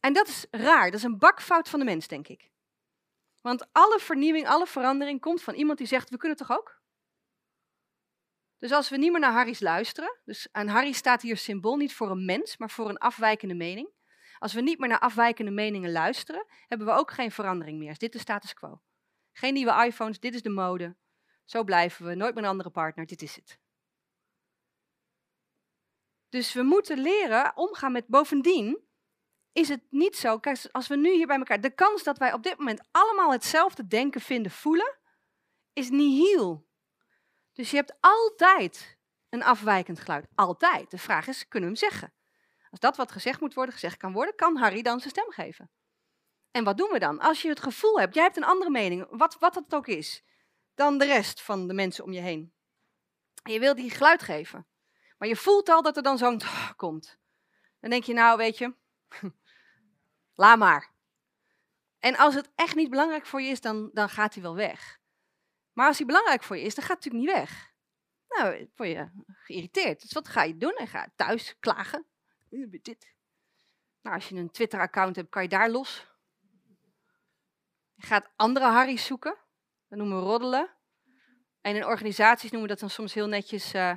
En 0.00 0.12
dat 0.12 0.28
is 0.28 0.46
raar. 0.50 0.84
Dat 0.84 0.98
is 0.98 1.02
een 1.02 1.18
bakfout 1.18 1.68
van 1.68 1.78
de 1.78 1.84
mens, 1.84 2.08
denk 2.08 2.28
ik. 2.28 2.50
Want 3.40 3.66
alle 3.72 3.98
vernieuwing, 3.98 4.48
alle 4.48 4.66
verandering 4.66 5.20
komt 5.20 5.42
van 5.42 5.54
iemand 5.54 5.78
die 5.78 5.86
zegt: 5.86 6.10
We 6.10 6.16
kunnen 6.16 6.36
toch 6.36 6.52
ook? 6.52 6.80
Dus 8.58 8.72
als 8.72 8.88
we 8.88 8.96
niet 8.96 9.10
meer 9.10 9.20
naar 9.20 9.32
Harry's 9.32 9.60
luisteren, 9.60 10.18
dus 10.24 10.48
aan 10.52 10.68
Harry 10.68 10.92
staat 10.92 11.22
hier 11.22 11.36
symbool 11.36 11.76
niet 11.76 11.94
voor 11.94 12.10
een 12.10 12.24
mens, 12.24 12.56
maar 12.56 12.70
voor 12.70 12.88
een 12.88 12.98
afwijkende 12.98 13.54
mening. 13.54 13.90
Als 14.38 14.52
we 14.52 14.60
niet 14.60 14.78
meer 14.78 14.88
naar 14.88 14.98
afwijkende 14.98 15.50
meningen 15.50 15.92
luisteren, 15.92 16.46
hebben 16.68 16.86
we 16.86 16.92
ook 16.92 17.10
geen 17.10 17.30
verandering 17.30 17.78
meer. 17.78 17.90
Is 17.90 17.98
dit 17.98 18.12
de 18.12 18.18
status 18.18 18.54
quo? 18.54 18.80
Geen 19.32 19.54
nieuwe 19.54 19.84
iPhones, 19.84 20.20
dit 20.20 20.34
is 20.34 20.42
de 20.42 20.50
mode. 20.50 20.96
Zo 21.50 21.64
blijven 21.64 22.06
we, 22.06 22.14
nooit 22.14 22.34
met 22.34 22.44
een 22.44 22.50
andere 22.50 22.70
partner, 22.70 23.06
dit 23.06 23.22
is 23.22 23.36
het. 23.36 23.58
Dus 26.28 26.52
we 26.52 26.62
moeten 26.62 26.98
leren 26.98 27.56
omgaan 27.56 27.92
met 27.92 28.06
bovendien 28.06 28.88
is 29.52 29.68
het 29.68 29.82
niet 29.90 30.16
zo, 30.16 30.38
kijk, 30.38 30.68
als 30.70 30.88
we 30.88 30.96
nu 30.96 31.12
hier 31.12 31.26
bij 31.26 31.36
elkaar, 31.36 31.60
de 31.60 31.74
kans 31.74 32.02
dat 32.02 32.18
wij 32.18 32.32
op 32.32 32.42
dit 32.42 32.58
moment 32.58 32.82
allemaal 32.90 33.32
hetzelfde 33.32 33.86
denken, 33.86 34.20
vinden, 34.20 34.52
voelen, 34.52 34.98
is 35.72 35.90
nihil. 35.90 36.68
Dus 37.52 37.70
je 37.70 37.76
hebt 37.76 37.96
altijd 38.00 38.98
een 39.28 39.42
afwijkend 39.42 40.00
geluid. 40.00 40.26
Altijd. 40.34 40.90
De 40.90 40.98
vraag 40.98 41.26
is, 41.26 41.48
kunnen 41.48 41.72
we 41.72 41.78
hem 41.78 41.90
zeggen? 41.90 42.12
Als 42.70 42.80
dat 42.80 42.96
wat 42.96 43.12
gezegd 43.12 43.40
moet 43.40 43.54
worden, 43.54 43.74
gezegd 43.74 43.96
kan 43.96 44.12
worden, 44.12 44.34
kan 44.34 44.56
Harry 44.56 44.82
dan 44.82 45.00
zijn 45.00 45.10
stem 45.10 45.30
geven. 45.30 45.70
En 46.50 46.64
wat 46.64 46.76
doen 46.76 46.90
we 46.90 46.98
dan? 46.98 47.18
Als 47.18 47.42
je 47.42 47.48
het 47.48 47.60
gevoel 47.60 48.00
hebt, 48.00 48.14
jij 48.14 48.22
hebt 48.22 48.36
een 48.36 48.44
andere 48.44 48.70
mening, 48.70 49.06
wat, 49.10 49.36
wat 49.38 49.54
het 49.54 49.74
ook 49.74 49.86
is, 49.86 50.22
dan 50.80 50.98
de 50.98 51.04
rest 51.04 51.42
van 51.42 51.68
de 51.68 51.74
mensen 51.74 52.04
om 52.04 52.12
je 52.12 52.20
heen. 52.20 52.52
En 53.42 53.52
je 53.52 53.58
wil 53.58 53.74
die 53.74 53.90
geluid 53.90 54.22
geven. 54.22 54.66
Maar 55.18 55.28
je 55.28 55.36
voelt 55.36 55.68
al 55.68 55.82
dat 55.82 55.96
er 55.96 56.02
dan 56.02 56.18
zo'n 56.18 56.40
komt. 56.76 57.18
Dan 57.80 57.90
denk 57.90 58.04
je, 58.04 58.12
nou 58.12 58.36
weet 58.36 58.58
je, 58.58 58.74
laat 60.42 60.58
maar. 60.58 60.92
En 61.98 62.16
als 62.16 62.34
het 62.34 62.50
echt 62.54 62.74
niet 62.74 62.90
belangrijk 62.90 63.26
voor 63.26 63.40
je 63.42 63.50
is, 63.50 63.60
dan, 63.60 63.90
dan 63.92 64.08
gaat 64.08 64.34
hij 64.34 64.42
wel 64.42 64.54
weg. 64.54 64.98
Maar 65.72 65.86
als 65.86 65.96
hij 65.96 66.06
belangrijk 66.06 66.42
voor 66.42 66.56
je 66.56 66.62
is, 66.62 66.74
dan 66.74 66.84
gaat 66.84 67.04
hij 67.04 67.12
natuurlijk 67.12 67.38
niet 67.38 67.48
weg. 67.48 67.72
Nou, 68.28 68.68
word 68.76 68.88
je 68.90 69.10
geïrriteerd. 69.26 70.00
Dus 70.00 70.12
wat 70.12 70.28
ga 70.28 70.42
je 70.42 70.56
doen? 70.56 70.76
En 70.76 70.88
ga 70.88 71.12
thuis 71.16 71.58
klagen. 71.58 72.06
Dit. 72.82 73.14
Nou, 74.02 74.16
als 74.16 74.28
je 74.28 74.36
een 74.36 74.50
Twitter-account 74.50 75.16
hebt, 75.16 75.30
kan 75.30 75.42
je 75.42 75.48
daar 75.48 75.70
los. 75.70 76.06
Je 77.94 78.06
gaat 78.06 78.30
andere 78.36 78.66
Harry's 78.66 79.04
zoeken. 79.04 79.38
Dat 79.90 79.98
noemen 79.98 80.18
we 80.18 80.24
roddelen. 80.24 80.76
En 81.60 81.76
in 81.76 81.86
organisaties 81.86 82.50
noemen 82.50 82.68
we 82.68 82.74
dat 82.74 82.80
dan 82.80 82.90
soms 82.90 83.14
heel 83.14 83.26
netjes 83.26 83.74
uh, 83.74 83.96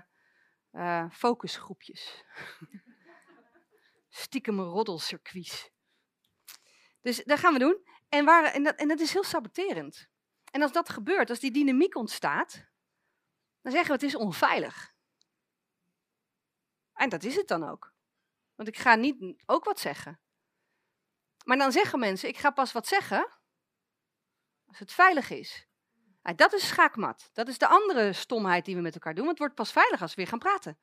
uh, 0.71 1.09
focusgroepjes. 1.11 2.23
Stiekem 4.09 4.59
roddelcircuits. 4.59 5.69
Dus 7.01 7.23
dat 7.23 7.39
gaan 7.39 7.53
we 7.53 7.59
doen. 7.59 7.87
En, 8.09 8.25
waar, 8.25 8.43
en, 8.43 8.63
dat, 8.63 8.75
en 8.75 8.87
dat 8.87 8.99
is 8.99 9.13
heel 9.13 9.23
saboterend. 9.23 10.07
En 10.51 10.61
als 10.61 10.71
dat 10.71 10.89
gebeurt, 10.89 11.29
als 11.29 11.39
die 11.39 11.51
dynamiek 11.51 11.95
ontstaat, 11.95 12.65
dan 13.61 13.71
zeggen 13.71 13.87
we 13.87 13.93
het 13.93 14.13
is 14.13 14.15
onveilig. 14.15 14.93
En 16.93 17.09
dat 17.09 17.23
is 17.23 17.35
het 17.35 17.47
dan 17.47 17.63
ook. 17.63 17.95
Want 18.55 18.69
ik 18.69 18.77
ga 18.77 18.95
niet 18.95 19.43
ook 19.45 19.63
wat 19.63 19.79
zeggen. 19.79 20.21
Maar 21.45 21.57
dan 21.57 21.71
zeggen 21.71 21.99
mensen, 21.99 22.29
ik 22.29 22.37
ga 22.37 22.51
pas 22.51 22.71
wat 22.71 22.87
zeggen 22.87 23.39
als 24.65 24.79
het 24.79 24.91
veilig 24.91 25.29
is. 25.29 25.67
Dat 26.35 26.53
is 26.53 26.67
schaakmat. 26.67 27.29
Dat 27.33 27.47
is 27.47 27.57
de 27.57 27.67
andere 27.67 28.13
stomheid 28.13 28.65
die 28.65 28.75
we 28.75 28.81
met 28.81 28.93
elkaar 28.93 29.15
doen. 29.15 29.27
Het 29.27 29.37
wordt 29.37 29.55
pas 29.55 29.71
veilig 29.71 30.01
als 30.01 30.09
we 30.09 30.21
weer 30.21 30.27
gaan 30.27 30.39
praten. 30.39 30.77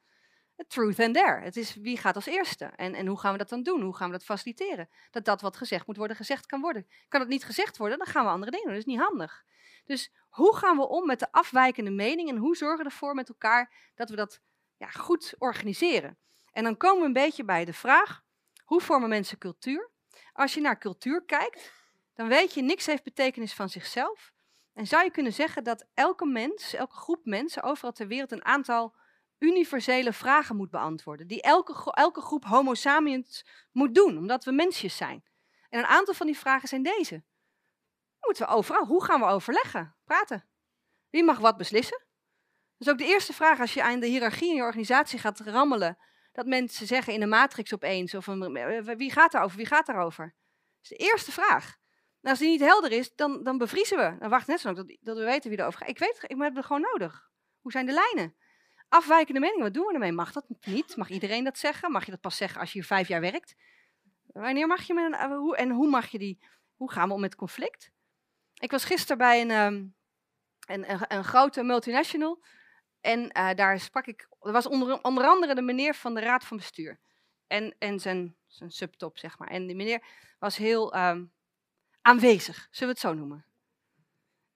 Truth 0.69 1.01
and 1.01 1.15
dare. 1.15 1.41
Het 1.41 1.57
is 1.57 1.75
wie 1.75 1.97
gaat 1.97 2.15
als 2.15 2.27
eerste. 2.27 2.65
En, 2.65 2.95
en 2.95 3.07
hoe 3.07 3.19
gaan 3.19 3.33
we 3.33 3.39
dat 3.39 3.49
dan 3.49 3.63
doen? 3.63 3.83
Hoe 3.83 3.97
gaan 3.97 4.07
we 4.07 4.17
dat 4.17 4.25
faciliteren? 4.25 4.89
Dat 5.11 5.25
dat 5.25 5.41
wat 5.41 5.57
gezegd 5.57 5.87
moet 5.87 5.97
worden, 5.97 6.17
gezegd 6.17 6.47
kan 6.47 6.61
worden. 6.61 6.87
Kan 7.09 7.21
het 7.21 7.29
niet 7.29 7.45
gezegd 7.45 7.77
worden, 7.77 7.99
dan 7.99 8.07
gaan 8.07 8.25
we 8.25 8.31
andere 8.31 8.51
dingen 8.51 8.67
doen. 8.67 8.77
Dat 8.77 8.87
is 8.87 8.93
niet 8.93 9.03
handig. 9.03 9.45
Dus 9.85 10.13
hoe 10.29 10.57
gaan 10.57 10.77
we 10.77 10.89
om 10.89 11.07
met 11.07 11.19
de 11.19 11.33
afwijkende 11.33 11.91
mening 11.91 12.29
en 12.29 12.37
hoe 12.37 12.57
zorgen 12.57 12.79
we 12.79 12.85
ervoor 12.85 13.15
met 13.15 13.29
elkaar 13.29 13.73
dat 13.95 14.11
we 14.11 14.17
dat 14.17 14.41
ja, 14.77 14.91
goed 14.91 15.35
organiseren? 15.39 16.19
En 16.53 16.65
dan 16.65 16.77
komen 16.77 17.01
we 17.01 17.07
een 17.07 17.13
beetje 17.13 17.45
bij 17.45 17.65
de 17.65 17.73
vraag, 17.73 18.23
hoe 18.65 18.81
vormen 18.81 19.09
mensen 19.09 19.39
cultuur? 19.39 19.91
Als 20.33 20.55
je 20.55 20.61
naar 20.61 20.79
cultuur 20.79 21.25
kijkt, 21.25 21.73
dan 22.15 22.29
weet 22.29 22.55
je, 22.55 22.63
niks 22.63 22.87
heeft 22.87 23.03
betekenis 23.03 23.55
van 23.55 23.69
zichzelf. 23.69 24.33
En 24.75 24.87
zou 24.87 25.05
je 25.05 25.11
kunnen 25.11 25.33
zeggen 25.33 25.65
dat 25.65 25.87
elke 25.95 26.27
mens, 26.27 26.75
elke 26.75 26.95
groep 26.95 27.25
mensen 27.25 27.63
overal 27.63 27.93
ter 27.93 28.07
wereld 28.07 28.33
een 28.33 28.45
aantal 28.45 28.95
universele 29.39 30.13
vragen 30.13 30.57
moet 30.57 30.71
beantwoorden. 30.71 31.27
Die 31.27 31.43
elke, 31.43 31.93
elke 31.93 32.21
groep 32.21 32.45
homo 32.45 32.75
sapiens 32.75 33.47
moet 33.73 33.95
doen, 33.95 34.19
omdat 34.19 34.45
we 34.45 34.53
mensjes 34.53 34.97
zijn. 34.97 35.25
En 35.69 35.79
een 35.79 35.87
aantal 35.87 36.15
van 36.15 36.27
die 36.27 36.39
vragen 36.39 36.69
zijn 36.69 36.83
deze. 36.83 37.25
Moeten 38.21 38.47
we 38.47 38.53
overal, 38.53 38.87
hoe 38.87 39.05
gaan 39.05 39.21
we 39.21 39.27
overleggen, 39.27 39.97
praten? 40.05 40.49
Wie 41.11 41.25
mag 41.25 41.39
wat 41.39 41.57
beslissen? 41.57 42.05
Dat 42.77 42.89
is 42.89 42.93
ook 42.93 42.99
de 42.99 43.15
eerste 43.15 43.33
vraag 43.33 43.61
als 43.61 43.75
je 43.75 43.83
aan 43.83 44.01
de 44.01 44.07
hiërarchie 44.07 44.49
in 44.49 44.55
je 44.55 44.63
organisatie 44.63 45.19
gaat 45.19 45.41
rammelen. 45.41 45.99
Dat 46.33 46.47
mensen 46.47 46.87
zeggen 46.87 47.13
in 47.13 47.21
de 47.21 47.27
matrix 47.27 47.75
opeens, 47.75 48.15
of 48.15 48.27
een, 48.27 48.57
eh, 48.57 48.97
wie 48.97 49.13
gaat 49.13 49.35
erover, 49.35 49.57
wie 49.57 49.67
gaat 49.67 49.89
erover? 49.89 50.35
Dat 50.81 50.91
is 50.91 50.99
de 50.99 51.05
eerste 51.05 51.33
vraag. 51.33 51.80
Als 52.23 52.39
die 52.39 52.49
niet 52.49 52.61
helder 52.61 52.93
is, 52.93 53.15
dan, 53.15 53.43
dan 53.43 53.59
bevriezen 53.59 53.99
we. 53.99 54.19
Dan 54.19 54.31
wacht 54.31 54.47
net 54.47 54.61
zo 54.61 54.73
lang 54.73 54.87
dat, 54.87 54.97
dat 55.01 55.17
we 55.17 55.25
weten 55.25 55.51
wie 55.51 55.59
erover 55.59 55.79
gaat. 55.79 55.89
Ik 55.89 55.99
weet 55.99 56.23
ik 56.27 56.39
heb 56.39 56.55
het 56.57 56.65
gewoon 56.65 56.83
nodig. 56.93 57.31
Hoe 57.61 57.73
zijn 57.73 57.87
de 57.87 57.93
lijnen? 57.93 58.35
Afwijkende 58.89 59.41
meningen, 59.41 59.63
wat 59.63 59.75
doen 59.75 59.87
we 59.87 59.93
ermee? 59.93 60.13
Mag 60.13 60.33
dat 60.33 60.45
niet? 60.61 60.97
Mag 60.97 61.09
iedereen 61.09 61.45
dat 61.45 61.59
zeggen? 61.59 61.93
Mag 61.93 62.05
je 62.05 62.11
dat 62.11 62.21
pas 62.21 62.37
zeggen 62.37 62.61
als 62.61 62.73
je 62.73 62.79
hier 62.79 62.87
vijf 62.87 63.09
jaar 63.09 63.21
werkt? 63.21 63.55
Wanneer 64.27 64.67
mag 64.67 64.83
je 64.83 64.95
met 64.95 65.05
een, 65.05 65.15
eh, 65.15 65.37
hoe, 65.37 65.57
en 65.57 65.71
hoe 65.71 65.89
mag 65.89 66.09
je 66.09 66.19
die, 66.19 66.39
hoe 66.77 66.91
gaan 66.91 67.09
we 67.09 67.15
om 67.15 67.21
met 67.21 67.35
conflict? 67.35 67.91
Ik 68.55 68.71
was 68.71 68.85
gisteren 68.85 69.19
bij 69.19 69.41
een, 69.41 69.51
um, 69.51 69.95
een, 70.67 70.91
een, 70.91 71.01
een, 71.09 71.25
grote 71.25 71.63
multinational 71.63 72.45
en 73.01 73.31
uh, 73.39 73.55
daar 73.55 73.81
sprak 73.81 74.07
ik, 74.07 74.29
er 74.41 74.53
was 74.53 74.67
onder, 74.67 75.01
andere 75.01 75.55
de 75.55 75.63
meneer 75.63 75.95
van 75.95 76.15
de 76.15 76.21
raad 76.21 76.45
van 76.45 76.57
bestuur 76.57 77.01
en, 77.47 77.75
en 77.79 78.01
zijn, 78.01 78.37
zijn 78.47 78.71
subtop, 78.71 79.19
zeg 79.19 79.39
maar. 79.39 79.49
En 79.49 79.67
die 79.67 79.77
meneer 79.77 80.05
was 80.39 80.57
heel 80.57 80.97
um, 80.97 81.33
aanwezig, 82.03 82.69
zullen 82.71 82.95
we 82.95 83.01
het 83.01 83.11
zo 83.11 83.15
noemen. 83.15 83.45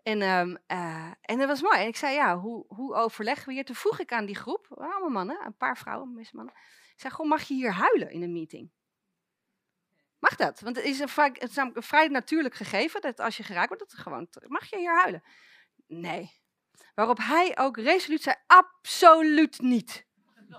En, 0.02 0.22
um, 0.22 0.58
uh, 0.68 1.12
en 1.20 1.38
dat 1.38 1.48
was 1.48 1.62
mooi. 1.62 1.78
En 1.78 1.86
ik 1.86 1.96
zei, 1.96 2.14
ja, 2.14 2.38
hoe, 2.38 2.64
hoe 2.68 2.94
overleggen 2.94 3.46
we 3.46 3.52
hier? 3.52 3.64
Toen 3.64 3.74
vroeg 3.74 3.98
ik 3.98 4.12
aan 4.12 4.26
die 4.26 4.34
groep, 4.34 4.66
allemaal 4.70 5.08
mannen, 5.08 5.46
een 5.46 5.56
paar 5.56 5.78
vrouwen, 5.78 6.14
meeste 6.14 6.36
mannen. 6.36 6.54
Ik 6.94 7.00
zei, 7.00 7.12
goh, 7.12 7.28
mag 7.28 7.42
je 7.42 7.54
hier 7.54 7.72
huilen 7.72 8.10
in 8.10 8.22
een 8.22 8.32
meeting? 8.32 8.70
Mag 10.18 10.36
dat? 10.36 10.60
Want 10.60 10.76
het 10.76 10.84
is 10.84 10.98
een, 10.98 11.08
vrij, 11.08 11.30
het 11.32 11.50
is 11.50 11.56
een 11.56 11.72
vrij 11.74 12.08
natuurlijk 12.08 12.54
gegeven 12.54 13.00
dat 13.00 13.20
als 13.20 13.36
je 13.36 13.42
geraakt 13.42 13.68
wordt, 13.68 13.90
dat 13.90 14.00
gewoon, 14.00 14.28
mag 14.46 14.70
je 14.70 14.78
hier 14.78 14.94
huilen? 14.94 15.22
Nee. 15.86 16.42
Waarop 16.94 17.18
hij 17.18 17.58
ook 17.58 17.76
resoluut 17.76 18.22
zei, 18.22 18.36
absoluut 18.46 19.60
niet. 19.60 20.06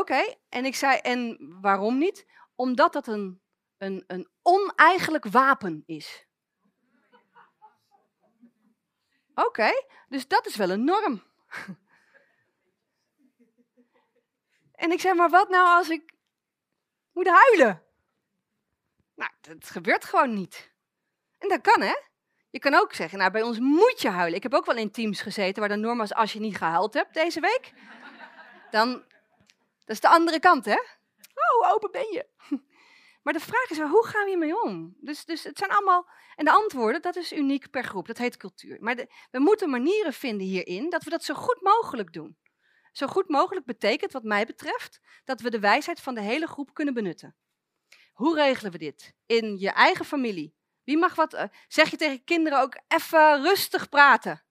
Oké, 0.00 0.34
en 0.48 0.64
ik 0.64 0.74
zei, 0.74 0.98
en 0.98 1.38
waarom 1.60 1.98
niet? 1.98 2.26
Omdat 2.54 2.92
dat 2.92 3.06
een, 3.06 3.40
een, 3.84 4.04
een 4.06 4.28
oneigenlijk 4.42 5.24
wapen 5.24 5.82
is. 5.86 6.26
Oké, 9.34 9.70
dus 10.08 10.28
dat 10.28 10.46
is 10.46 10.56
wel 10.56 10.70
een 10.70 10.84
norm. 10.84 11.22
en 14.84 14.90
ik 14.90 15.00
zei, 15.00 15.14
maar 15.14 15.30
wat 15.30 15.48
nou 15.48 15.66
als 15.66 15.88
ik 15.88 16.12
moet 17.12 17.28
huilen? 17.28 17.82
Nou, 19.14 19.30
dat 19.40 19.70
gebeurt 19.70 20.04
gewoon 20.04 20.34
niet. 20.34 20.72
En 21.38 21.48
dat 21.48 21.60
kan, 21.60 21.80
hè? 21.80 21.94
Je 22.50 22.58
kan 22.58 22.74
ook 22.74 22.92
zeggen, 22.92 23.18
nou, 23.18 23.30
bij 23.30 23.42
ons 23.42 23.58
moet 23.58 24.00
je 24.00 24.08
huilen. 24.08 24.36
Ik 24.36 24.42
heb 24.42 24.54
ook 24.54 24.66
wel 24.66 24.76
in 24.76 24.90
teams 24.90 25.20
gezeten 25.20 25.60
waar 25.60 25.68
de 25.68 25.76
norm 25.76 25.98
was, 25.98 26.14
als 26.14 26.32
je 26.32 26.40
niet 26.40 26.56
gehuild 26.56 26.94
hebt 26.94 27.14
deze 27.14 27.40
week, 27.40 27.72
dan, 28.70 28.92
dat 29.78 29.94
is 29.94 30.00
de 30.00 30.08
andere 30.08 30.40
kant, 30.40 30.64
hè? 30.64 30.78
Oh, 31.34 31.72
open 31.72 31.90
ben 31.90 32.12
je? 32.12 32.26
Maar 33.24 33.32
de 33.32 33.40
vraag 33.40 33.70
is, 33.70 33.78
hoe 33.78 34.06
gaan 34.06 34.24
we 34.24 34.28
hiermee 34.28 34.62
om? 34.62 34.96
Dus, 35.00 35.24
dus 35.24 35.44
het 35.44 35.58
zijn 35.58 35.70
allemaal, 35.70 36.08
en 36.34 36.44
de 36.44 36.50
antwoorden, 36.50 37.02
dat 37.02 37.16
is 37.16 37.32
uniek 37.32 37.70
per 37.70 37.84
groep, 37.84 38.06
dat 38.06 38.18
heet 38.18 38.36
cultuur. 38.36 38.76
Maar 38.80 38.96
we 39.30 39.38
moeten 39.38 39.70
manieren 39.70 40.12
vinden 40.12 40.46
hierin 40.46 40.90
dat 40.90 41.04
we 41.04 41.10
dat 41.10 41.24
zo 41.24 41.34
goed 41.34 41.60
mogelijk 41.60 42.12
doen. 42.12 42.38
Zo 42.92 43.06
goed 43.06 43.28
mogelijk 43.28 43.66
betekent, 43.66 44.12
wat 44.12 44.22
mij 44.22 44.46
betreft, 44.46 45.00
dat 45.24 45.40
we 45.40 45.50
de 45.50 45.58
wijsheid 45.58 46.00
van 46.00 46.14
de 46.14 46.20
hele 46.20 46.46
groep 46.46 46.74
kunnen 46.74 46.94
benutten. 46.94 47.36
Hoe 48.12 48.34
regelen 48.34 48.72
we 48.72 48.78
dit? 48.78 49.14
In 49.26 49.58
je 49.58 49.70
eigen 49.70 50.04
familie. 50.04 50.54
Wie 50.82 50.98
mag 50.98 51.14
wat? 51.14 51.32
eh, 51.32 51.44
zeg 51.68 51.90
je 51.90 51.96
tegen 51.96 52.24
kinderen 52.24 52.60
ook 52.60 52.76
even 52.88 53.42
rustig 53.42 53.88
praten? 53.88 54.44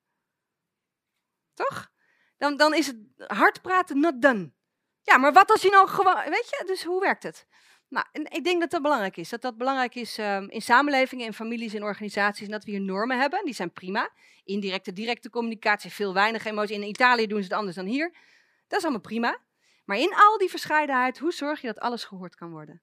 Toch? 1.53 1.91
Dan, 2.37 2.57
dan 2.57 2.73
is 2.73 2.87
het 2.87 2.97
hard 3.17 3.61
praten 3.61 3.99
not 3.99 4.21
done. 4.21 4.53
Ja, 5.01 5.17
maar 5.17 5.33
wat 5.33 5.51
als 5.51 5.61
je 5.61 5.69
nou 5.69 5.87
gewoon. 5.87 6.29
Weet 6.29 6.49
je, 6.49 6.63
dus 6.65 6.83
hoe 6.83 6.99
werkt 6.99 7.23
het? 7.23 7.47
Nou, 7.93 8.05
en 8.11 8.31
ik 8.31 8.43
denk 8.43 8.59
dat 8.59 8.71
dat 8.71 8.81
belangrijk 8.81 9.17
is. 9.17 9.29
Dat 9.29 9.41
dat 9.41 9.57
belangrijk 9.57 9.95
is 9.95 10.17
ehm, 10.17 10.45
in 10.49 10.61
samenlevingen, 10.61 11.25
in 11.25 11.33
families, 11.33 11.73
in 11.73 11.83
organisaties. 11.83 12.45
En 12.45 12.51
dat 12.51 12.63
we 12.63 12.71
hier 12.71 12.81
normen 12.81 13.19
hebben. 13.19 13.45
Die 13.45 13.53
zijn 13.53 13.71
prima. 13.71 14.09
Indirecte, 14.43 14.93
directe 14.93 15.29
communicatie, 15.29 15.91
veel 15.91 16.13
weinig 16.13 16.45
emotie. 16.45 16.75
In 16.75 16.83
Italië 16.83 17.27
doen 17.27 17.37
ze 17.37 17.43
het 17.43 17.53
anders 17.53 17.75
dan 17.75 17.85
hier. 17.85 18.15
Dat 18.67 18.77
is 18.77 18.83
allemaal 18.83 19.01
prima. 19.01 19.37
Maar 19.85 19.97
in 19.97 20.13
al 20.15 20.37
die 20.37 20.49
verscheidenheid, 20.49 21.19
hoe 21.19 21.31
zorg 21.31 21.61
je 21.61 21.67
dat 21.67 21.79
alles 21.79 22.03
gehoord 22.03 22.35
kan 22.35 22.51
worden? 22.51 22.81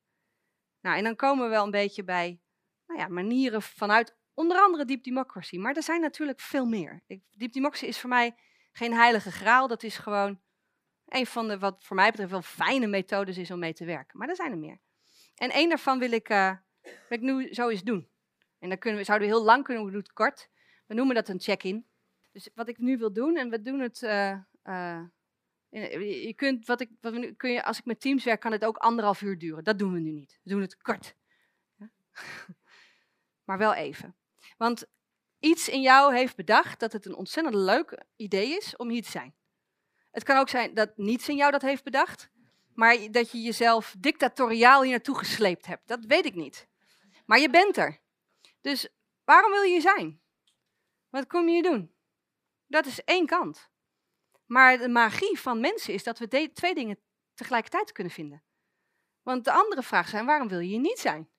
Nou, 0.81 0.97
en 0.97 1.05
dan 1.05 1.17
komen 1.17 1.45
we 1.45 1.51
wel 1.51 1.65
een 1.65 1.71
beetje 1.71 2.05
bij 2.05 2.41
nou 2.87 3.01
ja, 3.01 3.09
manieren 3.09 3.63
vanuit 3.63 4.17
onder 4.35 4.59
andere 4.59 4.85
deep 4.85 5.05
democracy. 5.05 5.59
Maar 5.59 5.75
er 5.75 5.83
zijn 5.83 6.01
natuurlijk 6.01 6.41
veel 6.41 6.67
meer. 6.67 7.03
Ik, 7.07 7.23
deep 7.31 7.53
democracy 7.53 7.87
is 7.87 8.01
voor 8.01 8.09
mij 8.09 8.35
geen 8.73 8.93
heilige 8.93 9.33
graal. 9.33 9.69
Dat 9.69 9.83
is 9.83 9.99
gewoon 9.99 10.41
een 11.07 11.27
van 11.27 11.49
de, 11.49 11.59
wat 11.59 11.85
voor 11.85 11.97
mij 11.97 12.11
betreft, 12.11 12.31
wel 12.31 12.43
fijne 12.43 12.87
methodes 12.87 13.39
is 13.39 13.51
om 13.51 13.59
mee 13.59 13.75
te 13.75 13.85
werken. 13.85 14.19
Maar 14.19 14.29
er 14.29 14.37
zijn 14.37 14.51
er 14.51 14.59
meer. 14.59 14.81
En 15.41 15.51
één 15.51 15.68
daarvan 15.68 15.99
wil 15.99 16.12
ik, 16.12 16.28
eh, 16.28 16.57
wil 16.82 17.18
ik 17.18 17.20
nu 17.20 17.55
zo 17.55 17.68
eens 17.68 17.82
doen. 17.82 18.09
En 18.59 18.68
dan 18.68 18.78
kunnen 18.78 18.99
we, 18.99 19.05
zouden 19.05 19.28
we 19.28 19.34
heel 19.34 19.45
lang 19.45 19.64
kunnen, 19.64 19.84
we 19.84 19.91
doen 19.91 20.01
het 20.01 20.12
kort. 20.12 20.49
We 20.86 20.95
noemen 20.95 21.14
dat 21.14 21.28
een 21.28 21.41
check-in. 21.41 21.86
Dus 22.32 22.49
wat 22.55 22.68
ik 22.68 22.78
nu 22.78 22.99
wil 22.99 23.12
doen, 23.12 23.36
en 23.36 23.51
we 23.51 23.62
doen 23.62 23.80
het. 23.80 24.03
eh, 24.03 24.32
eh, 24.62 25.03
je 26.24 26.34
kunt, 26.34 26.66
wat 26.66 26.80
ik, 26.80 26.91
wat 27.01 27.36
kun 27.36 27.51
je, 27.51 27.64
als 27.64 27.78
ik 27.78 27.84
met 27.84 28.01
teams 28.01 28.24
werk, 28.24 28.41
kan 28.41 28.53
het 28.53 28.64
ook 28.64 28.76
anderhalf 28.76 29.22
uur 29.22 29.38
duren. 29.38 29.64
Dat 29.64 29.78
doen 29.78 29.93
we 29.93 29.99
nu 29.99 30.11
niet. 30.11 30.41
We 30.43 30.51
doen 30.51 30.61
het 30.61 30.76
kort. 30.76 31.14
Ja? 31.76 31.91
maar 33.47 33.59
wel 33.59 33.74
even. 33.74 34.16
Want 34.57 34.86
iets 35.38 35.68
in 35.68 35.80
jou 35.80 36.14
heeft 36.14 36.36
bedacht 36.36 36.80
dat 36.80 36.93
het 36.93 37.07
een 37.07 37.14
ontzettend 37.14 37.55
leuk 37.57 38.05
idee 38.16 38.57
is 38.57 38.76
om 38.76 38.88
hier 38.88 39.03
te 39.03 39.11
zijn. 39.11 39.34
Het 40.11 40.22
kan 40.22 40.36
ook 40.36 40.49
zijn 40.49 40.74
dat 40.74 40.97
niets 40.97 41.28
in 41.28 41.36
jou 41.36 41.51
dat 41.51 41.62
heeft 41.62 41.84
bedacht, 41.84 42.30
maar 42.81 43.11
dat 43.11 43.31
je 43.31 43.41
jezelf 43.41 43.95
dictatoriaal 43.99 44.83
hier 44.83 44.91
naartoe 44.91 45.18
gesleept 45.18 45.66
hebt. 45.66 45.89
Dat 45.89 46.05
weet 46.05 46.24
ik 46.24 46.35
niet. 46.35 46.68
Maar 47.26 47.39
je 47.39 47.51
bent 47.51 47.76
er. 47.76 48.01
Dus 48.61 48.89
waarom 49.24 49.53
wil 49.53 49.62
je 49.62 49.70
hier 49.70 49.81
zijn? 49.81 50.20
Wat 51.09 51.26
kom 51.26 51.47
je 51.47 51.53
hier 51.53 51.62
doen? 51.62 51.95
Dat 52.66 52.87
is 52.87 53.05
één 53.05 53.26
kant. 53.26 53.70
Maar 54.47 54.78
de 54.78 54.89
magie 54.89 55.41
van 55.41 55.61
mensen 55.61 55.95
is 55.95 56.03
dat 56.03 56.18
we 56.18 56.51
twee 56.53 56.74
dingen 56.74 56.99
tegelijkertijd 57.35 57.93
kunnen 57.93 58.12
vinden. 58.12 58.43
Want 59.22 59.45
de 59.45 59.53
andere 59.53 59.83
vraag 59.83 60.09
zijn, 60.09 60.26
waarom 60.26 60.49
wil 60.49 60.59
je 60.59 60.68
hier 60.68 60.81
niet 60.81 60.99
zijn? 60.99 61.31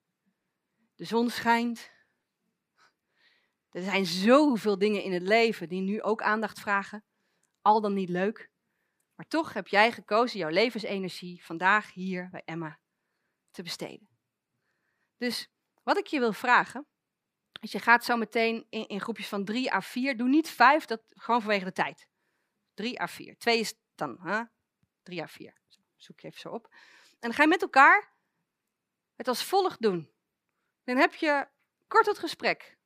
De 0.95 1.05
zon 1.05 1.29
schijnt. 1.29 1.89
Er 3.69 3.81
zijn 3.81 4.05
zoveel 4.05 4.77
dingen 4.77 5.03
in 5.03 5.13
het 5.13 5.23
leven 5.23 5.69
die 5.69 5.81
nu 5.81 6.01
ook 6.01 6.21
aandacht 6.21 6.59
vragen. 6.59 7.03
Al 7.61 7.81
dan 7.81 7.93
niet 7.93 8.09
leuk. 8.09 8.49
Maar 9.21 9.29
toch 9.29 9.53
heb 9.53 9.67
jij 9.67 9.91
gekozen 9.91 10.39
jouw 10.39 10.49
levensenergie 10.49 11.43
vandaag 11.45 11.93
hier 11.93 12.29
bij 12.29 12.41
Emma 12.45 12.79
te 13.51 13.63
besteden. 13.63 14.09
Dus 15.17 15.47
wat 15.83 15.97
ik 15.97 16.07
je 16.07 16.19
wil 16.19 16.33
vragen, 16.33 16.87
is 17.59 17.71
je 17.71 17.79
gaat 17.79 18.05
zo 18.05 18.17
meteen 18.17 18.65
in, 18.69 18.87
in 18.87 19.01
groepjes 19.01 19.27
van 19.27 19.45
drie 19.45 19.73
à 19.73 19.81
vier, 19.81 20.17
doe 20.17 20.27
niet 20.27 20.49
vijf, 20.49 20.85
dat, 20.85 21.01
gewoon 21.09 21.41
vanwege 21.41 21.65
de 21.65 21.71
tijd. 21.71 22.07
Drie 22.73 23.01
à 23.01 23.07
vier. 23.07 23.37
Twee 23.37 23.59
is 23.59 23.73
dan, 23.95 24.17
hè? 24.21 24.43
drie 25.03 25.21
à 25.21 25.27
vier. 25.27 25.57
Zoek 25.95 26.19
je 26.19 26.27
even 26.27 26.39
zo 26.39 26.49
op. 26.49 26.67
En 27.09 27.17
dan 27.19 27.33
ga 27.33 27.41
je 27.41 27.49
met 27.49 27.61
elkaar 27.61 28.13
het 29.15 29.27
als 29.27 29.43
volgt 29.43 29.81
doen. 29.81 30.11
Dan 30.83 30.97
heb 30.97 31.13
je 31.13 31.47
kort 31.87 32.05
het 32.05 32.19
gesprek. 32.19 32.77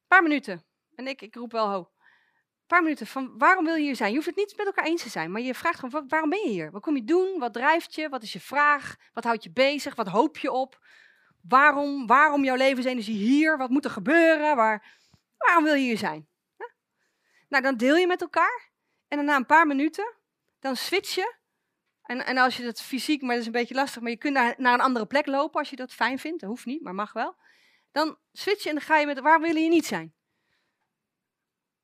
Een 0.00 0.06
paar 0.06 0.22
minuten. 0.22 0.64
En 0.94 1.06
ik, 1.06 1.22
ik 1.22 1.34
roep 1.34 1.52
wel 1.52 1.68
ho. 1.68 1.90
Paar 2.70 2.82
minuten 2.82 3.06
van 3.06 3.38
waarom 3.38 3.64
wil 3.64 3.74
je 3.74 3.82
hier 3.82 3.96
zijn? 3.96 4.08
Je 4.08 4.14
hoeft 4.14 4.26
het 4.26 4.36
niet 4.36 4.56
met 4.56 4.66
elkaar 4.66 4.84
eens 4.84 5.02
te 5.02 5.08
zijn, 5.08 5.30
maar 5.30 5.40
je 5.40 5.54
vraagt 5.54 5.78
gewoon 5.78 6.08
waarom 6.08 6.30
ben 6.30 6.38
je 6.38 6.48
hier? 6.48 6.70
Wat 6.70 6.82
kom 6.82 6.96
je 6.96 7.04
doen? 7.04 7.38
Wat 7.38 7.52
drijft 7.52 7.94
je? 7.94 8.08
Wat 8.08 8.22
is 8.22 8.32
je 8.32 8.40
vraag? 8.40 8.96
Wat 9.12 9.24
houdt 9.24 9.42
je 9.42 9.50
bezig? 9.50 9.94
Wat 9.94 10.08
hoop 10.08 10.38
je 10.38 10.50
op? 10.50 10.86
Waarom, 11.48 12.06
waarom 12.06 12.44
jouw 12.44 12.56
levensenergie 12.56 13.16
hier? 13.16 13.56
Wat 13.56 13.70
moet 13.70 13.84
er 13.84 13.90
gebeuren? 13.90 14.56
Waar, 14.56 14.98
waarom 15.36 15.64
wil 15.64 15.74
je 15.74 15.82
hier 15.82 15.98
zijn? 15.98 16.28
Nou, 17.48 17.62
dan 17.62 17.76
deel 17.76 17.96
je 17.96 18.06
met 18.06 18.20
elkaar. 18.20 18.70
En 19.08 19.16
dan 19.16 19.26
na 19.26 19.36
een 19.36 19.46
paar 19.46 19.66
minuten, 19.66 20.14
dan 20.60 20.76
switch 20.76 21.14
je. 21.14 21.34
En, 22.02 22.26
en 22.26 22.38
als 22.38 22.56
je 22.56 22.62
dat 22.62 22.82
fysiek, 22.82 23.20
maar 23.20 23.30
dat 23.30 23.40
is 23.40 23.46
een 23.46 23.52
beetje 23.52 23.74
lastig, 23.74 24.02
maar 24.02 24.10
je 24.10 24.16
kunt 24.16 24.34
naar, 24.34 24.54
naar 24.56 24.74
een 24.74 24.80
andere 24.80 25.06
plek 25.06 25.26
lopen 25.26 25.58
als 25.58 25.70
je 25.70 25.76
dat 25.76 25.92
fijn 25.92 26.18
vindt. 26.18 26.40
Dat 26.40 26.48
hoeft 26.48 26.66
niet, 26.66 26.82
maar 26.82 26.94
mag 26.94 27.12
wel. 27.12 27.36
Dan 27.92 28.18
switch 28.32 28.62
je 28.62 28.68
en 28.68 28.74
dan 28.74 28.84
ga 28.84 28.96
je 28.96 29.06
met, 29.06 29.20
waarom 29.20 29.42
wil 29.42 29.56
je 29.56 29.68
niet 29.68 29.86
zijn? 29.86 30.14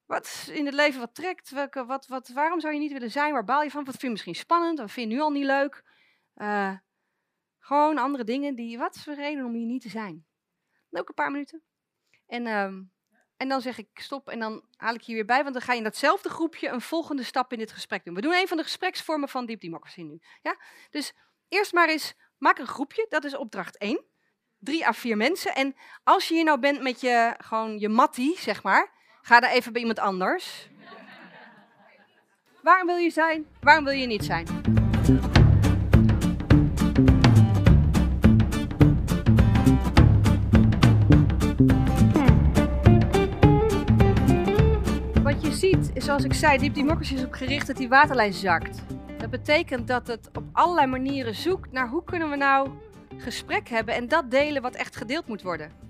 Wat 0.07 0.49
in 0.53 0.67
het 0.67 0.75
leven 0.75 1.01
wat 1.01 1.15
trekt? 1.15 1.51
Welke, 1.51 1.85
wat, 1.85 2.07
wat, 2.07 2.29
waarom 2.29 2.61
zou 2.61 2.75
je 2.75 2.81
niet 2.81 2.93
willen 2.93 3.11
zijn? 3.11 3.33
Waar 3.33 3.45
baal 3.45 3.63
je 3.63 3.71
van? 3.71 3.85
Wat 3.85 3.91
vind 3.91 4.03
je 4.03 4.11
misschien 4.11 4.35
spannend? 4.35 4.79
Wat 4.79 4.91
vind 4.91 5.09
je 5.09 5.17
nu 5.17 5.23
al 5.23 5.31
niet 5.31 5.45
leuk? 5.45 5.85
Eh, 6.35 6.77
gewoon 7.59 7.99
andere 7.99 8.25
dingen 8.25 8.55
die. 8.55 8.79
Wat 8.79 8.95
is 8.95 9.05
de 9.05 9.15
reden 9.15 9.45
om 9.45 9.55
hier 9.55 9.67
niet 9.67 9.83
te 9.83 9.89
zijn? 9.89 10.27
Ook 10.91 11.09
een 11.09 11.15
paar 11.15 11.31
minuten. 11.31 11.63
En, 12.27 12.47
ehm, 12.47 12.83
en 13.37 13.49
dan 13.49 13.61
zeg 13.61 13.79
ik 13.79 13.89
stop 13.95 14.29
en 14.29 14.39
dan 14.39 14.65
haal 14.77 14.95
ik 14.95 15.01
je 15.01 15.15
weer 15.15 15.25
bij, 15.25 15.43
want 15.43 15.55
dan 15.55 15.63
ga 15.63 15.73
je 15.73 15.79
in 15.79 15.85
datzelfde 15.85 16.29
groepje 16.29 16.69
een 16.69 16.81
volgende 16.81 17.23
stap 17.23 17.53
in 17.53 17.59
dit 17.59 17.73
gesprek 17.73 18.05
doen. 18.05 18.15
We 18.15 18.21
doen 18.21 18.35
een 18.35 18.49
van 18.49 18.57
de 18.57 18.63
gespreksvormen 18.63 19.29
van 19.29 19.47
Deep 19.47 19.61
Democracy 19.61 20.03
nu. 20.03 20.21
Ja? 20.43 20.57
Dus 20.91 21.13
eerst 21.49 21.73
maar 21.73 21.89
eens, 21.89 22.15
maak 22.39 22.59
een 22.59 22.67
groepje, 22.67 23.07
dat 23.09 23.25
is 23.25 23.37
opdracht 23.37 23.79
1. 23.79 24.05
Drie 24.59 24.87
à 24.87 24.93
vier 24.93 25.17
mensen. 25.17 25.55
En 25.55 25.75
als 26.03 26.29
je 26.29 26.35
hier 26.35 26.45
nou 26.45 26.59
bent 26.59 26.83
met 26.83 27.01
je, 27.01 27.35
gewoon 27.39 27.79
je 27.79 27.89
mattie, 27.89 28.39
zeg 28.39 28.63
maar, 28.63 28.95
ga 29.27 29.41
dan 29.41 29.51
even 29.51 29.73
bij 29.73 29.81
iemand 29.81 29.99
anders. 29.99 30.69
Waarom 32.63 32.87
wil 32.87 32.97
je 32.97 33.11
zijn? 33.11 33.47
Waarom 33.61 33.85
wil 33.85 33.93
je 33.93 34.07
niet 34.07 34.25
zijn? 34.25 34.47
Wat 45.23 45.43
je 45.43 45.53
ziet, 45.53 45.91
is 45.95 46.05
zoals 46.05 46.25
ik 46.25 46.35
zei, 46.35 46.59
Deep 46.59 46.75
Democracy 46.75 47.15
is 47.15 47.25
op 47.25 47.33
gericht 47.33 47.67
dat 47.67 47.77
die 47.77 47.89
waterlijn 47.89 48.33
zakt. 48.33 48.83
Dat 49.19 49.31
betekent 49.31 49.89
dat 49.89 50.07
het 50.07 50.29
op 50.33 50.45
allerlei 50.53 50.87
manieren 50.87 51.35
zoekt 51.35 51.73
naar 51.73 51.89
hoe 51.89 52.05
kunnen 52.05 52.31
we 52.31 52.37
nou 52.37 52.71
gesprek 53.17 53.69
hebben 53.69 53.95
en 53.95 54.09
dat 54.09 54.31
delen 54.31 54.63
wat 54.63 54.75
echt 54.75 54.97
gedeeld 54.97 55.27
moet 55.27 55.43
worden. 55.43 55.86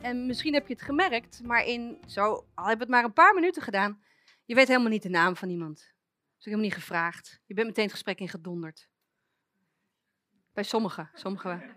En 0.00 0.26
misschien 0.26 0.54
heb 0.54 0.66
je 0.66 0.74
het 0.74 0.82
gemerkt, 0.82 1.42
maar 1.42 1.64
in 1.64 2.02
zo, 2.06 2.46
al 2.54 2.66
heb 2.66 2.76
we 2.76 2.82
het 2.82 2.92
maar 2.92 3.04
een 3.04 3.12
paar 3.12 3.34
minuten 3.34 3.62
gedaan, 3.62 4.02
je 4.44 4.54
weet 4.54 4.68
helemaal 4.68 4.90
niet 4.90 5.02
de 5.02 5.08
naam 5.08 5.36
van 5.36 5.48
iemand. 5.48 5.78
Dat 5.78 6.38
is 6.38 6.44
helemaal 6.44 6.64
niet 6.64 6.74
gevraagd. 6.74 7.40
Je 7.46 7.54
bent 7.54 7.66
meteen 7.66 7.84
het 7.84 7.92
gesprek 7.92 8.20
in 8.20 8.28
gedonderd. 8.28 8.88
Bij 10.52 10.64
sommigen, 10.64 11.10
sommigen 11.14 11.74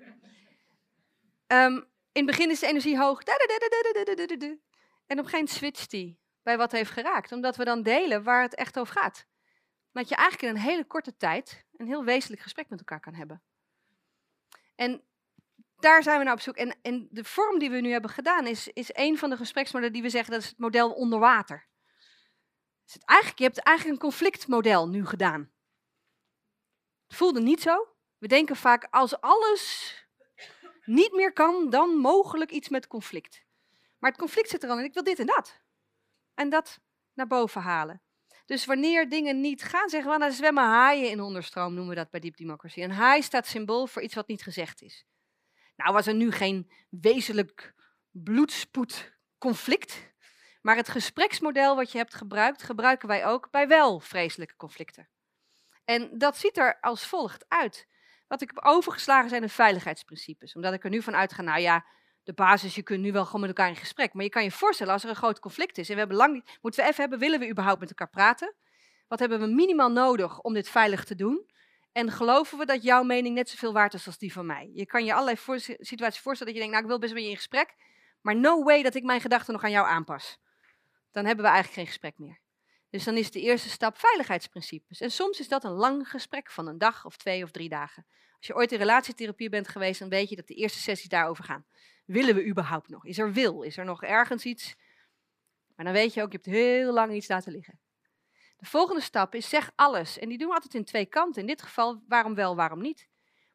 ehm, 1.48 1.74
in 2.12 2.26
het 2.26 2.26
begin 2.26 2.50
is 2.50 2.60
de 2.60 2.68
energie 2.68 2.98
hoog. 2.98 3.22
En 5.06 5.20
op 5.20 5.26
geen 5.26 5.48
switcht 5.48 5.90
die 5.90 6.20
bij 6.44 6.58
wat 6.58 6.72
heeft 6.72 6.92
geraakt, 6.92 7.32
omdat 7.32 7.56
we 7.56 7.64
dan 7.64 7.84
delen 7.84 8.24
waar 8.24 8.42
het 8.42 8.56
echt 8.56 8.80
over 8.80 8.94
gaat. 8.94 9.26
Dat 9.92 10.10
je 10.10 10.16
eigenlijk 10.16 10.52
in 10.52 10.60
een 10.60 10.70
hele 10.70 10.86
korte 10.86 11.18
tijd 11.18 11.66
een 11.78 11.88
heel 11.88 12.04
wezenlijk 12.04 12.42
gesprek 12.42 12.70
met 12.70 12.80
elkaar 12.80 13.00
kan 13.00 13.14
hebben. 13.14 13.42
En 14.76 15.04
daar 15.80 16.04
zijn 16.04 16.18
we 16.18 16.24
naar 16.24 16.34
op 16.34 16.42
zoek. 16.42 16.56
En, 16.56 16.76
en 16.82 17.08
de 17.12 17.24
vorm 17.24 17.60
die 17.60 17.70
we 17.70 17.80
nu 17.80 17.92
hebben 17.92 18.10
gedaan 18.10 18.48
is, 18.48 18.68
is 18.68 18.90
een 18.94 19.18
van 19.18 19.30
de 19.30 19.38
gespreksmodellen 19.38 19.94
die 19.94 20.02
we 20.02 20.10
zeggen, 20.10 20.32
dat 20.34 20.42
is 20.42 20.50
het 20.50 20.60
model 20.60 20.92
onder 20.92 21.20
water. 21.20 21.68
Dus 22.84 22.94
het 22.94 23.06
eigenlijk, 23.06 23.40
je 23.40 23.46
hebt 23.46 23.60
eigenlijk 23.60 23.98
een 23.98 24.10
conflictmodel 24.10 24.88
nu 24.88 25.06
gedaan. 25.06 25.52
Het 27.08 27.18
voelde 27.18 27.42
niet 27.42 27.62
zo. 27.62 27.88
We 28.18 28.28
denken 28.28 28.56
vaak, 28.56 28.88
als 28.90 29.22
alles 29.22 29.94
niet 30.86 31.12
meer 31.12 31.34
kan, 31.34 31.70
dan 31.70 31.90
mogelijk 31.90 32.52
iets 32.52 32.70
met 32.70 32.88
conflict. 32.88 33.46
Maar 34.00 34.10
het 34.10 34.20
conflict 34.20 34.50
zit 34.50 34.64
er 34.64 34.70
al 34.70 34.80
in. 34.80 34.84
Ik 34.84 34.94
wil 34.94 35.04
dit 35.04 35.20
en 35.20 35.26
dat. 35.26 35.62
En 36.34 36.50
dat 36.50 36.80
naar 37.14 37.28
boven 37.28 37.62
halen. 37.62 38.02
Dus 38.46 38.66
wanneer 38.66 39.10
dingen 39.10 39.42
niet 39.42 39.64
gaan, 39.64 39.90
zeggen 39.90 40.12
we, 40.12 40.18
nou, 40.18 40.32
zwemmen 40.32 40.64
haaien 40.64 41.10
in 41.10 41.22
onderstroom, 41.22 41.74
noemen 41.74 41.90
we 41.90 41.96
dat 41.96 42.10
bij 42.10 42.20
Deep 42.20 42.38
Democracy. 42.38 42.84
Een 42.84 42.92
haai 42.92 43.22
staat 43.22 43.48
symbool 43.48 43.88
voor 43.88 44.02
iets 44.02 44.16
wat 44.16 44.28
niet 44.28 44.44
gezegd 44.44 44.82
is. 44.82 45.06
Nou 45.80 45.94
was 45.94 46.08
er 46.08 46.14
nu 46.14 46.32
geen 46.32 46.72
wezenlijk 46.90 47.74
bloedspoed 48.12 49.18
conflict, 49.38 50.14
maar 50.62 50.76
het 50.76 50.90
gespreksmodel 50.90 51.76
wat 51.76 51.92
je 51.92 51.98
hebt 51.98 52.14
gebruikt, 52.14 52.64
gebruiken 52.64 53.08
wij 53.08 53.26
ook 53.26 53.52
bij 53.52 53.68
wel 53.68 54.00
vreselijke 54.00 54.56
conflicten. 54.56 55.10
En 55.86 56.18
dat 56.18 56.38
ziet 56.38 56.58
er 56.58 56.78
als 56.80 57.08
volgt 57.08 57.46
uit. 57.48 57.88
Wat 58.28 58.42
ik 58.42 58.52
heb 58.54 58.64
overgeslagen 58.64 59.30
zijn 59.30 59.42
de 59.42 59.50
veiligheidsprincipes. 59.50 60.56
Omdat 60.56 60.74
ik 60.74 60.84
er 60.84 60.90
nu 60.90 61.02
van 61.02 61.16
uitga, 61.16 61.42
nou 61.42 61.60
ja, 61.60 61.86
de 62.24 62.34
basis, 62.34 62.76
je 62.76 62.84
kunt 62.84 63.02
nu 63.02 63.12
wel 63.12 63.26
gewoon 63.26 63.42
met 63.42 63.50
elkaar 63.50 63.70
in 63.70 63.76
gesprek. 63.76 64.14
Maar 64.14 64.24
je 64.24 64.30
kan 64.30 64.44
je 64.44 64.52
voorstellen, 64.52 64.94
als 64.94 65.04
er 65.04 65.10
een 65.10 65.16
groot 65.16 65.40
conflict 65.40 65.78
is 65.78 65.88
en 65.88 65.94
we 65.94 66.00
hebben 66.00 66.18
lang 66.18 66.58
moeten 66.62 66.84
we 66.84 66.90
even 66.90 67.02
hebben, 67.02 67.20
willen 67.20 67.40
we 67.40 67.50
überhaupt 67.50 67.80
met 67.80 67.90
elkaar 67.90 68.10
praten? 68.10 68.56
Wat 69.08 69.20
hebben 69.20 69.40
we 69.40 69.48
minimaal 69.48 69.92
nodig 69.92 70.40
om 70.40 70.54
dit 70.54 70.70
veilig 70.70 71.04
te 71.04 71.16
doen? 71.16 71.49
En 71.92 72.12
geloven 72.12 72.58
we 72.58 72.66
dat 72.66 72.84
jouw 72.84 73.04
mening 73.04 73.36
net 73.36 73.50
zoveel 73.50 73.74
waard 73.74 73.94
is 73.94 74.06
als 74.06 74.18
die 74.18 74.34
van 74.34 74.46
mij? 74.46 74.70
Je 74.74 74.86
kan 74.86 75.06
je 75.06 75.14
allerlei 75.14 75.38
voor 75.38 75.60
situaties 75.60 76.22
voorstellen 76.22 76.54
dat 76.54 76.64
je 76.64 76.70
denkt, 76.70 76.72
nou 76.72 76.82
ik 76.82 76.90
wil 76.90 77.00
best 77.00 77.14
met 77.14 77.24
je 77.24 77.30
in 77.30 77.36
gesprek, 77.36 77.76
maar 78.22 78.36
no 78.36 78.64
way 78.64 78.84
dat 78.84 78.96
ik 78.96 79.04
mijn 79.04 79.22
gedachten 79.22 79.54
nog 79.54 79.64
aan 79.64 79.72
jou 79.72 79.88
aanpas. 79.88 80.40
Dan 81.12 81.26
hebben 81.26 81.46
we 81.46 81.52
eigenlijk 81.52 81.80
geen 81.80 81.88
gesprek 81.88 82.18
meer. 82.18 82.40
Dus 82.90 83.04
dan 83.04 83.18
is 83.18 83.32
de 83.32 83.42
eerste 83.42 83.70
stap 83.70 83.98
veiligheidsprincipes. 83.98 85.02
En 85.02 85.12
soms 85.12 85.40
is 85.40 85.48
dat 85.48 85.64
een 85.64 85.72
lang 85.72 86.10
gesprek 86.10 86.52
van 86.52 86.68
een 86.68 86.78
dag 86.78 87.06
of 87.06 87.18
twee 87.18 87.44
of 87.44 87.52
drie 87.52 87.70
dagen. 87.70 88.06
Als 88.38 88.48
je 88.48 88.56
ooit 88.56 88.72
in 88.72 88.78
relatietherapie 88.78 89.50
bent 89.50 89.68
geweest, 89.68 90.00
dan 90.00 90.10
weet 90.10 90.30
je 90.30 90.36
dat 90.36 90.48
de 90.48 90.54
eerste 90.54 90.80
sessies 90.80 91.10
daarover 91.10 91.44
gaan. 91.44 91.66
Willen 92.06 92.36
we 92.36 92.46
überhaupt 92.46 92.90
nog? 92.90 93.06
Is 93.06 93.18
er 93.18 93.34
wil? 93.34 93.62
Is 93.62 93.78
er 93.78 93.86
nog 93.86 94.04
ergens 94.04 94.46
iets? 94.46 94.76
Maar 95.76 95.86
dan 95.86 95.94
weet 95.94 96.14
je 96.14 96.22
ook, 96.22 96.32
je 96.32 96.38
hebt 96.42 96.56
heel 96.56 96.94
lang 96.94 97.14
iets 97.14 97.28
laten 97.28 97.52
liggen. 97.52 97.80
De 98.60 98.66
volgende 98.66 99.02
stap 99.02 99.36
is 99.36 99.50
zeg 99.50 99.72
alles. 99.76 100.18
En 100.18 100.30
die 100.30 100.38
doen 100.38 100.48
we 100.48 100.54
altijd 100.54 100.74
in 100.74 100.86
twee 100.86 101.06
kanten. 101.06 101.42
In 101.42 101.48
dit 101.48 101.62
geval, 101.62 102.04
waarom 102.08 102.36
wel, 102.36 102.56
waarom 102.56 102.82
niet. 102.82 103.08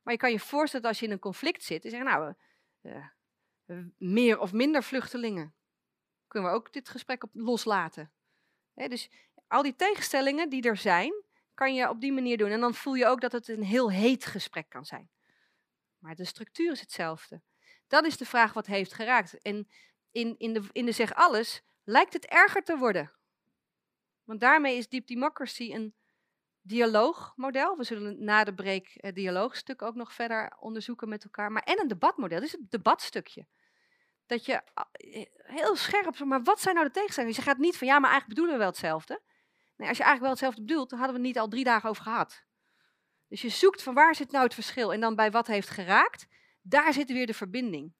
Maar 0.02 0.12
je 0.12 0.18
kan 0.18 0.30
je 0.30 0.40
voorstellen 0.40 0.82
dat 0.82 0.90
als 0.90 1.00
je 1.00 1.06
in 1.06 1.12
een 1.12 1.18
conflict 1.18 1.64
zit, 1.64 1.84
en 1.84 1.90
zeggen, 1.90 2.08
nou, 2.08 2.34
uh, 2.82 3.84
meer 3.98 4.38
of 4.38 4.52
minder 4.52 4.82
vluchtelingen. 4.82 5.54
Kunnen 6.28 6.50
we 6.50 6.56
ook 6.56 6.72
dit 6.72 6.88
gesprek 6.88 7.24
op 7.24 7.30
loslaten. 7.32 8.12
dus 8.74 9.10
al 9.48 9.62
die 9.62 9.76
tegenstellingen 9.76 10.48
die 10.48 10.62
er 10.62 10.76
zijn, 10.76 11.24
kan 11.54 11.74
je 11.74 11.88
op 11.88 12.00
die 12.00 12.12
manier 12.12 12.36
doen. 12.36 12.50
En 12.50 12.60
dan 12.60 12.74
voel 12.74 12.94
je 12.94 13.06
ook 13.06 13.20
dat 13.20 13.32
het 13.32 13.48
een 13.48 13.62
heel 13.62 13.90
heet 13.90 14.24
gesprek 14.24 14.68
kan 14.68 14.84
zijn. 14.84 15.10
Maar 15.98 16.14
de 16.14 16.24
structuur 16.24 16.72
is 16.72 16.80
hetzelfde. 16.80 17.42
Dat 17.86 18.04
is 18.04 18.16
de 18.16 18.26
vraag 18.26 18.52
wat 18.52 18.66
heeft 18.66 18.92
geraakt. 18.92 19.42
En 19.42 19.68
in, 20.10 20.38
in, 20.38 20.52
de, 20.52 20.62
in 20.72 20.84
de 20.84 20.92
zeg 20.92 21.14
alles 21.14 21.62
lijkt 21.84 22.12
het 22.12 22.26
erger 22.26 22.62
te 22.62 22.76
worden. 22.76 23.12
Want 24.24 24.40
daarmee 24.40 24.76
is 24.76 24.88
Deep 24.88 25.06
Democracy 25.06 25.72
een 25.72 25.94
dialoogmodel. 26.60 27.76
We 27.76 27.84
zullen 27.84 28.24
na 28.24 28.44
de 28.44 28.54
break 28.54 28.86
het 28.92 29.14
dialoogstuk 29.14 29.82
ook 29.82 29.94
nog 29.94 30.12
verder 30.12 30.56
onderzoeken 30.58 31.08
met 31.08 31.24
elkaar. 31.24 31.52
Maar 31.52 31.62
en 31.62 31.80
een 31.80 31.88
debatmodel. 31.88 32.42
Is 32.42 32.52
het 32.52 32.70
debatstukje. 32.70 33.46
Dat 34.26 34.44
je 34.46 34.52
eh, 34.52 35.26
heel 35.36 35.76
scherp, 35.76 36.18
maar 36.18 36.42
wat 36.42 36.60
zijn 36.60 36.74
nou 36.74 36.86
de 36.86 36.92
tegenstellingen? 36.92 37.36
Dus 37.36 37.44
je 37.44 37.50
gaat 37.50 37.60
niet 37.60 37.76
van 37.76 37.86
ja, 37.86 37.98
maar 37.98 38.10
eigenlijk 38.10 38.28
bedoelen 38.28 38.52
we 38.52 38.58
wel 38.58 38.68
hetzelfde. 38.68 39.22
Als 39.76 39.96
je 39.96 40.04
eigenlijk 40.04 40.20
wel 40.20 40.30
hetzelfde 40.30 40.60
bedoelt, 40.60 40.90
dan 40.90 40.98
hadden 40.98 41.16
we 41.16 41.22
het 41.22 41.32
niet 41.32 41.42
al 41.42 41.48
drie 41.48 41.64
dagen 41.64 41.88
over 41.88 42.02
gehad. 42.02 42.44
Dus 43.28 43.42
je 43.42 43.48
zoekt 43.48 43.82
van 43.82 43.94
waar 43.94 44.14
zit 44.14 44.30
nou 44.30 44.44
het 44.44 44.54
verschil 44.54 44.92
en 44.92 45.00
dan 45.00 45.14
bij 45.14 45.30
wat 45.30 45.46
heeft 45.46 45.70
geraakt, 45.70 46.26
daar 46.62 46.92
zit 46.92 47.12
weer 47.12 47.26
de 47.26 47.34
verbinding. 47.34 47.94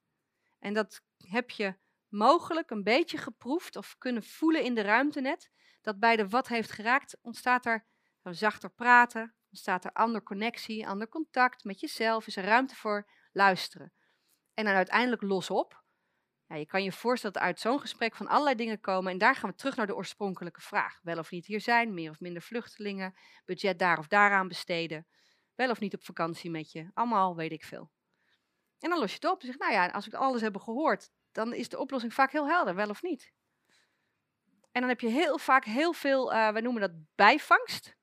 En 0.59 0.75
dat 0.75 1.03
heb 1.17 1.51
je 1.51 1.75
mogelijk 2.09 2.71
een 2.71 2.83
beetje 2.83 3.19
geproefd 3.19 3.77
of 3.77 3.99
kunnen 3.99 4.23
voelen 4.23 4.63
in 4.63 4.75
de 4.75 4.81
ruimte 4.81 5.21
net. 5.21 5.51
Dat 5.85 5.99
bij 5.99 6.17
de 6.17 6.29
wat 6.29 6.49
heeft 6.49 6.71
geraakt 6.71 7.19
ontstaat 7.23 7.67
er 7.67 7.87
zachter 8.23 8.71
praten, 8.71 9.35
ontstaat 9.51 9.85
er 9.85 9.93
ander 9.93 10.23
connectie, 10.23 10.87
ander 10.89 11.09
contact 11.09 11.65
met 11.65 11.81
jezelf, 11.81 12.27
is 12.27 12.37
er 12.37 12.45
ruimte 12.45 12.77
voor 12.77 13.11
luisteren. 13.33 13.93
En 14.55 14.65
dan 14.65 14.75
uiteindelijk 14.75 15.23
los 15.23 15.51
op. 15.51 15.83
Ja, 16.47 16.57
je 16.57 16.67
kan 16.67 16.83
je 16.83 16.93
voorstellen 16.93 17.35
dat 17.35 17.43
uit 17.43 17.61
zo'n 17.61 17.81
gesprek 17.81 18.17
van 18.17 18.27
allerlei 18.27 18.57
dingen 18.57 18.81
komen 18.81 19.13
en 19.13 19.19
daar 19.19 19.35
gaan 19.35 19.51
we 19.51 19.57
terug 19.57 19.77
naar 19.77 19.87
de 19.87 19.97
oorspronkelijke 19.97 20.61
vraag. 20.61 21.01
Wel 21.03 21.19
of 21.19 21.31
niet 21.31 21.47
hier 21.47 21.61
zijn, 21.61 21.95
meer 21.95 22.11
of 22.11 22.21
minder 22.21 22.43
vluchtelingen, 22.43 23.15
budget 23.45 23.79
daar 23.79 23.99
of 23.99 24.07
daaraan 24.07 24.49
besteden, 24.49 25.07
wel 25.55 25.71
of 25.71 25.81
niet 25.81 25.95
op 25.95 26.05
vakantie 26.05 26.51
met 26.51 26.73
je, 26.73 26.91
allemaal 26.95 27.37
weet 27.37 27.53
ik 27.53 27.65
veel. 27.65 27.91
En 28.79 28.91
dan 28.91 28.99
los 28.99 29.11
je 29.11 29.15
het 29.15 29.31
op 29.31 29.41
en 29.41 29.47
zeg, 29.47 29.59
nou 29.59 29.73
ja, 29.73 29.87
als 29.87 30.07
we 30.07 30.17
alles 30.17 30.41
hebben 30.41 30.61
gehoord, 30.61 31.11
dan 31.33 31.55
is 31.55 31.69
de 31.69 31.79
oplossing 31.79 32.15
vaak 32.15 32.33
heel 32.33 32.49
helder, 32.49 32.75
wel 32.75 32.89
of 32.89 33.03
niet. 33.03 33.33
En 34.75 34.81
dan 34.81 34.89
heb 34.89 35.01
je 35.01 35.09
heel 35.09 35.39
vaak 35.39 35.65
heel 35.65 35.93
veel, 35.93 36.33
uh, 36.33 36.49
wij 36.51 36.61
noemen 36.61 36.81
dat 36.81 36.91
bijvangst, 37.15 37.97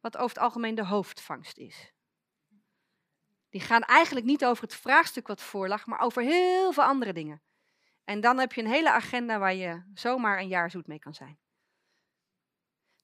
wat 0.00 0.16
over 0.16 0.28
het 0.28 0.44
algemeen 0.44 0.74
de 0.74 0.84
hoofdvangst 0.84 1.58
is. 1.58 1.92
Die 3.48 3.60
gaan 3.60 3.82
eigenlijk 3.82 4.26
niet 4.26 4.44
over 4.44 4.62
het 4.62 4.74
vraagstuk 4.74 5.26
wat 5.26 5.42
voorlag, 5.42 5.86
maar 5.86 6.00
over 6.00 6.22
heel 6.22 6.72
veel 6.72 6.82
andere 6.82 7.12
dingen. 7.12 7.42
En 8.04 8.20
dan 8.20 8.38
heb 8.38 8.52
je 8.52 8.60
een 8.60 8.70
hele 8.70 8.90
agenda 8.90 9.38
waar 9.38 9.54
je 9.54 9.82
zomaar 9.94 10.38
een 10.38 10.48
jaar 10.48 10.70
zoet 10.70 10.86
mee 10.86 10.98
kan 10.98 11.14
zijn. 11.14 11.38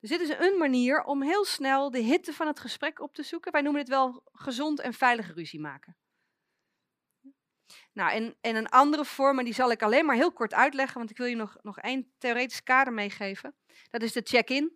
Dus 0.00 0.10
dit 0.10 0.20
is 0.20 0.38
een 0.38 0.58
manier 0.58 1.02
om 1.02 1.22
heel 1.22 1.44
snel 1.44 1.90
de 1.90 1.98
hitte 1.98 2.32
van 2.32 2.46
het 2.46 2.60
gesprek 2.60 3.00
op 3.00 3.14
te 3.14 3.22
zoeken. 3.22 3.52
Wij 3.52 3.62
noemen 3.62 3.80
het 3.80 3.90
wel 3.90 4.22
gezond 4.32 4.80
en 4.80 4.94
veilige 4.94 5.32
ruzie 5.32 5.60
maken. 5.60 5.96
Nou, 8.00 8.12
en, 8.12 8.36
en 8.40 8.56
een 8.56 8.68
andere 8.68 9.04
vorm, 9.04 9.38
en 9.38 9.44
die 9.44 9.54
zal 9.54 9.70
ik 9.70 9.82
alleen 9.82 10.04
maar 10.04 10.16
heel 10.16 10.32
kort 10.32 10.54
uitleggen, 10.54 10.98
want 10.98 11.10
ik 11.10 11.16
wil 11.16 11.26
je 11.26 11.36
nog, 11.36 11.56
nog 11.62 11.78
één 11.78 12.12
theoretisch 12.18 12.62
kader 12.62 12.92
meegeven. 12.92 13.54
Dat 13.90 14.02
is 14.02 14.12
de 14.12 14.20
check-in. 14.24 14.72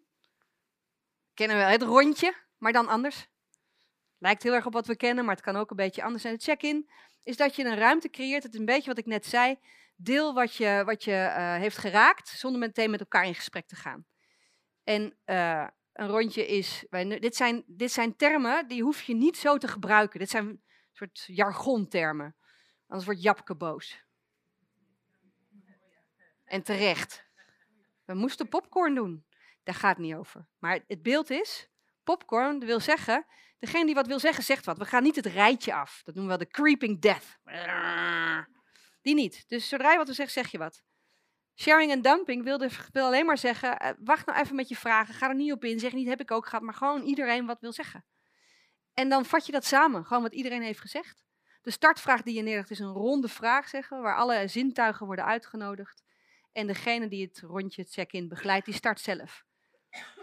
Kennen 1.35 1.57
we 1.57 1.63
het 1.63 1.83
rondje, 1.83 2.35
maar 2.59 2.73
dan 2.73 2.89
anders. 2.89 3.27
Lijkt 4.19 4.43
heel 4.43 4.53
erg 4.53 4.67
op 4.67 4.73
wat 4.73 4.87
we 4.87 4.97
kennen, 4.97 5.25
maar 5.25 5.35
het 5.35 5.45
kan 5.45 5.57
ook 5.57 5.71
een 5.71 5.77
beetje 5.77 6.03
anders 6.03 6.23
zijn. 6.23 6.35
De 6.35 6.43
check-in 6.43 6.91
is 7.23 7.37
dat 7.37 7.57
je 7.57 7.65
een 7.65 7.77
ruimte 7.77 8.11
creëert, 8.11 8.43
het 8.43 8.53
is 8.53 8.59
een 8.59 8.65
beetje 8.65 8.89
wat 8.89 8.99
ik 8.99 9.07
net 9.07 9.27
zei, 9.27 9.59
deel 9.97 10.35
wat 10.35 10.55
je, 10.55 10.83
wat 10.85 11.05
je 11.05 11.11
uh, 11.11 11.55
heeft 11.55 11.79
geraakt, 11.79 12.29
zonder 12.29 12.61
meteen 12.61 12.91
met 12.91 13.01
elkaar 13.01 13.27
in 13.27 13.35
gesprek 13.35 13.67
te 13.67 13.77
gaan. 13.77 14.07
En 14.83 15.19
uh, 15.27 15.67
een 15.93 16.09
rondje 16.09 16.47
is, 16.47 16.85
wij, 16.91 17.19
dit, 17.19 17.37
zijn, 17.37 17.65
dit 17.67 17.93
zijn 17.93 18.17
termen, 18.17 18.69
die 18.69 18.83
hoef 18.83 19.03
je 19.03 19.15
niet 19.15 19.37
zo 19.37 19.57
te 19.59 19.69
gebruiken. 19.69 20.19
Dit 20.19 20.31
zijn 20.31 20.63
soort 20.93 21.25
jargontermen. 21.27 22.37
Anders 22.87 23.07
wordt 23.07 23.23
Japke 23.23 23.55
boos. 23.55 24.05
En 26.45 26.63
terecht. 26.63 27.25
We 28.05 28.15
moesten 28.15 28.49
popcorn 28.49 28.95
doen. 28.95 29.25
Daar 29.63 29.75
gaat 29.75 29.97
het 29.97 30.07
niet 30.07 30.15
over. 30.15 30.47
Maar 30.59 30.81
het 30.87 31.03
beeld 31.03 31.31
is, 31.31 31.69
popcorn 32.03 32.61
wil 32.61 32.81
zeggen, 32.81 33.27
degene 33.59 33.85
die 33.85 33.95
wat 33.95 34.07
wil 34.07 34.19
zeggen, 34.19 34.45
zegt 34.45 34.65
wat. 34.65 34.79
We 34.79 34.85
gaan 34.85 35.03
niet 35.03 35.17
het 35.17 35.27
rijtje 35.27 35.75
af. 35.75 36.03
Dat 36.05 36.15
noemen 36.15 36.39
we 36.39 36.45
de 36.45 36.51
creeping 36.51 37.01
death. 37.01 37.39
Die 39.03 39.15
niet. 39.15 39.45
Dus 39.49 39.69
zodra 39.69 39.91
je 39.91 39.99
wat 39.99 40.09
we 40.09 40.15
zeggen, 40.15 40.35
zeg 40.35 40.51
je 40.51 40.59
wat. 40.59 40.83
Sharing 41.57 41.91
en 41.91 42.03
dumping 42.03 42.45
wil, 42.45 42.59
wil 42.93 43.07
alleen 43.07 43.27
maar 43.27 43.39
zeggen, 43.39 43.83
uh, 43.83 43.91
wacht 43.99 44.27
nou 44.27 44.41
even 44.41 44.57
met 44.57 44.69
je 44.69 44.77
vragen, 44.77 45.15
ga 45.15 45.29
er 45.29 45.35
niet 45.35 45.53
op 45.53 45.65
in, 45.65 45.79
zeg 45.79 45.93
niet 45.93 46.09
heb 46.09 46.21
ik 46.21 46.31
ook 46.31 46.47
gehad, 46.47 46.65
maar 46.65 46.75
gewoon 46.75 47.03
iedereen 47.03 47.47
wat 47.47 47.61
wil 47.61 47.73
zeggen. 47.73 48.05
En 48.95 49.09
dan 49.09 49.25
vat 49.25 49.47
je 49.47 49.53
dat 49.53 49.65
samen, 49.65 50.05
gewoon 50.05 50.23
wat 50.23 50.35
iedereen 50.35 50.63
heeft 50.63 50.81
gezegd. 50.81 51.25
De 51.65 51.71
startvraag 51.71 52.23
die 52.23 52.35
je 52.35 52.43
neerlegt 52.43 52.71
is 52.71 52.79
een 52.79 52.93
ronde 52.93 53.29
vraag, 53.29 53.69
zeggen, 53.69 54.03
waar 54.03 54.17
alle 54.17 54.49
zintuigen 54.49 55.07
worden 55.07 55.25
uitgenodigd. 55.25 56.03
En 56.53 56.67
degene 56.67 57.09
die 57.09 57.27
het 57.27 57.41
rondje, 57.41 57.85
check-in 57.85 58.29
begeleidt, 58.29 58.65
die 58.65 58.75
start 58.75 59.01
zelf. 59.01 59.45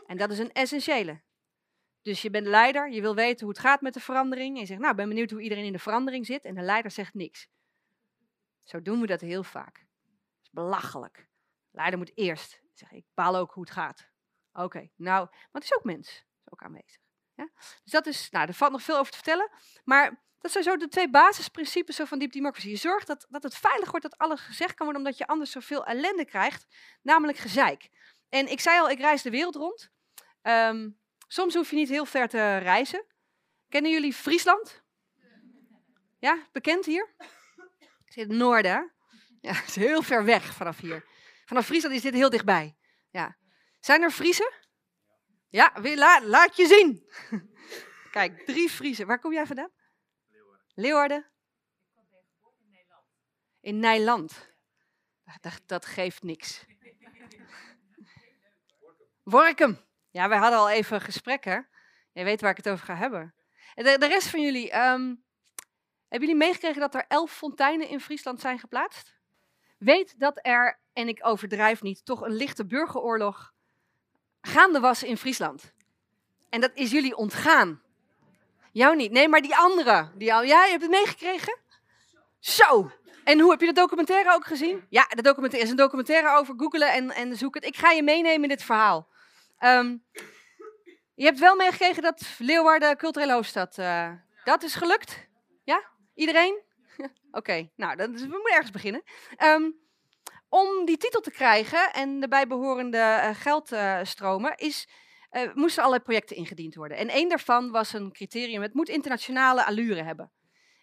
En 0.06 0.18
dat 0.18 0.32
is 0.32 0.39
een 0.39 0.52
essentiële. 0.52 1.22
Dus 2.02 2.22
je 2.22 2.30
bent 2.30 2.48
leider, 2.48 2.92
je 2.92 3.02
wil 3.02 3.16
weten 3.16 3.46
hoe 3.46 3.50
het 3.50 3.64
gaat 3.64 3.82
met 3.82 3.94
de 3.94 4.00
verandering. 4.00 4.56
En 4.56 4.62
je 4.62 4.68
zegt, 4.68 4.80
nou, 4.80 4.96
ben 4.96 5.08
benieuwd 5.08 5.32
hoe 5.32 5.42
iedereen 5.42 5.66
in 5.66 5.72
de 5.72 5.80
verandering 5.80 6.26
zit. 6.26 6.46
En 6.46 6.56
de 6.56 6.62
leider 6.62 6.92
zegt 6.92 7.14
niks. 7.14 7.48
Zo 8.64 8.82
doen 8.82 9.02
we 9.02 9.08
dat 9.08 9.22
heel 9.22 9.44
vaak. 9.44 9.76
Dat 9.76 10.44
is 10.44 10.50
belachelijk. 10.52 11.16
De 11.72 11.78
leider 11.78 12.00
moet 12.00 12.12
eerst 12.18 12.62
zeggen, 12.74 12.98
ik 12.98 13.06
baal 13.14 13.36
ook 13.36 13.54
hoe 13.54 13.64
het 13.64 13.74
gaat. 13.74 14.10
Oké, 14.54 14.89
nou, 14.96 15.28
maar 15.30 15.50
het 15.52 15.64
is 15.64 15.76
ook 15.76 15.84
mens. 15.84 16.08
Is 16.08 16.52
ook 16.52 16.64
aanwezig. 16.64 17.02
Ja? 17.36 17.50
Dus 17.84 17.92
dat 17.92 18.06
is, 18.06 18.30
nou, 18.30 18.48
er 18.48 18.54
valt 18.54 18.72
nog 18.72 18.82
veel 18.82 18.98
over 18.98 19.12
te 19.12 19.18
vertellen. 19.18 19.50
Maar 19.84 20.24
dat 20.42 20.52
zijn 20.52 20.64
zo 20.64 20.78
de 20.78 20.88
twee 20.88 21.10
basisprincipes 21.10 22.00
van 22.04 22.20
deep 22.20 22.32
democracy. 22.32 22.70
Je 22.70 22.76
zorgt 22.76 23.08
dat, 23.08 23.26
dat 23.30 23.44
het 23.44 23.56
veilig 23.56 23.89
wordt 23.92 24.10
dat 24.10 24.18
alles 24.18 24.42
gezegd 24.42 24.74
kan 24.74 24.86
worden, 24.86 25.06
omdat 25.06 25.18
je 25.18 25.28
anders 25.28 25.52
zoveel 25.52 25.86
ellende 25.86 26.26
krijgt, 26.26 26.66
namelijk 27.02 27.38
gezeik. 27.38 27.89
En 28.30 28.52
ik 28.52 28.60
zei 28.60 28.80
al, 28.80 28.89
ik 28.89 29.00
reis 29.00 29.22
de 29.22 29.30
wereld 29.30 29.56
rond. 29.56 29.92
Um, 30.42 31.00
soms 31.28 31.56
hoef 31.56 31.70
je 31.70 31.76
niet 31.76 31.89
heel 31.89 32.06
ver 32.06 32.28
te 32.28 32.58
reizen. 32.58 33.06
Kennen 33.70 33.92
jullie 33.92 34.14
Friesland? 34.14 34.84
Ja, 36.20 36.48
bekend 36.52 36.86
hier? 36.86 37.14
Ik 37.80 38.14
zit 38.14 38.24
in 38.24 38.30
het 38.30 38.39
noorden. 38.39 38.92
Ja, 39.42 39.54
het 39.54 39.68
is 39.68 39.76
heel 39.76 40.02
ver 40.02 40.26
weg 40.26 40.54
vanaf 40.54 40.80
hier. 40.80 41.06
Vanaf 41.46 41.66
Friesland 41.66 41.96
is 41.96 42.02
dit 42.02 42.14
heel 42.14 42.30
dichtbij. 42.30 42.76
Ja. 43.10 43.38
Zijn 43.80 44.02
er 44.02 44.12
Friesen? 44.12 44.52
Ja, 45.50 45.74
la, 45.82 46.22
laat 46.24 46.56
je 46.56 46.66
zien. 46.66 47.10
Kijk, 48.12 48.46
drie 48.46 48.70
Friesen. 48.70 49.08
Waar 49.08 49.20
kom 49.20 49.34
jij 49.34 49.46
vandaan? 49.46 49.72
Leeuwarden? 50.76 51.26
In 53.60 53.80
Nijland. 53.80 54.50
Dat, 55.42 55.62
dat 55.66 55.86
geeft 55.86 56.24
niks. 56.24 56.66
Workum. 59.24 59.80
Ja, 60.10 60.30
wij 60.30 60.38
hadden 60.38 60.60
al 60.60 60.70
even 60.70 61.02
gesprekken. 61.02 61.70
Je 62.12 62.24
weet 62.24 62.42
waar 62.42 62.52
ik 62.52 62.58
het 62.58 62.70
over 62.70 62.86
ga 62.86 62.96
hebben. 62.96 63.36
De, 63.74 63.98
de 64.00 64.08
rest 64.08 64.28
van 64.28 64.42
jullie, 64.42 64.78
um, 64.78 65.24
hebben 66.08 66.28
jullie 66.28 66.36
meegekregen 66.36 66.82
dat 66.82 66.96
er 66.96 67.06
elf 67.08 67.32
fonteinen 67.32 67.88
in 67.88 68.00
Friesland 68.00 68.42
zijn 68.42 68.60
geplaatst? 68.60 69.16
Weet 69.78 70.20
dat 70.20 70.40
er, 70.42 70.80
en 70.94 71.08
ik 71.08 71.26
overdrijf 71.26 71.82
niet, 71.82 72.06
toch 72.06 72.22
een 72.22 72.34
lichte 72.34 72.66
burgeroorlog 72.66 73.54
gaande 74.42 74.80
was 74.80 75.04
in 75.04 75.18
Friesland. 75.18 75.74
En 76.50 76.62
dat 76.62 76.72
is 76.74 76.92
jullie 76.92 77.16
ontgaan. 77.16 77.82
Jou 78.72 78.96
niet. 78.96 79.12
Nee, 79.12 79.28
maar 79.28 79.42
die 79.42 79.56
andere. 79.56 80.12
Die 80.16 80.34
al, 80.34 80.44
ja, 80.44 80.64
je 80.64 80.70
hebt 80.70 80.82
het 80.82 80.92
meegekregen? 80.92 81.58
Zo. 82.40 82.92
En 83.24 83.40
hoe 83.40 83.52
heb 83.52 83.60
je 83.60 83.66
de 83.66 83.74
documentaire 83.74 84.34
ook 84.34 84.46
gezien? 84.46 84.86
Ja, 84.90 85.06
de 85.08 85.22
documentaire 85.22 85.66
is 85.68 85.72
een 85.72 85.84
documentaire 85.84 86.38
over 86.38 86.54
googelen 86.58 86.94
en, 86.94 87.12
en 87.12 87.38
zoeken. 87.38 87.62
Ik 87.62 87.78
ga 87.78 87.92
je 87.92 88.04
meenemen 88.04 88.44
in 88.44 88.50
dit 88.50 88.64
verhaal. 88.64 89.08
Um, 89.60 90.04
Je 91.16 91.26
hebt 91.26 91.40
wel 91.40 91.56
meegekregen 91.56 92.04
dat 92.04 92.22
Leeuwarden 92.38 92.98
culturele 92.98 93.34
hoofdstad, 93.34 93.78
uh, 93.78 94.12
dat 94.44 94.64
is 94.64 94.76
gelukt? 94.76 95.28
Ja? 95.64 95.84
Iedereen? 96.16 96.62
Oké, 97.32 97.70
nou, 97.76 97.96
dan, 97.96 98.18
we 98.18 98.28
moeten 98.28 98.52
ergens 98.52 98.72
beginnen. 98.72 99.04
Um, 99.44 99.80
om 100.50 100.86
die 100.86 100.98
titel 100.98 101.22
te 101.22 101.32
krijgen 101.32 101.94
en 101.94 102.20
de 102.20 102.28
bijbehorende 102.28 102.98
uh, 102.98 103.30
geldstromen, 103.34 104.58
is, 104.58 104.88
uh, 105.32 105.54
moesten 105.54 105.84
allerlei 105.84 106.04
projecten 106.04 106.36
ingediend 106.36 106.76
worden. 106.76 106.98
En 106.98 107.10
één 107.10 107.30
daarvan 107.30 107.72
was 107.72 107.94
een 107.94 108.12
criterium, 108.12 108.62
het 108.62 108.74
moet 108.74 108.90
internationale 108.90 109.66
allure 109.66 110.04
hebben. 110.04 110.32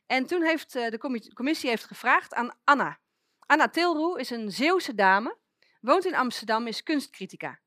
En 0.07 0.27
toen 0.27 0.43
heeft 0.43 0.77
uh, 0.77 0.89
de 0.91 1.31
commissie 1.35 1.69
heeft 1.69 1.85
gevraagd 1.85 2.35
aan 2.35 2.59
Anna. 2.65 2.99
Anna 3.47 3.69
Tilroe 3.69 4.21
is 4.21 4.31
een 4.31 4.51
Zeeuwse 4.51 4.95
dame, 4.95 5.37
woont 5.81 6.05
in 6.05 6.15
Amsterdam, 6.15 6.67
is 6.67 6.83
kunstcritica. 6.83 7.61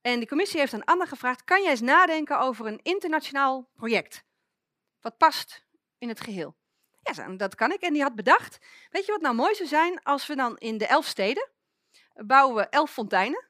En 0.00 0.20
de 0.20 0.26
commissie 0.26 0.60
heeft 0.60 0.74
aan 0.74 0.84
Anna 0.84 1.04
gevraagd, 1.04 1.44
kan 1.44 1.62
jij 1.62 1.70
eens 1.70 1.80
nadenken 1.80 2.40
over 2.40 2.66
een 2.66 2.80
internationaal 2.82 3.70
project? 3.74 4.24
Wat 5.00 5.16
past 5.16 5.66
in 5.98 6.08
het 6.08 6.20
geheel? 6.20 6.56
Ja, 7.02 7.28
dat 7.28 7.54
kan 7.54 7.72
ik. 7.72 7.80
En 7.80 7.92
die 7.92 8.02
had 8.02 8.14
bedacht, 8.14 8.58
weet 8.90 9.06
je 9.06 9.12
wat 9.12 9.20
nou 9.20 9.34
mooi 9.34 9.54
zou 9.54 9.68
zijn 9.68 10.02
als 10.02 10.26
we 10.26 10.36
dan 10.36 10.56
in 10.58 10.78
de 10.78 10.86
elf 10.86 11.06
steden 11.06 11.48
bouwen 12.26 12.56
we 12.56 12.68
elf 12.68 12.90
fonteinen. 12.90 13.47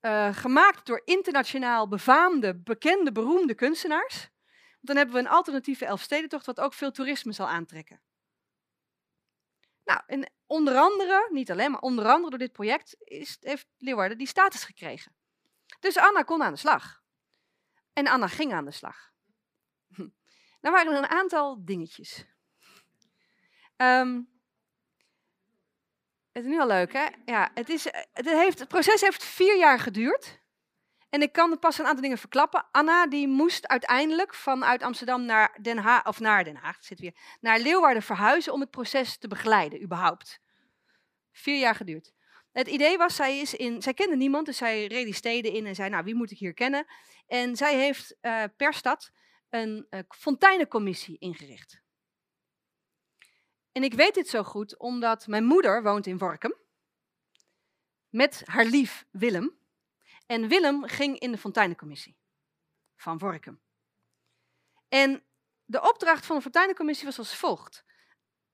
Uh, 0.00 0.34
gemaakt 0.36 0.86
door 0.86 1.02
internationaal 1.04 1.88
befaamde, 1.88 2.56
bekende, 2.56 3.12
beroemde 3.12 3.54
kunstenaars. 3.54 4.28
Dan 4.80 4.96
hebben 4.96 5.14
we 5.14 5.20
een 5.20 5.28
alternatieve 5.28 5.84
Elfstedentocht, 5.84 6.46
wat 6.46 6.60
ook 6.60 6.74
veel 6.74 6.90
toerisme 6.90 7.32
zal 7.32 7.48
aantrekken. 7.48 8.00
Nou, 9.84 10.00
en 10.06 10.32
onder 10.46 10.76
andere, 10.76 11.28
niet 11.30 11.50
alleen, 11.50 11.70
maar 11.70 11.80
onder 11.80 12.06
andere 12.06 12.30
door 12.30 12.38
dit 12.38 12.52
project 12.52 12.96
is, 12.98 13.36
heeft 13.40 13.66
Leeuwarden 13.78 14.18
die 14.18 14.26
status 14.26 14.64
gekregen. 14.64 15.14
Dus 15.80 15.96
Anna 15.96 16.22
kon 16.22 16.42
aan 16.42 16.52
de 16.52 16.58
slag. 16.58 17.02
En 17.92 18.06
Anna 18.06 18.26
ging 18.26 18.52
aan 18.52 18.64
de 18.64 18.70
slag. 18.70 19.12
Nou 20.60 20.74
waren 20.74 20.92
er 20.92 20.98
een 20.98 21.08
aantal 21.08 21.64
dingetjes. 21.64 22.24
Um, 23.76 24.37
het 26.38 26.46
is 26.46 26.52
nu 26.52 26.60
al 26.60 26.66
leuk, 26.66 26.92
hè? 26.92 27.06
Ja, 27.24 27.50
het, 27.54 27.68
is, 27.68 27.84
het, 28.12 28.26
heeft, 28.26 28.58
het 28.58 28.68
proces 28.68 29.00
heeft 29.00 29.24
vier 29.24 29.58
jaar 29.58 29.78
geduurd. 29.78 30.40
En 31.10 31.22
ik 31.22 31.32
kan 31.32 31.58
pas 31.58 31.78
een 31.78 31.86
aantal 31.86 32.02
dingen 32.02 32.18
verklappen. 32.18 32.66
Anna 32.70 33.06
die 33.06 33.28
moest 33.28 33.66
uiteindelijk 33.66 34.34
vanuit 34.34 34.82
Amsterdam 34.82 35.24
naar 35.24 35.58
Den 35.62 35.78
Haag, 35.78 36.06
of 36.06 36.20
naar 36.20 36.44
Den 36.44 36.56
Haag, 36.56 36.76
zit 36.80 37.00
weer, 37.00 37.14
naar 37.40 37.58
Leeuwarden 37.58 38.02
verhuizen 38.02 38.52
om 38.52 38.60
het 38.60 38.70
proces 38.70 39.18
te 39.18 39.28
begeleiden, 39.28 39.82
überhaupt. 39.82 40.40
Vier 41.32 41.58
jaar 41.58 41.74
geduurd. 41.74 42.12
Het 42.52 42.68
idee 42.68 42.98
was, 42.98 43.16
zij, 43.16 43.38
is 43.38 43.54
in, 43.54 43.82
zij 43.82 43.94
kende 43.94 44.16
niemand, 44.16 44.46
dus 44.46 44.56
zij 44.56 44.86
reed 44.86 45.04
die 45.04 45.14
steden 45.14 45.52
in 45.52 45.66
en 45.66 45.74
zei, 45.74 45.90
nou, 45.90 46.04
wie 46.04 46.14
moet 46.14 46.30
ik 46.30 46.38
hier 46.38 46.54
kennen? 46.54 46.86
En 47.26 47.56
zij 47.56 47.76
heeft 47.76 48.16
uh, 48.22 48.44
per 48.56 48.74
stad 48.74 49.10
een 49.50 49.86
uh, 49.90 50.00
fonteinencommissie 50.08 51.18
ingericht. 51.18 51.80
En 53.78 53.84
ik 53.84 53.94
weet 53.94 54.14
dit 54.14 54.28
zo 54.28 54.42
goed 54.42 54.78
omdat 54.78 55.26
mijn 55.26 55.44
moeder 55.44 55.82
woont 55.82 56.06
in 56.06 56.18
Workum 56.18 56.54
met 58.08 58.42
haar 58.44 58.64
lief 58.64 59.04
Willem. 59.10 59.58
En 60.26 60.48
Willem 60.48 60.84
ging 60.84 61.18
in 61.18 61.32
de 61.32 61.38
Fonteinencommissie 61.38 62.18
van 62.96 63.18
Workum. 63.18 63.60
En 64.88 65.24
de 65.64 65.88
opdracht 65.88 66.26
van 66.26 66.36
de 66.36 66.42
Fonteinencommissie 66.42 67.06
was 67.06 67.18
als 67.18 67.36
volgt. 67.36 67.84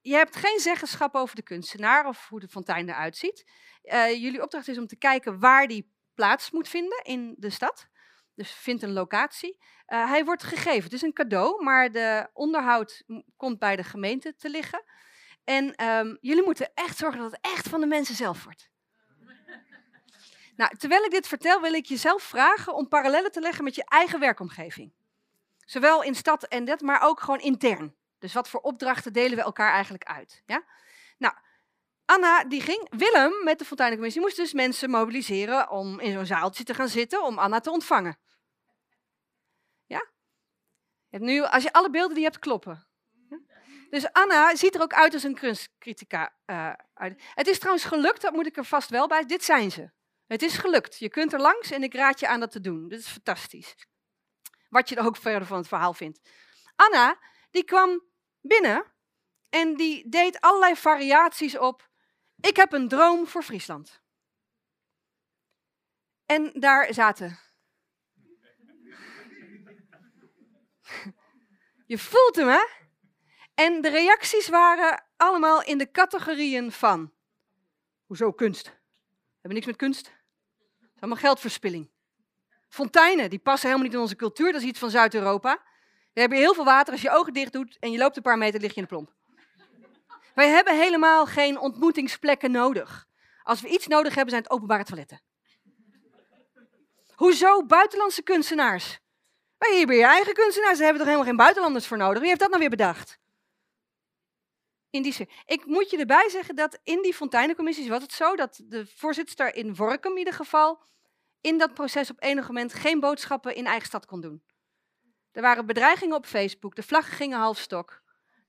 Je 0.01 0.15
hebt 0.15 0.37
geen 0.37 0.59
zeggenschap 0.59 1.15
over 1.15 1.37
de 1.37 1.43
kunstenaar 1.43 2.07
of 2.07 2.29
hoe 2.29 2.41
de 2.41 2.49
fontein 2.49 2.89
eruit 2.89 3.17
ziet. 3.17 3.51
Uh, 3.83 4.11
jullie 4.11 4.43
opdracht 4.43 4.69
is 4.69 4.79
om 4.79 4.87
te 4.87 4.97
kijken 4.97 5.39
waar 5.39 5.67
die 5.67 5.95
plaats 6.15 6.51
moet 6.51 6.69
vinden 6.69 7.05
in 7.05 7.35
de 7.39 7.51
stad. 7.51 7.89
Dus 8.35 8.53
vind 8.53 8.83
een 8.83 8.93
locatie. 8.93 9.59
Uh, 9.59 10.09
hij 10.09 10.25
wordt 10.25 10.43
gegeven. 10.43 10.83
Het 10.83 10.93
is 10.93 11.03
een 11.03 11.13
cadeau, 11.13 11.65
maar 11.65 11.93
de 11.93 12.31
onderhoud 12.33 13.05
komt 13.37 13.59
bij 13.59 13.77
de 13.77 13.85
gemeente 13.85 14.35
te 14.35 14.51
liggen. 14.51 14.85
En 15.45 15.85
um, 15.87 16.19
jullie 16.21 16.45
moeten 16.45 16.71
echt 16.75 16.97
zorgen 16.97 17.21
dat 17.21 17.31
het 17.31 17.41
echt 17.41 17.69
van 17.69 17.81
de 17.81 17.87
mensen 17.87 18.15
zelf 18.15 18.45
wordt. 18.45 18.71
Nou, 20.57 20.77
terwijl 20.77 21.05
ik 21.05 21.11
dit 21.11 21.27
vertel, 21.29 21.61
wil 21.61 21.73
ik 21.73 21.87
jezelf 21.87 22.23
vragen 22.23 22.75
om 22.75 22.89
parallellen 22.89 23.33
te 23.33 23.41
leggen 23.41 23.65
met 23.65 23.75
je 23.75 23.85
eigen 23.85 24.21
werkomgeving. 24.21 24.93
Zowel 25.65 26.03
in 26.03 26.15
stad 26.15 26.45
en 26.45 26.65
dat, 26.65 26.81
maar 26.81 27.03
ook 27.03 27.21
gewoon 27.21 27.41
intern. 27.41 27.95
Dus 28.19 28.33
wat 28.33 28.49
voor 28.49 28.61
opdrachten 28.61 29.13
delen 29.13 29.37
we 29.37 29.43
elkaar 29.43 29.73
eigenlijk 29.73 30.05
uit? 30.05 30.43
Ja? 30.47 30.65
Nou, 31.19 31.35
Anna 32.05 32.45
die 32.45 32.61
ging, 32.61 32.87
Willem 32.91 33.45
met 33.45 33.59
de 33.59 33.65
Fonteinencommissie 33.65 34.23
moest 34.23 34.37
dus 34.37 34.53
mensen 34.53 34.91
mobiliseren 34.91 35.71
om 35.71 36.01
in 36.01 36.13
zo'n 36.13 36.27
zaaltje 36.27 36.65
te 36.65 36.75
gaan 36.75 36.89
zitten 36.89 37.23
om 37.23 37.39
Anna 37.39 37.61
te 37.61 37.71
ontvangen. 37.71 38.19
Ja? 39.87 40.07
Nu, 41.11 41.43
als 41.43 41.63
je 41.63 41.73
alle 41.73 41.91
beelden 41.91 42.15
die 42.15 42.25
hebt 42.25 42.39
kloppen. 42.39 42.87
Dus 43.95 44.13
Anna 44.13 44.57
ziet 44.57 44.75
er 44.75 44.83
ook 44.83 44.93
uit 44.93 45.13
als 45.13 45.23
een 45.23 45.35
kunstcritica. 45.35 46.35
Uh, 46.47 46.73
Het 47.35 47.47
is 47.47 47.59
trouwens 47.59 47.85
gelukt, 47.85 48.21
dat 48.21 48.33
moet 48.33 48.47
ik 48.47 48.57
er 48.57 48.65
vast 48.65 48.91
wel 48.91 49.07
bij. 49.07 49.25
Dit 49.25 49.45
zijn 49.45 49.71
ze. 49.71 49.91
Het 50.27 50.43
is 50.43 50.57
gelukt. 50.57 50.99
Je 50.99 51.09
kunt 51.09 51.33
er 51.33 51.41
langs 51.41 51.71
en 51.71 51.83
ik 51.83 51.95
raad 51.95 52.21
je 52.21 52.29
aan 52.29 52.41
dat 52.41 52.51
te 52.51 52.61
doen. 52.61 52.89
Dit 52.89 52.99
is 52.99 53.07
fantastisch. 53.07 53.75
Wat 54.69 54.89
je 54.89 54.97
er 54.97 55.05
ook 55.05 55.17
verder 55.17 55.47
van 55.47 55.57
het 55.57 55.69
verhaal 55.69 55.95
vindt. 55.95 56.21
Anna, 56.77 57.19
die 57.51 57.65
kwam 57.65 58.05
binnen 58.41 58.93
en 59.49 59.77
die 59.77 60.09
deed 60.09 60.41
allerlei 60.41 60.77
variaties 60.77 61.59
op. 61.59 61.89
Ik 62.41 62.57
heb 62.57 62.73
een 62.73 62.89
droom 62.89 63.27
voor 63.27 63.43
Friesland. 63.43 64.03
En 66.27 66.53
daar 66.61 66.95
zaten. 66.95 67.39
Je 71.87 71.99
voelt 71.99 72.37
hem, 72.37 72.49
hè? 72.49 72.83
En 73.55 73.81
de 73.81 73.89
reacties 73.89 74.49
waren 74.49 75.05
allemaal 75.17 75.63
in 75.63 75.79
de 75.79 75.91
categorieën 75.91 76.73
van. 76.73 77.13
Hoezo 78.07 78.33
kunst? 78.33 78.65
Hebben 79.33 79.55
niks 79.55 79.67
met 79.67 79.77
kunst. 79.77 80.07
Het 80.07 80.91
is 80.95 81.01
allemaal 81.01 81.21
geldverspilling. 81.21 81.91
Fonteinen, 82.69 83.31
die 83.31 83.39
passen 83.39 83.69
helemaal 83.69 83.87
niet 83.89 83.97
in 83.97 84.03
onze 84.03 84.17
cultuur. 84.17 84.53
Dat 84.53 84.61
is 84.61 84.67
iets 84.67 84.79
van 84.79 84.91
Zuid-Europa. 84.91 85.63
We 86.13 86.21
hebben 86.21 86.39
heel 86.39 86.55
veel 86.55 86.65
water. 86.65 86.93
Als 86.93 87.03
je 87.03 87.11
ogen 87.11 87.33
dicht 87.33 87.53
doet 87.53 87.77
en 87.81 87.91
je 87.91 87.99
loopt 87.99 88.17
een 88.17 88.23
paar 88.23 88.39
meter, 88.39 88.61
lig 88.61 88.71
je 88.71 88.77
in 88.77 88.83
de 88.83 88.89
plomp. 88.89 89.13
Wij 90.35 90.49
hebben 90.49 90.79
helemaal 90.79 91.27
geen 91.27 91.59
ontmoetingsplekken 91.59 92.51
nodig. 92.51 93.07
Als 93.43 93.61
we 93.61 93.69
iets 93.69 93.87
nodig 93.87 94.15
hebben, 94.15 94.31
zijn 94.31 94.43
het 94.43 94.53
openbare 94.53 94.85
toiletten. 94.85 95.21
Hoezo 97.15 97.65
buitenlandse 97.67 98.23
kunstenaars? 98.23 98.99
Wij 99.59 99.79
hebben 99.79 99.97
je 99.97 100.05
eigen 100.05 100.35
kunstenaars, 100.35 100.79
daar 100.79 100.87
hebben 100.87 100.93
we 100.93 100.99
toch 100.99 101.07
helemaal 101.07 101.27
geen 101.27 101.37
buitenlanders 101.37 101.87
voor 101.87 101.97
nodig. 101.97 102.19
Wie 102.19 102.29
heeft 102.29 102.41
dat 102.41 102.49
nou 102.49 102.61
weer 102.61 102.71
bedacht? 102.71 103.19
In 104.95 105.03
die 105.03 105.29
Ik 105.47 105.67
moet 105.67 105.91
je 105.91 105.99
erbij 105.99 106.29
zeggen 106.29 106.57
dat 106.57 106.79
in 106.85 107.03
die 107.03 107.15
fonteinencommissies 107.15 107.89
was 107.89 108.03
het 108.03 108.13
zo 108.13 108.37
dat 108.37 108.61
de 108.65 108.87
voorzitter 108.87 109.55
in 109.55 109.75
Workum 109.75 110.13
in 110.13 110.19
ieder 110.19 110.33
geval 110.33 110.83
in 111.41 111.59
dat 111.59 111.75
proces 111.75 112.11
op 112.11 112.23
enig 112.23 112.47
moment 112.47 112.75
geen 112.75 113.01
boodschappen 113.01 113.55
in 113.55 113.67
eigen 113.67 113.87
stad 113.87 114.07
kon 114.07 114.21
doen. 114.21 114.43
Er 115.33 115.43
waren 115.43 115.67
bedreigingen 115.67 116.17
op 116.17 116.27
Facebook, 116.27 116.75
de 116.77 116.83
vlaggen 116.83 117.17
gingen 117.17 117.39
halfstok, 117.39 118.03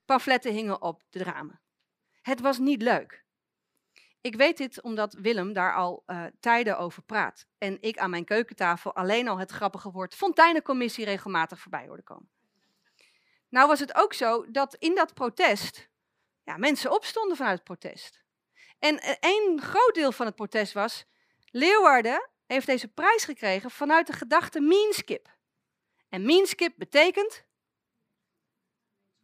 pamfletten 0.04 0.52
hingen 0.52 0.82
op 0.82 1.02
de 1.10 1.22
ramen. 1.22 1.60
Het 2.22 2.40
was 2.40 2.58
niet 2.58 2.82
leuk. 2.82 3.24
Ik 4.20 4.36
weet 4.36 4.56
dit 4.56 4.82
omdat 4.82 5.12
Willem 5.14 5.52
daar 5.52 5.74
al 5.74 6.02
uh, 6.06 6.24
tijden 6.40 6.78
over 6.78 7.02
praat. 7.02 7.46
En 7.58 7.76
ik 7.80 7.98
aan 7.98 8.10
mijn 8.10 8.24
keukentafel 8.24 8.94
alleen 8.94 9.28
al 9.28 9.38
het 9.38 9.50
grappige 9.50 9.90
woord 9.90 10.14
fonteinencommissie 10.14 11.04
regelmatig 11.04 11.60
voorbij 11.60 11.86
hoorde 11.86 12.02
komen. 12.02 12.30
Nou 13.48 13.68
was 13.68 13.80
het 13.80 13.94
ook 13.94 14.12
zo 14.12 14.50
dat 14.50 14.74
in 14.74 14.94
dat 14.94 15.14
protest 15.14 15.88
ja, 16.46 16.56
mensen 16.56 16.90
opstonden 16.90 17.36
vanuit 17.36 17.56
het 17.56 17.64
protest. 17.64 18.24
En 18.78 19.00
eh, 19.00 19.14
één 19.20 19.60
groot 19.62 19.94
deel 19.94 20.12
van 20.12 20.26
het 20.26 20.34
protest 20.34 20.72
was, 20.72 21.04
Leeuwarden 21.50 22.30
heeft 22.46 22.66
deze 22.66 22.88
prijs 22.88 23.24
gekregen 23.24 23.70
vanuit 23.70 24.06
de 24.06 24.12
gedachte 24.12 24.60
meanskip. 24.60 25.36
En 26.08 26.24
meanskip 26.24 26.74
betekent... 26.76 27.44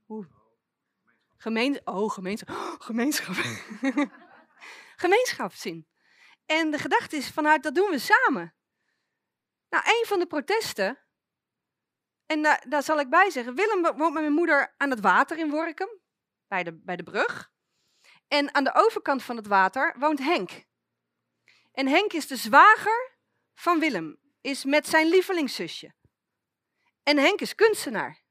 Oeh. 0.09 0.27
Gemeen, 1.37 1.81
oh, 1.85 2.11
gemeenschap. 2.17 2.57
Gemeenschap. 2.89 3.35
gemeenschapszin. 4.97 5.89
En 6.47 6.71
de 6.71 6.79
gedachte 6.79 7.17
is 7.17 7.31
vanuit 7.31 7.63
dat 7.63 7.75
doen 7.75 7.91
we 7.91 7.99
samen. 7.99 8.55
Nou, 9.69 9.85
een 9.87 10.05
van 10.07 10.19
de 10.19 10.27
protesten, 10.27 10.99
en 12.27 12.43
daar, 12.43 12.65
daar 12.69 12.83
zal 12.83 13.01
ik 13.01 13.11
bij 13.11 13.31
zeggen, 13.31 13.55
Willem 13.55 13.83
woont 13.83 14.13
met 14.13 14.23
mijn 14.23 14.33
moeder 14.33 14.75
aan 14.77 14.91
het 14.91 15.01
water 15.01 15.39
in 15.39 15.51
Workum 15.51 16.02
bij 16.53 16.63
de, 16.63 16.73
bij 16.73 16.97
de 16.97 17.03
brug. 17.03 17.51
En 18.29 18.55
aan 18.55 18.65
de 18.65 18.75
overkant 18.75 19.23
van 19.23 19.37
het 19.37 19.47
water 19.47 19.95
woont 19.99 20.19
Henk. 20.19 20.65
En 21.73 21.87
Henk 21.87 22.13
is 22.13 22.27
de 22.27 22.37
zwager 22.37 23.19
van 23.55 23.79
Willem, 23.79 24.19
is 24.41 24.65
met 24.65 24.89
zijn 24.89 25.09
lievelingszusje. 25.09 25.95
En 27.03 27.17
Henk 27.19 27.41
is 27.41 27.55
kunstenaar. 27.55 28.23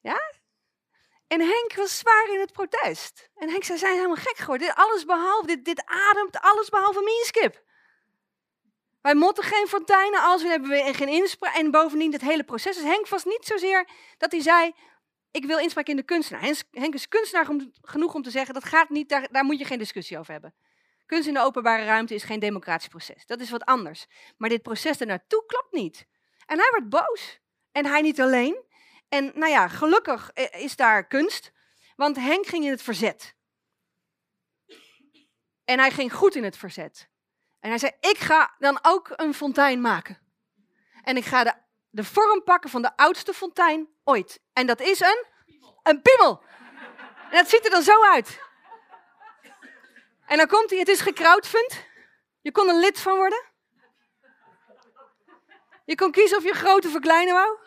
Ja? 0.00 0.20
En 1.26 1.40
Henk 1.40 1.74
was 1.74 1.98
zwaar 1.98 2.28
in 2.32 2.40
het 2.40 2.52
protest. 2.52 3.30
En 3.34 3.48
Henk 3.48 3.64
zei, 3.64 3.78
zijn 3.78 3.94
helemaal 3.94 4.16
gek 4.16 4.36
geworden. 4.36 4.66
Dit 4.66 4.76
alles 4.76 5.04
behalve, 5.04 5.46
dit, 5.46 5.64
dit 5.64 5.82
ademt 5.84 6.40
alles 6.40 6.68
behalve 6.68 7.02
Mienskip. 7.02 7.64
Wij 9.02 9.14
motten 9.14 9.44
geen 9.44 9.66
fonteinen, 9.66 10.22
als 10.22 10.42
we 10.42 10.48
hebben 10.48 10.70
we 10.70 10.94
geen 10.94 11.08
inspraak. 11.08 11.54
En 11.54 11.70
bovendien 11.70 12.12
het 12.12 12.20
hele 12.20 12.44
proces. 12.44 12.76
Dus 12.76 12.84
Henk 12.84 13.08
was 13.08 13.24
niet 13.24 13.44
zozeer 13.44 13.88
dat 14.18 14.32
hij 14.32 14.40
zei, 14.40 14.74
ik 15.30 15.44
wil 15.44 15.58
inspraak 15.58 15.86
in 15.86 15.96
de 15.96 16.02
kunstenaar. 16.02 16.42
Henk, 16.70 16.94
is 16.94 17.08
kunstenaar 17.08 17.46
genoeg 17.80 18.14
om 18.14 18.22
te 18.22 18.30
zeggen, 18.30 18.54
dat 18.54 18.64
gaat 18.64 18.88
niet, 18.88 19.08
daar, 19.08 19.28
daar 19.30 19.44
moet 19.44 19.58
je 19.58 19.64
geen 19.64 19.78
discussie 19.78 20.18
over 20.18 20.32
hebben. 20.32 20.54
Kunst 21.06 21.28
in 21.28 21.34
de 21.34 21.40
openbare 21.40 21.84
ruimte 21.84 22.14
is 22.14 22.22
geen 22.22 22.40
democratisch 22.40 22.88
proces. 22.88 23.26
Dat 23.26 23.40
is 23.40 23.50
wat 23.50 23.64
anders. 23.64 24.06
Maar 24.36 24.48
dit 24.48 24.62
proces 24.62 25.00
ernaartoe 25.00 25.44
klopt 25.46 25.72
niet. 25.72 26.06
En 26.46 26.58
hij 26.58 26.70
werd 26.70 26.88
boos. 26.88 27.40
En 27.72 27.86
hij 27.86 28.00
niet 28.00 28.20
alleen. 28.20 28.64
En 29.08 29.32
nou 29.34 29.50
ja, 29.50 29.68
gelukkig 29.68 30.32
is 30.50 30.76
daar 30.76 31.06
kunst. 31.06 31.52
Want 31.96 32.16
Henk 32.16 32.46
ging 32.46 32.64
in 32.64 32.70
het 32.70 32.82
verzet. 32.82 33.34
En 35.64 35.78
hij 35.78 35.90
ging 35.90 36.12
goed 36.12 36.34
in 36.34 36.44
het 36.44 36.56
verzet. 36.56 37.09
En 37.60 37.68
hij 37.68 37.78
zei, 37.78 37.92
ik 38.00 38.18
ga 38.18 38.54
dan 38.58 38.78
ook 38.82 39.12
een 39.16 39.34
fontein 39.34 39.80
maken. 39.80 40.18
En 41.02 41.16
ik 41.16 41.24
ga 41.24 41.44
de, 41.44 41.52
de 41.90 42.04
vorm 42.04 42.44
pakken 42.44 42.70
van 42.70 42.82
de 42.82 42.96
oudste 42.96 43.32
fontein 43.34 43.88
ooit. 44.04 44.40
En 44.52 44.66
dat 44.66 44.80
is 44.80 45.00
een, 45.00 45.26
een 45.82 46.02
piemel. 46.02 46.42
En 47.30 47.36
dat 47.36 47.48
ziet 47.48 47.64
er 47.64 47.70
dan 47.70 47.82
zo 47.82 48.04
uit. 48.04 48.40
En 50.26 50.36
dan 50.36 50.46
komt 50.46 50.70
hij, 50.70 50.78
het 50.78 50.88
is 50.88 51.00
gecrowdfund. 51.00 51.84
Je 52.40 52.52
kon 52.52 52.68
er 52.68 52.74
lid 52.74 53.00
van 53.00 53.16
worden. 53.16 53.44
Je 55.84 55.94
kon 55.94 56.10
kiezen 56.10 56.36
of 56.36 56.44
je 56.44 56.54
grote 56.54 56.88
verkleinen 56.88 57.34
wou. 57.34 57.58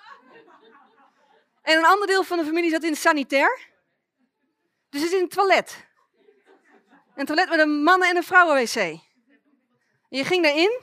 En 1.62 1.78
een 1.78 1.86
ander 1.86 2.08
deel 2.08 2.24
van 2.24 2.38
de 2.38 2.46
familie 2.46 2.70
zat 2.70 2.84
in 2.84 2.92
het 2.92 3.00
sanitair. 3.00 3.70
Dus 4.90 5.02
het 5.02 5.12
is 5.12 5.18
in 5.18 5.24
het 5.24 5.32
toilet. 5.32 5.88
Een 7.16 7.26
toilet 7.26 7.50
met 7.50 7.60
een 7.60 7.84
mannen- 7.84 8.10
en 8.10 8.16
een 8.16 8.24
vrouwen-wc. 8.24 9.00
Je 10.18 10.24
ging 10.24 10.44
daarin 10.44 10.82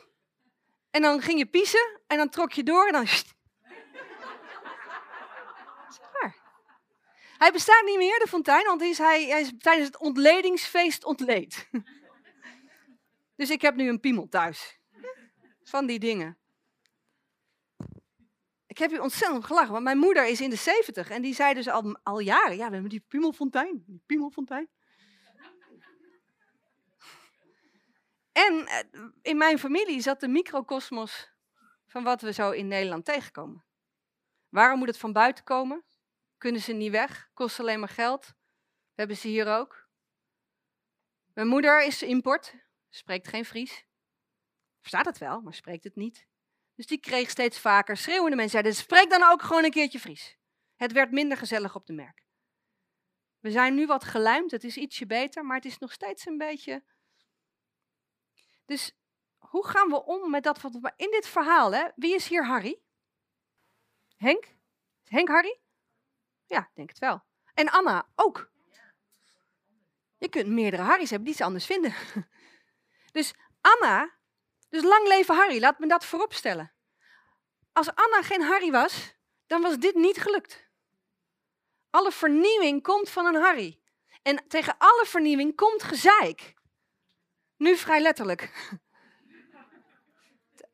en 0.91 1.03
dan 1.03 1.21
ging 1.21 1.39
je 1.39 1.47
piezen 1.47 2.01
en 2.07 2.17
dan 2.17 2.29
trok 2.29 2.53
je 2.53 2.63
door 2.63 2.87
en 2.87 2.93
dan. 2.93 3.07
Hij 7.39 7.53
bestaat 7.53 7.85
niet 7.85 7.97
meer, 7.97 8.19
de 8.19 8.27
fontein, 8.29 8.65
want 8.65 8.83
is 8.83 8.99
hij, 8.99 9.25
hij 9.25 9.41
is 9.41 9.53
tijdens 9.59 9.87
het 9.87 9.99
ontledingsfeest 9.99 11.05
ontleed. 11.05 11.69
Dus 13.37 13.51
ik 13.51 13.61
heb 13.61 13.75
nu 13.75 13.89
een 13.89 14.01
piemel 14.01 14.29
thuis. 14.29 14.79
Van 15.65 15.87
die 15.87 15.99
dingen. 15.99 16.39
Ik 18.67 18.79
heb 18.79 18.91
hier 18.91 19.03
ontzettend 19.03 19.45
gelachen, 19.45 19.73
want 19.73 19.85
mijn 19.85 19.99
moeder 19.99 20.27
is 20.27 20.41
in 20.41 20.51
de 20.51 20.57
70 20.57 21.11
en 21.11 21.23
die 21.23 21.35
zei 21.35 21.55
dus 21.55 21.69
al, 21.69 21.99
al 22.03 22.19
jaren: 22.19 22.57
ja, 22.57 22.67
we 22.67 22.73
hebben 22.73 22.91
die 22.91 23.05
piemelfontein. 23.09 23.83
Die 23.87 24.03
piemelfontein. 24.07 24.69
En 28.47 28.67
eh, 28.67 29.05
in 29.23 29.37
mijn 29.37 29.59
familie 29.59 30.01
zat 30.01 30.21
de 30.21 30.29
microcosmos 30.29 31.31
van 31.87 32.03
wat 32.03 32.21
we 32.21 32.33
zo 32.33 32.51
in 32.51 32.69
Nederland 32.69 33.05
tegenkomen. 33.05 33.65
Waarom 34.49 34.79
moet 34.79 34.89
het 34.89 34.99
van 34.99 35.13
buiten 35.13 35.45
komen? 35.45 35.85
Kunnen 36.39 36.61
ze 36.61 36.73
niet 36.73 36.91
weg? 36.91 37.31
Kost 37.35 37.61
alleen 37.61 37.79
maar 37.81 37.89
geld. 37.89 38.27
We 38.27 38.95
hebben 38.95 39.17
ze 39.17 39.29
hier 39.29 39.47
ook. 39.47 39.89
Mijn 41.35 41.49
moeder 41.49 41.85
is 41.85 42.03
import, 42.03 42.55
spreekt 42.89 43.29
geen 43.29 43.45
Fries. 43.45 43.85
Verstaat 44.79 45.05
het 45.05 45.19
wel, 45.19 45.41
maar 45.41 45.55
spreekt 45.55 45.85
het 45.85 45.97
niet. 45.97 46.27
Dus 46.75 46.87
die 46.87 47.01
kreeg 47.01 47.31
steeds 47.31 47.59
vaker 47.59 47.97
schreeuwende 47.97 48.37
mensen. 48.37 48.51
Zeiden, 48.51 48.75
spreek 48.75 49.11
dan 49.11 49.23
ook 49.23 49.43
gewoon 49.43 49.65
een 49.65 49.71
keertje 49.71 50.01
Fries. 50.01 50.37
Het 50.77 50.93
werd 50.93 51.11
minder 51.11 51.39
gezellig 51.39 51.75
op 51.75 51.87
de 51.87 51.93
merk. 51.93 52.25
We 53.39 53.51
zijn 53.51 53.75
nu 53.75 53.87
wat 53.87 54.05
geluimd, 54.05 54.51
het 54.51 54.65
is 54.65 54.77
ietsje 54.77 55.07
beter, 55.07 55.45
maar 55.45 55.57
het 55.57 55.65
is 55.65 55.79
nog 55.79 55.93
steeds 55.93 56.27
een 56.27 56.39
beetje 56.39 56.85
dus 58.71 58.93
hoe 59.39 59.67
gaan 59.67 59.89
we 59.89 60.05
om 60.05 60.31
met 60.31 60.43
dat 60.43 60.61
wat 60.61 60.93
in 60.97 61.11
dit 61.11 61.27
verhaal, 61.27 61.73
hè? 61.73 61.89
Wie 61.95 62.15
is 62.15 62.29
hier 62.29 62.47
Harry? 62.47 62.81
Henk? 64.17 64.57
Henk 65.05 65.29
Harry? 65.29 65.61
Ja, 66.47 66.71
denk 66.75 66.89
het 66.89 66.99
wel. 66.99 67.23
En 67.55 67.71
Anna 67.71 68.09
ook. 68.15 68.51
Je 70.19 70.29
kunt 70.29 70.47
meerdere 70.47 70.83
Harry's 70.83 71.11
hebben 71.11 71.29
die 71.29 71.35
iets 71.35 71.45
anders 71.45 71.67
vinden. 71.67 71.95
Dus 73.13 73.35
Anna, 73.61 74.17
dus 74.69 74.83
lang 74.83 75.07
leven 75.07 75.35
Harry, 75.35 75.61
laat 75.61 75.79
me 75.79 75.87
dat 75.87 76.05
vooropstellen. 76.05 76.73
Als 77.73 77.95
Anna 77.95 78.23
geen 78.23 78.43
Harry 78.43 78.71
was, 78.71 79.15
dan 79.47 79.63
was 79.63 79.79
dit 79.79 79.95
niet 79.95 80.19
gelukt. 80.19 80.69
Alle 81.91 82.13
vernieuwing 82.13 82.83
komt 82.83 83.09
van 83.11 83.27
een 83.27 83.43
Harry. 83.43 83.81
En 84.23 84.49
tegen 84.49 84.75
alle 84.79 85.05
vernieuwing 85.07 85.57
komt 85.57 85.83
gezeik. 85.83 86.55
Nu 87.61 87.77
vrij 87.77 88.01
letterlijk. 88.01 88.53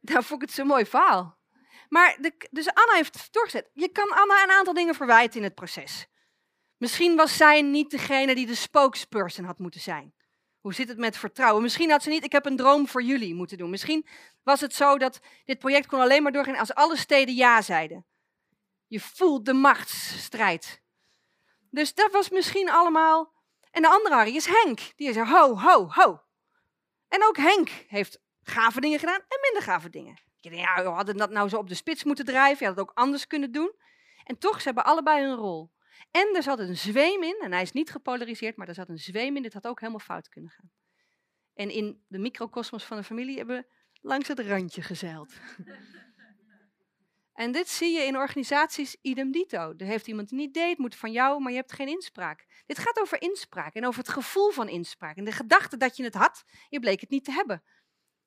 Daar 0.01 0.25
vond 0.25 0.43
ik 0.43 0.49
het 0.49 0.57
zo'n 0.57 0.67
mooi 0.67 0.87
verhaal. 0.87 1.39
Maar 1.89 2.17
de, 2.21 2.49
dus 2.51 2.75
Anna 2.75 2.93
heeft 2.93 3.33
doorgezet. 3.33 3.71
Je 3.73 3.89
kan 3.89 4.11
Anna 4.11 4.43
een 4.43 4.51
aantal 4.51 4.75
dingen 4.75 4.95
verwijten 4.95 5.37
in 5.37 5.43
het 5.43 5.55
proces. 5.55 6.07
Misschien 6.77 7.17
was 7.17 7.37
zij 7.37 7.63
niet 7.63 7.91
degene 7.91 8.35
die 8.35 8.47
de 8.47 8.55
spokesperson 8.55 9.45
had 9.45 9.59
moeten 9.59 9.81
zijn. 9.81 10.15
Hoe 10.61 10.75
zit 10.75 10.89
het 10.89 10.99
met 10.99 11.17
vertrouwen? 11.17 11.63
Misschien 11.63 11.91
had 11.91 12.03
ze 12.03 12.09
niet, 12.09 12.25
ik 12.25 12.33
heb 12.33 12.47
een 12.47 12.57
droom 12.57 12.89
voor 12.89 13.03
jullie 13.03 13.35
moeten 13.35 13.59
doen. 13.59 13.71
Misschien 13.71 14.07
was 14.43 14.61
het 14.61 14.75
zo 14.75 14.99
dat 14.99 15.21
dit 15.45 15.59
project 15.59 15.87
kon 15.87 16.01
alleen 16.01 16.23
maar 16.23 16.33
doorgaan 16.33 16.57
als 16.57 16.75
alle 16.75 16.97
steden 16.97 17.35
ja 17.35 17.63
zeiden. 17.63 18.07
Je 18.87 19.01
voelt 19.01 19.45
de 19.45 19.55
machtsstrijd. 19.55 20.83
Dus 21.71 21.95
dat 21.95 22.13
was 22.13 22.31
misschien 22.31 22.71
allemaal. 22.71 23.33
En 23.71 23.83
de 23.83 23.89
andere 23.89 24.15
Harry 24.15 24.37
is 24.37 24.47
Henk. 24.47 24.81
Die 24.97 25.13
zei: 25.13 25.31
ho, 25.31 25.59
ho, 25.59 25.89
ho. 25.91 26.25
En 27.09 27.25
ook 27.25 27.37
Henk 27.37 27.69
heeft 27.69 28.19
gave 28.43 28.81
dingen 28.81 28.99
gedaan 28.99 29.21
en 29.21 29.39
minder 29.43 29.63
gave 29.63 29.91
dingen. 29.91 30.21
Je 30.41 30.51
denkt, 30.51 30.65
ja, 30.65 30.83
we 30.83 30.89
hadden 30.89 31.17
dat 31.17 31.31
nou 31.31 31.49
zo 31.49 31.57
op 31.57 31.69
de 31.69 31.75
spits 31.75 32.05
moeten 32.05 32.25
drijven. 32.25 32.59
Je 32.59 32.65
had 32.65 32.77
het 32.77 32.89
ook 32.89 32.97
anders 32.97 33.27
kunnen 33.27 33.53
doen. 33.53 33.75
En 34.25 34.39
toch, 34.39 34.59
ze 34.59 34.67
hebben 34.67 34.85
allebei 34.85 35.25
een 35.25 35.37
rol. 35.37 35.73
En 36.11 36.35
er 36.35 36.43
zat 36.43 36.59
een 36.59 36.77
zweem 36.77 37.23
in, 37.23 37.41
en 37.43 37.53
hij 37.53 37.63
is 37.63 37.73
niet 37.73 37.91
gepolariseerd, 37.91 38.57
maar 38.57 38.69
er 38.69 38.75
zat 38.75 38.89
een 38.89 38.99
zweem 38.99 39.37
in. 39.37 39.43
Dit 39.43 39.53
had 39.53 39.67
ook 39.67 39.81
helemaal 39.81 40.01
fout 40.01 40.29
kunnen 40.29 40.51
gaan. 40.51 40.71
En 41.55 41.71
in 41.71 42.05
de 42.09 42.19
microcosmos 42.19 42.85
van 42.85 42.97
de 42.97 43.03
familie 43.03 43.37
hebben 43.37 43.57
we 43.57 43.75
langs 44.01 44.29
het 44.29 44.41
randje 44.41 44.83
gezeild. 44.83 45.33
En 47.37 47.53
dit 47.53 47.69
zie 47.69 47.93
je 47.93 48.03
in 48.05 48.17
organisaties 48.17 48.97
idem 49.03 49.33
dito. 49.33 49.75
Er 49.77 49.87
heeft 49.87 50.07
iemand 50.07 50.33
een 50.33 50.39
idee, 50.39 50.69
het 50.69 50.79
moet 50.79 50.97
van 50.97 51.13
jou, 51.13 51.41
maar 51.41 51.53
je 51.53 51.59
hebt 51.59 51.73
geen 51.73 51.89
inspraak. 51.89 52.47
Dit 52.67 52.79
gaat 52.79 53.01
over 53.01 53.23
inspraak 53.23 53.75
en 53.75 53.87
over 53.87 54.01
het 54.01 54.09
gevoel 54.09 54.51
van 54.51 54.69
inspraak. 54.69 55.17
En 55.17 55.25
de 55.25 55.33
gedachte 55.33 55.77
dat 55.77 55.97
je 55.97 56.05
het 56.05 56.15
had, 56.15 56.45
je 56.69 56.81
bleek 56.81 57.01
het 57.01 57.11
niet 57.11 57.25
te 57.25 57.33
hebben. 57.33 57.63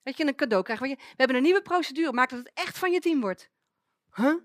Dat 0.04 0.18
je 0.18 0.28
een 0.28 0.36
cadeau 0.36 0.64
krijgt. 0.64 0.84
Je, 0.84 0.96
we 0.96 1.14
hebben 1.16 1.36
een 1.36 1.44
nieuwe 1.44 1.62
procedure, 1.62 2.14
maak 2.14 2.30
dat 2.30 2.40
het 2.40 2.52
echt 2.54 2.78
van 2.78 2.92
je 2.92 3.00
team 3.00 3.22
wordt. 3.22 3.50
Huh? 4.14 4.36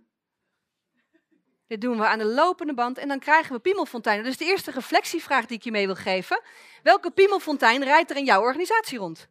Dit 1.67 1.81
doen 1.81 1.99
we 1.99 2.07
aan 2.07 2.19
de 2.19 2.25
lopende 2.25 2.75
band 2.75 2.99
en 2.99 3.09
dan 3.09 3.19
krijgen 3.19 3.55
we 3.55 3.61
piemelfonteinen. 3.61 4.25
Dus 4.25 4.37
de 4.37 4.45
eerste 4.45 4.71
reflectievraag 4.71 5.47
die 5.47 5.57
ik 5.57 5.65
je 5.65 5.71
mee 5.71 5.87
wil 5.87 5.95
geven. 5.95 6.43
Welke 6.83 7.11
piemelfontein 7.11 7.83
rijdt 7.83 8.11
er 8.11 8.17
in 8.17 8.25
jouw 8.25 8.41
organisatie 8.41 8.99
rond? 8.99 9.29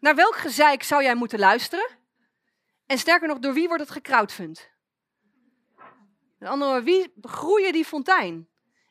Naar 0.00 0.14
welk 0.14 0.36
gezeik 0.36 0.82
zou 0.82 1.02
jij 1.02 1.14
moeten 1.14 1.38
luisteren? 1.38 1.98
En 2.90 2.98
sterker 2.98 3.28
nog, 3.28 3.38
door 3.38 3.54
wie 3.54 3.66
wordt 3.68 3.82
het 3.82 3.92
gecrowdfund? 3.92 4.70
Een 6.38 6.46
andere, 6.46 6.82
wie 6.82 7.12
groeien 7.22 7.72
die 7.72 7.84
fontein? 7.84 8.48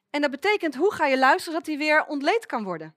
En 0.10 0.22
dat 0.22 0.32
betekent, 0.32 0.76
hoe 0.76 0.94
ga 0.94 1.06
je 1.06 1.18
luisteren 1.18 1.54
zodat 1.54 1.68
hij 1.68 1.78
weer 1.78 2.06
ontleed 2.06 2.46
kan 2.46 2.64
worden? 2.64 2.96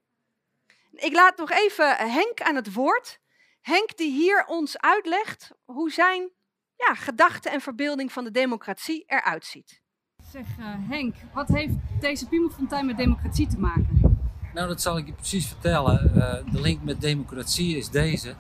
Ik 0.93 1.13
laat 1.13 1.37
nog 1.37 1.51
even 1.51 1.97
Henk 1.97 2.41
aan 2.41 2.55
het 2.55 2.73
woord. 2.73 3.21
Henk 3.61 3.97
die 3.97 4.13
hier 4.13 4.45
ons 4.47 4.79
uitlegt 4.79 5.51
hoe 5.65 5.91
zijn 5.91 6.31
ja, 6.77 6.95
gedachte 6.95 7.51
en 7.51 7.61
verbeelding 7.61 8.13
van 8.13 8.25
de 8.25 8.31
democratie 8.31 9.05
eruit 9.07 9.45
ziet. 9.45 9.83
Zeg 10.31 10.47
uh, 10.59 10.67
Henk, 10.89 11.15
wat 11.35 11.49
heeft 11.49 11.75
deze 12.01 12.29
Piemelfontein 12.29 12.87
met 12.87 12.97
democratie 12.97 13.47
te 13.47 13.59
maken? 13.59 14.21
Nou, 14.55 14.69
dat 14.69 14.81
zal 14.81 14.99
ik 14.99 15.07
je 15.07 15.13
precies 15.13 15.47
vertellen. 15.47 16.13
Uh, 16.17 16.53
de 16.53 16.61
link 16.61 16.83
met 16.83 17.01
democratie 17.01 17.77
is 17.77 17.89
deze. 17.89 18.35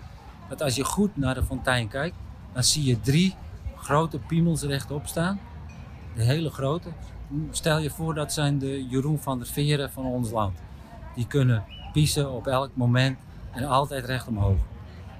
Dat 0.49 0.63
als 0.63 0.77
je 0.77 0.85
goed 0.85 1.17
naar 1.17 1.35
de 1.35 1.45
fontein 1.45 1.89
kijkt, 1.89 2.17
dan 2.53 2.63
zie 2.63 2.85
je 2.85 3.01
drie 3.01 3.35
grote 3.77 4.19
piemels 4.19 4.63
rechtop 4.63 5.07
staan. 5.07 5.41
De 6.15 6.23
hele 6.23 6.51
grote. 6.51 6.89
Stel 7.51 7.79
je 7.79 7.91
voor 7.91 8.15
dat 8.15 8.33
zijn 8.33 8.59
de 8.59 8.87
Jeroen 8.89 9.19
van 9.19 9.39
der 9.39 9.47
Veren 9.47 9.91
van 9.91 10.05
ons 10.05 10.31
land. 10.31 10.59
Die 11.15 11.27
kunnen 11.27 11.65
piezen 11.93 12.33
op 12.33 12.47
elk 12.47 12.71
moment 12.75 13.19
en 13.51 13.65
altijd 13.65 14.05
recht 14.05 14.27
omhoog. 14.27 14.59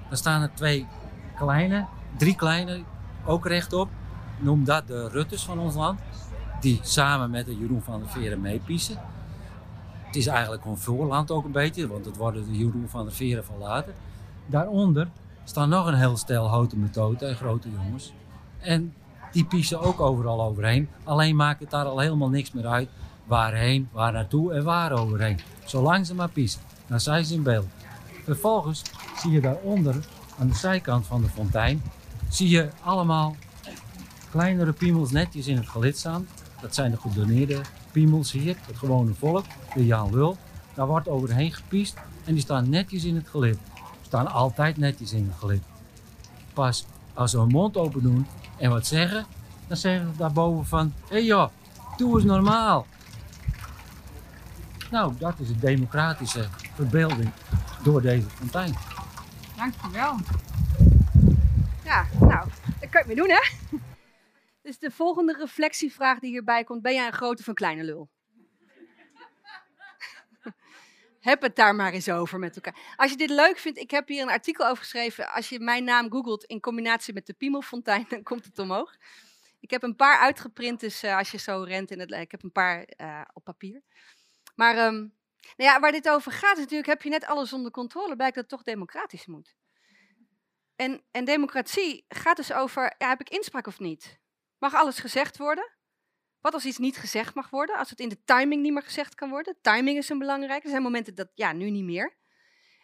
Dan 0.07 0.17
staan 0.17 0.41
er 0.41 0.51
twee 0.53 0.87
kleine, 1.35 1.85
drie 2.17 2.35
kleine, 2.35 2.83
ook 3.25 3.47
rechtop. 3.47 3.89
Noem 4.39 4.63
dat 4.63 4.87
de 4.87 5.09
Rutters 5.09 5.43
van 5.43 5.59
ons 5.59 5.75
land. 5.75 5.99
Die 6.59 6.79
samen 6.81 7.29
met 7.29 7.45
de 7.45 7.57
Jeroen 7.57 7.81
van 7.81 7.99
der 7.99 8.09
Veren 8.09 8.41
meepiezen. 8.41 8.97
Het 10.03 10.15
is 10.15 10.27
eigenlijk 10.27 10.65
een 10.65 10.77
voorland 10.77 11.31
ook 11.31 11.45
een 11.45 11.51
beetje, 11.51 11.87
want 11.87 12.05
het 12.05 12.17
worden 12.17 12.45
de 12.45 12.57
Jeroen 12.57 12.89
van 12.89 13.05
der 13.05 13.13
Veren 13.13 13.45
van 13.45 13.57
later. 13.57 13.93
Daaronder 14.45 15.07
staan 15.43 15.69
nog 15.69 15.87
een 15.87 15.93
heel 15.93 16.17
stel 16.17 16.47
houten 16.47 16.79
methoden 16.79 17.29
en 17.29 17.35
grote 17.35 17.69
jongens. 17.71 18.13
En 18.59 18.93
die 19.31 19.45
piezen 19.45 19.81
ook 19.81 19.99
overal 19.99 20.43
overheen. 20.43 20.89
Alleen 21.03 21.35
maakt 21.35 21.59
het 21.59 21.69
daar 21.69 21.85
al 21.85 21.99
helemaal 21.99 22.29
niks 22.29 22.51
meer 22.51 22.67
uit 22.67 22.89
waarheen, 23.25 23.89
waar 23.91 24.11
naartoe 24.11 24.53
en 24.53 24.63
waar 24.63 24.91
overheen. 24.91 25.39
Zolang 25.65 26.05
ze 26.05 26.15
maar 26.15 26.29
piezen, 26.29 26.61
dan 26.87 26.99
zijn 26.99 27.25
ze 27.25 27.33
in 27.33 27.43
beeld. 27.43 27.67
Vervolgens 28.23 28.81
zie 29.17 29.31
je 29.31 29.41
daaronder 29.41 29.95
aan 30.39 30.47
de 30.47 30.55
zijkant 30.55 31.05
van 31.05 31.21
de 31.21 31.29
fontein 31.29 31.81
zie 32.29 32.49
je 32.49 32.69
allemaal 32.81 33.35
kleinere 34.29 34.71
piemels 34.73 35.11
netjes 35.11 35.47
in 35.47 35.55
het 35.55 35.69
gelid 35.69 35.97
staan. 35.97 36.27
Dat 36.61 36.75
zijn 36.75 36.91
de 36.91 36.97
gedoneerde 36.97 37.61
piemels 37.91 38.31
hier, 38.31 38.55
het 38.65 38.77
gewone 38.77 39.13
volk, 39.13 39.45
de 39.73 39.85
Jan 39.85 40.15
Lul. 40.15 40.37
Daar 40.73 40.87
wordt 40.87 41.07
overheen 41.07 41.51
gepiest 41.51 41.97
en 42.25 42.33
die 42.33 42.41
staan 42.41 42.69
netjes 42.69 43.03
in 43.03 43.15
het 43.15 43.27
gelid. 43.27 43.57
Staan 44.13 44.31
altijd 44.31 44.77
netjes 44.77 45.13
in 45.13 45.27
het 45.27 45.37
gelid. 45.39 45.63
Pas 46.53 46.85
als 47.13 47.31
ze 47.31 47.39
hun 47.39 47.47
mond 47.47 47.77
open 47.77 48.01
doen 48.01 48.27
en 48.57 48.69
wat 48.69 48.85
zeggen, 48.85 49.25
dan 49.67 49.77
zeggen 49.77 50.11
ze 50.11 50.17
daarboven 50.17 50.65
van: 50.65 50.93
hé 51.07 51.15
hey 51.15 51.23
joh, 51.23 51.49
doe 51.97 52.15
eens 52.15 52.23
normaal. 52.23 52.85
Nou, 54.91 55.13
dat 55.17 55.39
is 55.39 55.47
de 55.47 55.59
democratische 55.59 56.47
verbeelding 56.73 57.31
door 57.83 58.01
deze 58.01 58.29
fontein. 58.29 58.75
Dankjewel. 59.55 60.15
Ja, 61.83 62.05
nou, 62.19 62.49
dat 62.79 62.89
kan 62.89 63.01
je 63.01 63.07
mee 63.07 63.15
doen, 63.15 63.29
hè? 63.29 63.41
Dus 64.61 64.79
de 64.79 64.91
volgende 64.91 65.35
reflectievraag 65.39 66.19
die 66.19 66.29
hierbij 66.29 66.63
komt: 66.63 66.81
ben 66.81 66.93
jij 66.93 67.05
een 67.05 67.13
grote 67.13 67.41
of 67.41 67.47
een 67.47 67.53
kleine 67.53 67.83
lul? 67.83 68.09
Heb 71.23 71.41
het 71.41 71.55
daar 71.55 71.75
maar 71.75 71.93
eens 71.93 72.09
over 72.09 72.39
met 72.39 72.55
elkaar. 72.55 72.93
Als 72.95 73.11
je 73.11 73.17
dit 73.17 73.29
leuk 73.29 73.57
vindt, 73.57 73.79
ik 73.79 73.91
heb 73.91 74.07
hier 74.07 74.21
een 74.21 74.29
artikel 74.29 74.65
over 74.65 74.77
geschreven. 74.77 75.31
Als 75.31 75.49
je 75.49 75.59
mijn 75.59 75.83
naam 75.83 76.11
googelt 76.11 76.43
in 76.43 76.59
combinatie 76.59 77.13
met 77.13 77.25
de 77.25 77.33
Piemelfontein, 77.33 78.05
dan 78.09 78.23
komt 78.23 78.45
het 78.45 78.59
omhoog. 78.59 78.95
Ik 79.59 79.69
heb 79.69 79.83
een 79.83 79.95
paar 79.95 80.19
uitgeprint, 80.19 80.79
dus 80.79 81.03
uh, 81.03 81.17
als 81.17 81.31
je 81.31 81.37
zo 81.37 81.63
rent 81.67 81.91
in 81.91 81.99
het... 81.99 82.11
Ik 82.11 82.31
heb 82.31 82.43
een 82.43 82.51
paar 82.51 82.87
uh, 83.01 83.21
op 83.33 83.43
papier. 83.43 83.81
Maar 84.55 84.87
um, 84.87 85.13
nou 85.57 85.71
ja, 85.71 85.79
waar 85.79 85.91
dit 85.91 86.09
over 86.09 86.31
gaat, 86.31 86.57
is 86.57 86.63
natuurlijk, 86.63 86.89
heb 86.89 87.01
je 87.01 87.09
net 87.09 87.25
alles 87.25 87.53
onder 87.53 87.71
controle, 87.71 88.15
blijkt 88.15 88.35
dat 88.35 88.43
het 88.43 88.53
toch 88.53 88.63
democratisch 88.63 89.25
moet. 89.25 89.55
En, 90.75 91.03
en 91.11 91.25
democratie 91.25 92.05
gaat 92.07 92.37
dus 92.37 92.53
over, 92.53 92.95
heb 92.97 93.19
ik 93.19 93.29
inspraak 93.29 93.67
of 93.67 93.79
niet? 93.79 94.19
Mag 94.57 94.73
alles 94.73 94.99
gezegd 94.99 95.37
worden? 95.37 95.71
Wat 96.43 96.53
als 96.53 96.65
iets 96.65 96.77
niet 96.77 96.97
gezegd 96.97 97.35
mag 97.35 97.49
worden? 97.49 97.77
Als 97.77 97.89
het 97.89 97.99
in 97.99 98.09
de 98.09 98.23
timing 98.23 98.61
niet 98.61 98.73
meer 98.73 98.81
gezegd 98.81 99.15
kan 99.15 99.29
worden? 99.29 99.57
Timing 99.61 99.97
is 99.97 100.09
een 100.09 100.17
belangrijk. 100.17 100.63
Er 100.63 100.69
zijn 100.69 100.81
momenten 100.81 101.15
dat, 101.15 101.31
ja, 101.33 101.51
nu 101.51 101.69
niet 101.69 101.83
meer. 101.83 102.17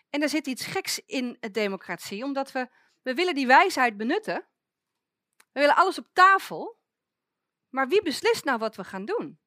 En 0.09 0.21
er 0.21 0.29
zit 0.29 0.47
iets 0.47 0.65
geks 0.65 0.99
in 1.05 1.37
het 1.39 1.53
democratie, 1.53 2.23
omdat 2.23 2.51
we, 2.51 2.69
we 3.01 3.13
willen 3.13 3.33
die 3.33 3.47
wijsheid 3.47 3.97
benutten. 3.97 4.47
We 5.51 5.59
willen 5.59 5.75
alles 5.75 5.97
op 5.97 6.07
tafel. 6.13 6.79
Maar 7.69 7.87
wie 7.87 8.03
beslist 8.03 8.43
nou 8.43 8.57
wat 8.57 8.75
we 8.75 8.83
gaan 8.83 9.05
doen? 9.05 9.39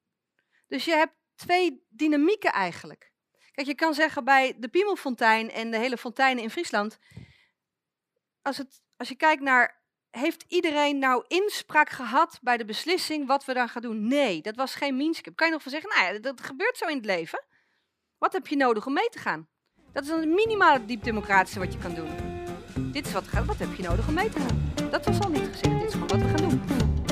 Dus 0.67 0.85
je 0.85 0.95
hebt 0.95 1.15
twee 1.35 1.85
dynamieken 1.89 2.51
eigenlijk. 2.51 3.11
Kijk, 3.51 3.67
je 3.67 3.75
kan 3.75 3.93
zeggen 3.93 4.23
bij 4.23 4.55
de 4.59 4.67
Piemelfontein 4.67 5.51
en 5.51 5.71
de 5.71 5.77
hele 5.77 5.97
fonteinen 5.97 6.43
in 6.43 6.49
Friesland. 6.49 6.99
Als, 8.41 8.57
het, 8.57 8.81
als 8.97 9.09
je 9.09 9.15
kijkt 9.15 9.41
naar 9.41 9.82
heeft 10.19 10.45
iedereen 10.47 10.99
nou 10.99 11.23
inspraak 11.27 11.89
gehad 11.89 12.39
bij 12.41 12.57
de 12.57 12.65
beslissing 12.65 13.27
wat 13.27 13.45
we 13.45 13.53
dan 13.53 13.69
gaan 13.69 13.81
doen? 13.81 14.07
Nee, 14.07 14.41
dat 14.41 14.55
was 14.55 14.75
geen 14.75 14.97
meanskip. 14.97 15.35
Kan 15.35 15.47
je 15.47 15.53
nog 15.53 15.61
van 15.61 15.71
zeggen, 15.71 15.89
nou 15.89 16.13
ja, 16.13 16.19
dat 16.19 16.41
gebeurt 16.41 16.77
zo 16.77 16.85
in 16.85 16.95
het 16.95 17.05
leven. 17.05 17.43
Wat 18.17 18.33
heb 18.33 18.47
je 18.47 18.55
nodig 18.55 18.85
om 18.85 18.93
mee 18.93 19.09
te 19.09 19.19
gaan? 19.19 19.47
Dat 19.93 20.03
is 20.03 20.09
een 20.09 20.33
minimale 20.33 20.85
diepdemocratische 20.85 21.59
wat 21.59 21.73
je 21.73 21.79
kan 21.79 21.93
doen. 21.93 22.09
Dit 22.91 23.05
is 23.05 23.13
wat 23.13 23.29
wat 23.45 23.57
heb 23.57 23.75
je 23.75 23.83
nodig 23.83 24.07
om 24.07 24.13
mee 24.13 24.29
te 24.29 24.39
gaan? 24.39 24.71
Dat 24.89 25.05
was 25.05 25.19
al 25.19 25.29
niet 25.29 25.47
gezegd, 25.51 25.79
dit 25.79 25.87
is 25.87 25.93
gewoon 25.93 26.07
wat 26.07 26.19
we 26.19 26.27
gaan 26.27 26.49
doen. 26.49 27.02